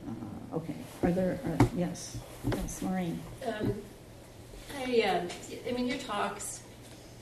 uh, 0.09 0.57
okay. 0.57 0.75
Are 1.03 1.11
there? 1.11 1.39
Uh, 1.45 1.65
yes, 1.77 2.19
yes, 2.55 2.83
Maureen. 2.83 3.21
Um, 3.47 3.75
I, 4.79 5.01
um, 5.03 5.29
I 5.69 5.73
mean, 5.73 5.87
your 5.87 5.99
talks, 5.99 6.61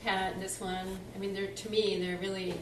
Pat, 0.03 0.39
this 0.39 0.59
one, 0.59 0.97
I 1.15 1.19
mean, 1.19 1.33
they're, 1.33 1.47
to 1.47 1.69
me, 1.69 1.99
they're 2.01 2.17
really 2.17 2.53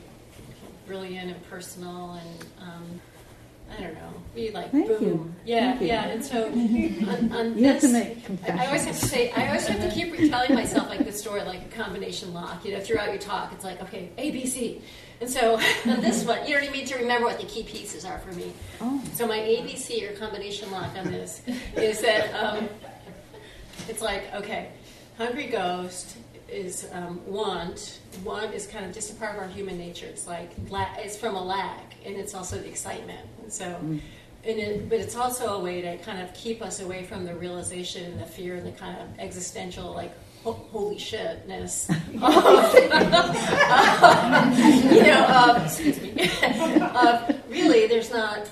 brilliant 0.88 1.32
and 1.32 1.50
personal 1.50 2.20
and, 2.22 2.46
um, 2.62 3.02
I 3.78 3.82
don't 3.82 3.94
know, 3.96 4.14
really 4.36 4.52
like 4.52 4.72
Thank 4.72 4.88
boom. 4.88 5.04
you. 5.04 5.34
Yeah, 5.46 5.70
Thank 5.72 5.82
you. 5.82 5.88
yeah. 5.88 6.06
And 6.06 6.24
so 6.26 6.46
on, 6.48 7.32
on 7.34 7.58
You 7.58 7.66
have 7.68 7.82
this, 7.82 7.92
to 7.92 7.98
make 7.98 8.26
confessions. 8.26 8.60
I 8.60 8.66
always 8.68 8.86
have 8.86 9.00
to 9.00 9.06
say, 9.06 9.32
I 9.32 9.48
always 9.48 9.68
have 9.68 9.82
to 9.82 9.92
keep 9.92 10.12
retelling 10.14 10.54
myself 10.56 10.90
like 10.90 11.06
the 11.06 11.12
story, 11.12 11.42
like 11.44 11.62
a 11.66 11.76
combination 11.76 12.34
lock. 12.34 12.64
You 12.66 12.74
know, 12.74 12.80
throughout 12.80 13.10
your 13.10 13.18
talk, 13.20 13.52
it's 13.54 13.64
like, 13.64 13.82
okay, 13.84 14.10
A, 14.18 14.32
B, 14.32 14.46
C. 14.46 14.82
And 15.22 15.30
so 15.30 15.56
on 15.88 16.02
this 16.02 16.26
one, 16.26 16.46
you 16.48 16.54
don't 16.54 16.64
even 16.64 16.76
need 16.76 16.88
to 16.88 16.98
remember 16.98 17.28
what 17.28 17.40
the 17.40 17.46
key 17.48 17.64
pieces 17.64 18.04
are 18.06 18.20
for 18.20 18.32
me. 18.34 18.52
Oh, 18.82 19.02
So 19.14 19.28
my 19.28 19.38
ABC 19.38 20.10
or 20.10 20.16
combination 20.18 20.72
lock 20.72 20.96
on 20.98 21.06
this 21.12 21.42
is 21.76 22.02
that 22.02 22.34
um, 22.34 22.68
it's 23.88 24.02
like 24.02 24.34
okay, 24.36 24.70
hungry 25.18 25.48
ghost 25.48 26.18
is 26.54 26.88
um, 26.94 27.20
want. 27.26 28.00
Want 28.24 28.54
is 28.54 28.68
kind 28.68 28.86
of 28.86 28.94
just 28.94 29.12
a 29.12 29.16
part 29.16 29.36
of 29.36 29.42
our 29.42 29.48
human 29.48 29.78
nature. 29.78 30.06
It's 30.06 30.28
like 30.28 30.52
it's 30.98 31.18
from 31.18 31.36
a 31.36 31.44
lack, 31.44 31.96
and 32.06 32.16
it's 32.16 32.34
also 32.34 32.58
the 32.58 32.68
excitement. 32.68 33.28
And 33.42 33.52
so, 33.52 33.66
and 33.86 34.02
it, 34.46 34.90
but 34.90 35.00
it's 35.00 35.16
also 35.16 35.58
a 35.58 35.60
way 35.60 35.82
to 35.82 35.98
kind 35.98 36.22
of 36.22 36.34
keep 36.34 36.62
us 36.62 36.80
away 36.82 37.04
from 37.04 37.26
the 37.26 37.36
realization 37.36 38.06
and 38.06 38.20
the 38.20 38.26
fear 38.26 38.56
and 38.56 38.66
the 38.66 38.72
kind 38.72 38.98
of 39.02 39.20
existential 39.20 39.92
like. 39.94 40.14
ho- 40.44 40.54
Holy 40.72 40.98
shitness! 40.98 41.90
you 44.94 45.04
know, 45.04 45.26
uh, 45.28 45.62
excuse 45.64 46.00
me. 46.02 46.14
uh, 46.82 47.34
really, 47.50 47.88
there's 47.88 48.12
not 48.12 48.48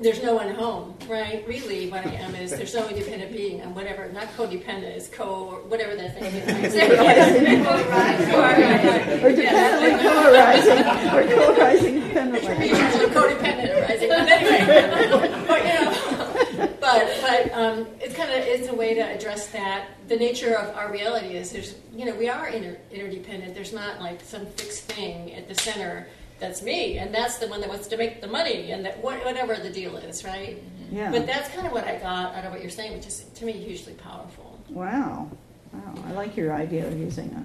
there's 0.00 0.22
no 0.22 0.34
one 0.34 0.54
home, 0.54 0.94
right? 1.08 1.44
Really, 1.46 1.90
what 1.90 2.06
I 2.06 2.10
am 2.10 2.34
is 2.36 2.52
there's 2.52 2.74
no 2.74 2.88
independent 2.88 3.32
being. 3.32 3.60
I'm 3.60 3.74
whatever, 3.74 4.08
not 4.12 4.28
codependent, 4.36 4.96
is 4.96 5.08
co 5.08 5.24
or 5.24 5.56
whatever 5.62 5.96
that 5.96 6.16
thing 6.18 6.32
is. 6.34 6.48
or 9.24 9.32
dependently 9.32 9.90
co-arising, 10.02 10.84
or 11.14 11.24
co-arising 11.34 12.00
dependently. 12.00 12.48
Usually 12.68 13.06
codependent 13.06 13.76
arising. 13.76 14.08
But 14.08 14.28
anyway, 14.28 14.64
but 15.48 15.60
you 15.66 15.74
know, 15.74 15.90
but 16.80 17.04
but 17.20 17.52
um, 17.52 17.86
it's 18.00 18.14
kind 18.14 18.30
of 18.30 18.36
it's 18.38 18.68
a 18.68 18.74
way 18.74 18.94
to 18.94 19.00
address 19.00 19.48
that. 19.48 19.88
The 20.06 20.16
nature 20.16 20.54
of 20.54 20.76
our 20.76 20.92
reality 20.92 21.34
is 21.34 21.50
there's 21.50 21.74
you 21.92 22.04
know 22.04 22.14
we 22.14 22.28
are 22.28 22.46
inter- 22.48 22.78
interdependent. 22.92 23.52
There's 23.54 23.72
not 23.72 23.98
like 24.00 24.20
some 24.22 24.46
fixed 24.46 24.84
thing 24.84 25.34
at 25.34 25.48
the 25.48 25.56
center 25.56 26.06
that's 26.40 26.62
me, 26.62 26.98
and 26.98 27.12
that's 27.14 27.38
the 27.38 27.46
one 27.48 27.60
that 27.60 27.68
wants 27.68 27.86
to 27.88 27.96
make 27.96 28.20
the 28.20 28.26
money, 28.28 28.70
and 28.72 28.84
that 28.84 28.98
whatever 29.02 29.56
the 29.56 29.70
deal 29.70 29.96
is, 29.96 30.22
right? 30.24 30.62
Yeah. 30.90 31.10
But 31.10 31.26
that's 31.26 31.48
kind 31.50 31.66
of 31.66 31.72
what 31.72 31.84
I 31.86 31.96
got 31.98 32.34
out 32.34 32.44
of 32.44 32.52
what 32.52 32.60
you're 32.62 32.70
saying, 32.70 32.92
which 32.94 33.06
is 33.06 33.24
to 33.34 33.44
me 33.44 33.52
hugely 33.52 33.92
powerful. 33.94 34.58
Wow. 34.70 35.28
Wow. 35.72 35.94
I 36.06 36.12
like 36.12 36.36
your 36.36 36.52
idea 36.54 36.86
of 36.86 36.96
using 36.98 37.30
a, 37.34 37.44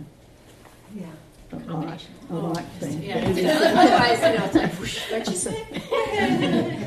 Yeah. 0.98 1.06
a 1.52 1.56
lock, 1.56 1.68
Combination. 1.68 2.12
a 2.30 2.34
lock 2.36 2.64
thing. 2.80 3.00
Oh, 3.00 3.04
yeah. 3.04 3.18
Otherwise, 3.76 4.22
you 4.22 4.34
know, 4.40 4.46
it's 4.46 4.56
like 4.56 4.74
what'd 5.12 5.28
you 5.28 5.36
say? 5.36 5.58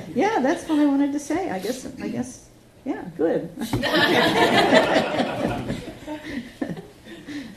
Yeah, 0.14 0.38
that's 0.40 0.64
what 0.66 0.78
I 0.78 0.86
wanted 0.86 1.12
to 1.12 1.18
say. 1.20 1.50
I 1.50 1.58
guess, 1.58 1.84
I 2.00 2.08
guess, 2.08 2.46
yeah, 2.86 3.04
good. 3.18 3.50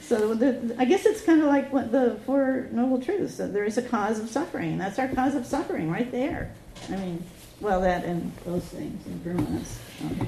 so 0.09 0.33
the, 0.33 0.75
I 0.79 0.85
guess 0.85 1.05
it's 1.05 1.21
kind 1.21 1.39
of 1.39 1.45
like 1.45 1.71
what 1.71 1.91
the 1.91 2.19
Four 2.25 2.67
Noble 2.71 2.99
Truths 2.99 3.37
that 3.37 3.53
there 3.53 3.63
is 3.63 3.77
a 3.77 3.83
cause 3.83 4.17
of 4.19 4.27
suffering. 4.27 4.79
That's 4.79 4.97
our 4.97 5.07
cause 5.07 5.35
of 5.35 5.45
suffering 5.45 5.91
right 5.91 6.11
there. 6.11 6.51
I 6.91 6.95
mean, 6.95 7.23
well, 7.61 7.79
that 7.81 8.03
and 8.05 8.31
those 8.43 8.63
things, 8.63 9.05
impermanence. 9.05 9.79
Um, 10.01 10.27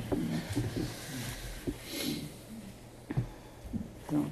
so, 4.12 4.26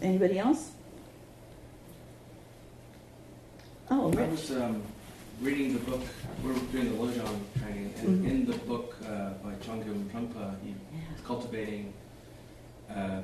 anybody 0.00 0.38
else? 0.38 0.70
Oh, 3.90 4.12
I 4.16 4.26
was 4.28 4.52
um, 4.52 4.82
reading 5.40 5.72
the 5.72 5.80
book, 5.80 6.02
we're 6.44 6.54
doing 6.70 6.96
the 6.96 7.04
Lojong 7.04 7.40
training, 7.60 7.92
and 7.98 8.24
Mhm. 8.24 8.30
in 8.30 8.46
the 8.46 8.56
book 8.58 8.96
uh, 9.04 9.30
by 9.42 9.54
Chögyam 9.54 10.08
Trungpa, 10.12 10.54
he's 10.64 10.76
cultivating 11.26 11.92
uh, 12.88 13.22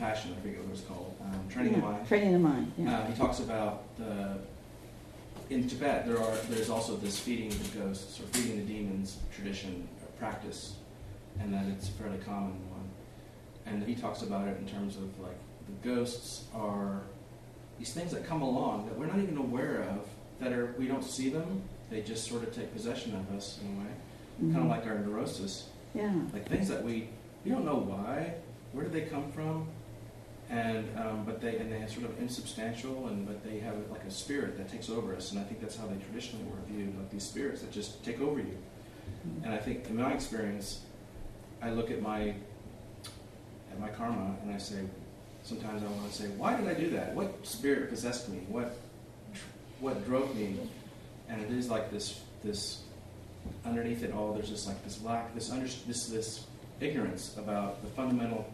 compassion, 0.00 0.34
I 0.38 0.40
forget 0.40 0.62
what 0.64 0.72
it's 0.72 0.80
called, 0.82 1.14
um, 1.22 1.40
training 1.50 1.72
the 1.74 1.78
mind. 1.78 2.08
Training 2.08 2.32
the 2.32 2.38
mind. 2.38 2.72
Yeah. 2.78 2.98
Uh, 3.00 3.06
he 3.06 3.14
talks 3.14 3.40
about 3.40 3.82
the, 3.98 4.38
in 5.50 5.68
Tibet, 5.68 6.06
there 6.06 6.18
are 6.18 6.36
there's 6.48 6.70
also 6.70 6.96
this 6.96 7.18
feeding 7.18 7.50
the 7.50 7.78
ghosts 7.78 8.18
or 8.18 8.22
feeding 8.32 8.56
the 8.56 8.72
demons 8.72 9.18
tradition 9.34 9.86
or 10.02 10.06
practice, 10.18 10.74
and 11.40 11.52
that 11.52 11.66
it's 11.66 11.88
a 11.88 11.92
fairly 11.92 12.18
common 12.18 12.52
one. 12.70 12.88
And 13.66 13.82
he 13.82 13.94
talks 13.94 14.22
about 14.22 14.48
it 14.48 14.56
in 14.58 14.66
terms 14.66 14.96
of 14.96 15.02
like 15.20 15.36
the 15.66 15.88
ghosts 15.88 16.44
are 16.54 17.02
these 17.78 17.92
things 17.92 18.10
that 18.12 18.26
come 18.26 18.40
along 18.42 18.86
that 18.86 18.98
we're 18.98 19.06
not 19.06 19.18
even 19.18 19.36
aware 19.36 19.82
of, 19.90 20.06
that 20.40 20.52
are 20.52 20.74
we 20.78 20.86
don't 20.86 21.04
see 21.04 21.28
them, 21.28 21.60
they 21.90 22.00
just 22.00 22.26
sort 22.26 22.42
of 22.42 22.54
take 22.54 22.72
possession 22.72 23.14
of 23.16 23.36
us 23.36 23.58
in 23.62 23.68
a 23.76 23.80
way, 23.80 23.90
kind 24.54 24.56
Mhm. 24.56 24.62
of 24.62 24.66
like 24.70 24.86
our 24.86 24.98
neurosis, 24.98 25.68
Yeah. 25.94 26.14
like 26.32 26.48
things 26.48 26.68
that 26.68 26.82
we 26.82 27.08
we 27.44 27.50
don't 27.50 27.64
know 27.64 27.76
why, 27.76 28.34
where 28.72 28.84
did 28.84 28.92
they 28.92 29.02
come 29.02 29.30
from, 29.32 29.66
and 30.50 30.84
um, 30.98 31.22
but 31.24 31.40
they 31.40 31.56
and 31.58 31.70
they're 31.70 31.88
sort 31.88 32.04
of 32.04 32.20
insubstantial, 32.20 33.06
and 33.06 33.26
but 33.26 33.44
they 33.44 33.60
have 33.60 33.76
like 33.90 34.02
a 34.04 34.10
spirit 34.10 34.58
that 34.58 34.68
takes 34.68 34.90
over 34.90 35.14
us, 35.14 35.30
and 35.30 35.40
I 35.40 35.44
think 35.44 35.60
that's 35.60 35.76
how 35.76 35.86
they 35.86 35.96
traditionally 35.96 36.44
were 36.46 36.58
viewed, 36.66 36.98
like 36.98 37.10
these 37.10 37.22
spirits 37.22 37.60
that 37.62 37.70
just 37.70 38.04
take 38.04 38.20
over 38.20 38.40
you. 38.40 38.58
And 39.44 39.54
I 39.54 39.58
think 39.58 39.88
in 39.88 39.96
my 39.96 40.12
experience, 40.12 40.80
I 41.62 41.70
look 41.70 41.90
at 41.90 42.02
my 42.02 42.34
at 43.70 43.78
my 43.78 43.88
karma 43.90 44.34
and 44.42 44.52
I 44.52 44.58
say, 44.58 44.80
sometimes 45.44 45.82
I 45.82 45.86
want 45.86 46.10
to 46.10 46.22
say, 46.22 46.28
why 46.30 46.56
did 46.56 46.66
I 46.68 46.74
do 46.74 46.90
that? 46.90 47.14
What 47.14 47.46
spirit 47.46 47.88
possessed 47.88 48.28
me? 48.28 48.38
What 48.48 48.76
what 49.78 50.04
drove 50.04 50.34
me? 50.34 50.56
And 51.28 51.40
it 51.40 51.50
is 51.52 51.70
like 51.70 51.92
this 51.92 52.20
this 52.42 52.82
underneath 53.64 54.02
it 54.02 54.12
all. 54.12 54.32
There's 54.32 54.48
just 54.48 54.66
like 54.66 54.82
this 54.84 55.00
lack, 55.02 55.32
this 55.34 55.50
under, 55.50 55.66
this 55.86 56.06
this 56.06 56.44
ignorance 56.80 57.36
about 57.36 57.82
the 57.82 57.88
fundamental 57.90 58.52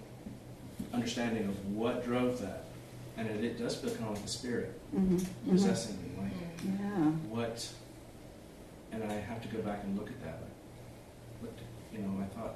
understanding 0.93 1.45
of 1.49 1.73
what 1.75 2.05
drove 2.05 2.41
that. 2.41 2.65
And 3.17 3.29
it, 3.29 3.43
it 3.45 3.59
does 3.59 3.77
feel 3.77 3.91
kind 3.91 4.05
of 4.11 4.17
like 4.17 4.25
a 4.25 4.29
spirit 4.29 4.73
Mhm, 4.95 5.19
mhm. 5.21 5.51
possessing 5.51 5.97
me, 6.03 6.23
like 6.23 6.33
Yeah. 6.65 7.11
what 7.31 7.69
and 8.93 9.03
I 9.05 9.15
have 9.15 9.43
to 9.43 9.49
go 9.49 9.59
back 9.63 9.83
and 9.85 9.97
look 9.99 10.09
at 10.09 10.23
that. 10.25 10.39
Like, 10.41 11.51
what, 11.51 11.53
you 11.93 11.99
know, 11.99 12.23
I 12.23 12.27
thought, 12.35 12.55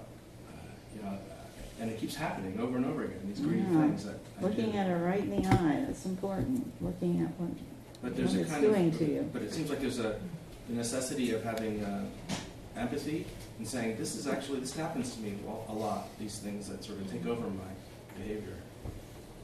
uh, 0.49 0.53
you 0.97 1.03
know, 1.03 1.09
uh, 1.09 1.81
and 1.83 1.91
it 1.91 1.99
keeps 1.99 2.15
happening 2.15 2.59
over 2.61 2.77
and 2.77 2.87
over 2.87 3.05
again. 3.05 3.21
These 3.27 3.41
grieving 3.41 3.73
Yeah. 3.75 3.83
things 3.89 4.05
that 4.05 4.15
I 4.39 4.43
Looking 4.43 4.73
do. 4.73 4.79
at 4.79 4.89
it 4.89 4.95
right 4.95 5.21
in 5.23 5.43
the 5.43 5.49
eye, 5.49 5.85
that's 5.87 6.07
important. 6.07 6.71
Looking 6.83 7.21
at 7.23 7.29
what, 7.41 7.51
but 8.03 8.17
there's 8.17 8.31
what 8.31 8.39
a 8.39 8.41
it's 8.43 8.51
kind 8.51 8.63
doing 8.63 8.89
of, 8.89 8.99
to 8.99 9.05
you. 9.05 9.31
but 9.33 9.43
it 9.43 9.53
seems 9.53 9.69
like 9.71 9.81
there's 9.81 9.99
a 9.99 10.19
the 10.69 10.75
necessity 10.77 11.33
of 11.33 11.43
having 11.43 11.83
uh, 11.85 12.05
empathy 12.77 13.27
and 13.59 13.67
saying 13.67 13.97
this 13.99 14.15
is 14.15 14.27
actually 14.29 14.61
this 14.61 14.75
happens 14.77 15.15
to 15.17 15.21
me 15.21 15.35
a 15.69 15.73
lot. 15.73 16.09
These 16.19 16.39
things 16.39 16.69
that 16.69 16.85
sort 16.85 17.01
of 17.01 17.11
take 17.11 17.27
over 17.27 17.49
my 17.49 17.65
behavior, 18.17 18.57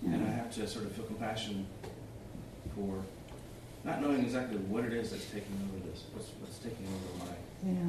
and 0.04 0.14
I 0.14 0.18
mm-hmm. 0.18 0.36
have 0.36 0.54
to 0.54 0.66
sort 0.66 0.84
of 0.86 0.92
feel 0.92 1.04
compassion 1.04 1.66
for 2.74 3.02
not 3.84 4.00
knowing 4.02 4.22
exactly 4.22 4.58
what 4.58 4.84
it 4.84 4.92
is 4.92 5.10
that's 5.10 5.26
taking 5.26 5.56
over 5.68 5.88
this. 5.88 6.04
What's 6.12 6.30
what's 6.40 6.58
taking 6.58 6.86
over 6.86 7.24
my 7.24 7.36
yeah. 7.64 7.88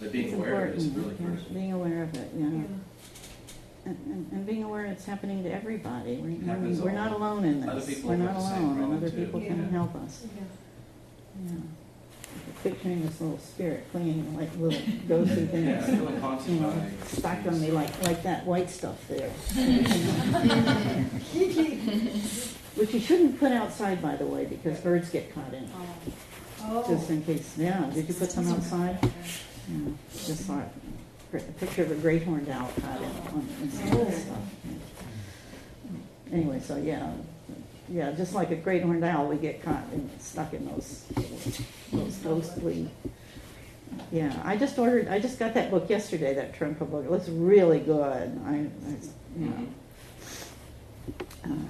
But 0.00 0.12
being 0.12 0.26
It's 0.26 0.34
aware 0.34 0.66
of 0.66 0.72
it 0.72 0.76
is 0.76 0.86
important, 0.86 1.20
really 1.20 1.30
yeah, 1.30 1.36
critical. 1.36 1.54
Being 1.54 1.72
aware 1.72 2.02
of 2.02 2.14
it, 2.14 2.30
yeah. 2.36 2.44
And, 2.44 2.84
and, 3.86 4.28
and 4.32 4.46
being 4.46 4.64
aware 4.64 4.86
it's 4.86 5.04
happening 5.04 5.42
to 5.44 5.52
everybody. 5.52 6.16
We're, 6.16 6.84
we're 6.84 6.92
not 6.92 7.12
alone 7.12 7.44
in 7.44 7.60
this. 7.60 7.70
other 7.70 7.80
people 7.82 8.10
We're 8.10 8.16
not 8.16 8.36
alone, 8.36 8.52
and 8.52 8.76
problem 8.78 8.96
other 8.96 9.10
too. 9.10 9.16
people 9.16 9.40
can 9.40 9.62
Yeah. 9.64 9.70
help 9.70 9.94
us. 9.96 10.26
Yeah. 11.46 11.52
Picturing 12.62 13.04
this 13.04 13.20
little 13.20 13.38
spirit 13.38 13.86
clinging 13.90 14.36
like 14.36 14.48
little 14.56 14.80
ghostly 15.06 15.46
things. 15.46 15.66
Yeah, 15.66 15.84
feeling 15.84 16.14
you 16.48 16.60
know, 16.60 16.70
by 16.70 16.90
stuck 17.06 17.46
on 17.46 17.60
me 17.60 17.70
like, 17.70 18.02
like 18.02 18.22
that 18.22 18.46
white 18.46 18.70
stuff 18.70 18.96
there. 19.08 19.28
Which 22.74 22.94
you 22.94 23.00
shouldn't 23.00 23.38
put 23.38 23.52
outside, 23.52 24.00
by 24.00 24.16
the 24.16 24.26
way, 24.26 24.46
because 24.46 24.80
birds 24.80 25.10
get 25.10 25.34
caught 25.34 25.52
in. 25.52 25.68
Oh. 25.74 25.86
oh. 26.62 26.94
Just 26.94 27.10
in 27.10 27.22
case, 27.22 27.54
yeah, 27.58 27.90
did 27.92 28.08
you 28.08 28.14
put 28.14 28.32
some 28.32 28.48
outside? 28.50 28.98
Yeah, 29.68 29.90
just 30.10 30.46
saw 30.46 30.60
it. 30.60 30.68
a 31.34 31.38
picture 31.60 31.82
of 31.82 31.90
a 31.90 31.96
great 31.96 32.22
horned 32.24 32.48
owl 32.48 32.70
caught 32.80 33.00
in 33.00 33.10
on 33.34 33.46
the 33.60 33.66
Instagram 33.66 34.06
oh. 34.06 34.10
stuff. 34.10 34.38
Anyway, 36.32 36.60
so 36.60 36.76
yeah, 36.76 37.12
yeah, 37.88 38.12
just 38.12 38.34
like 38.34 38.50
a 38.50 38.56
great 38.56 38.82
horned 38.82 39.04
owl, 39.04 39.28
we 39.28 39.36
get 39.36 39.62
caught 39.62 39.84
and 39.92 40.10
stuck 40.20 40.52
in 40.54 40.66
those, 40.66 41.04
those 41.92 42.16
ghostly. 42.16 42.90
Yeah, 44.10 44.34
I 44.44 44.56
just 44.56 44.78
ordered, 44.78 45.08
I 45.08 45.18
just 45.18 45.38
got 45.38 45.54
that 45.54 45.70
book 45.70 45.88
yesterday, 45.88 46.34
that 46.34 46.54
Trungpa 46.54 46.90
book. 46.90 47.04
It 47.04 47.10
looks 47.10 47.28
really 47.28 47.80
good. 47.80 48.40
I, 48.46 48.50
I 48.50 48.96
you 49.38 49.46
know, 49.46 49.66
uh, 51.44 51.66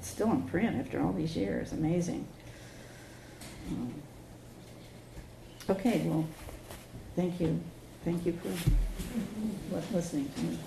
still 0.00 0.30
in 0.32 0.42
print 0.42 0.76
after 0.78 1.02
all 1.02 1.12
these 1.12 1.36
years. 1.36 1.72
Amazing. 1.72 2.26
Um, 3.70 3.94
Okay, 5.68 6.02
well, 6.06 6.24
thank 7.16 7.40
you. 7.40 7.58
Thank 8.04 8.24
you 8.24 8.34
for 8.34 9.82
listening 9.92 10.30
to 10.36 10.40
me. 10.42 10.58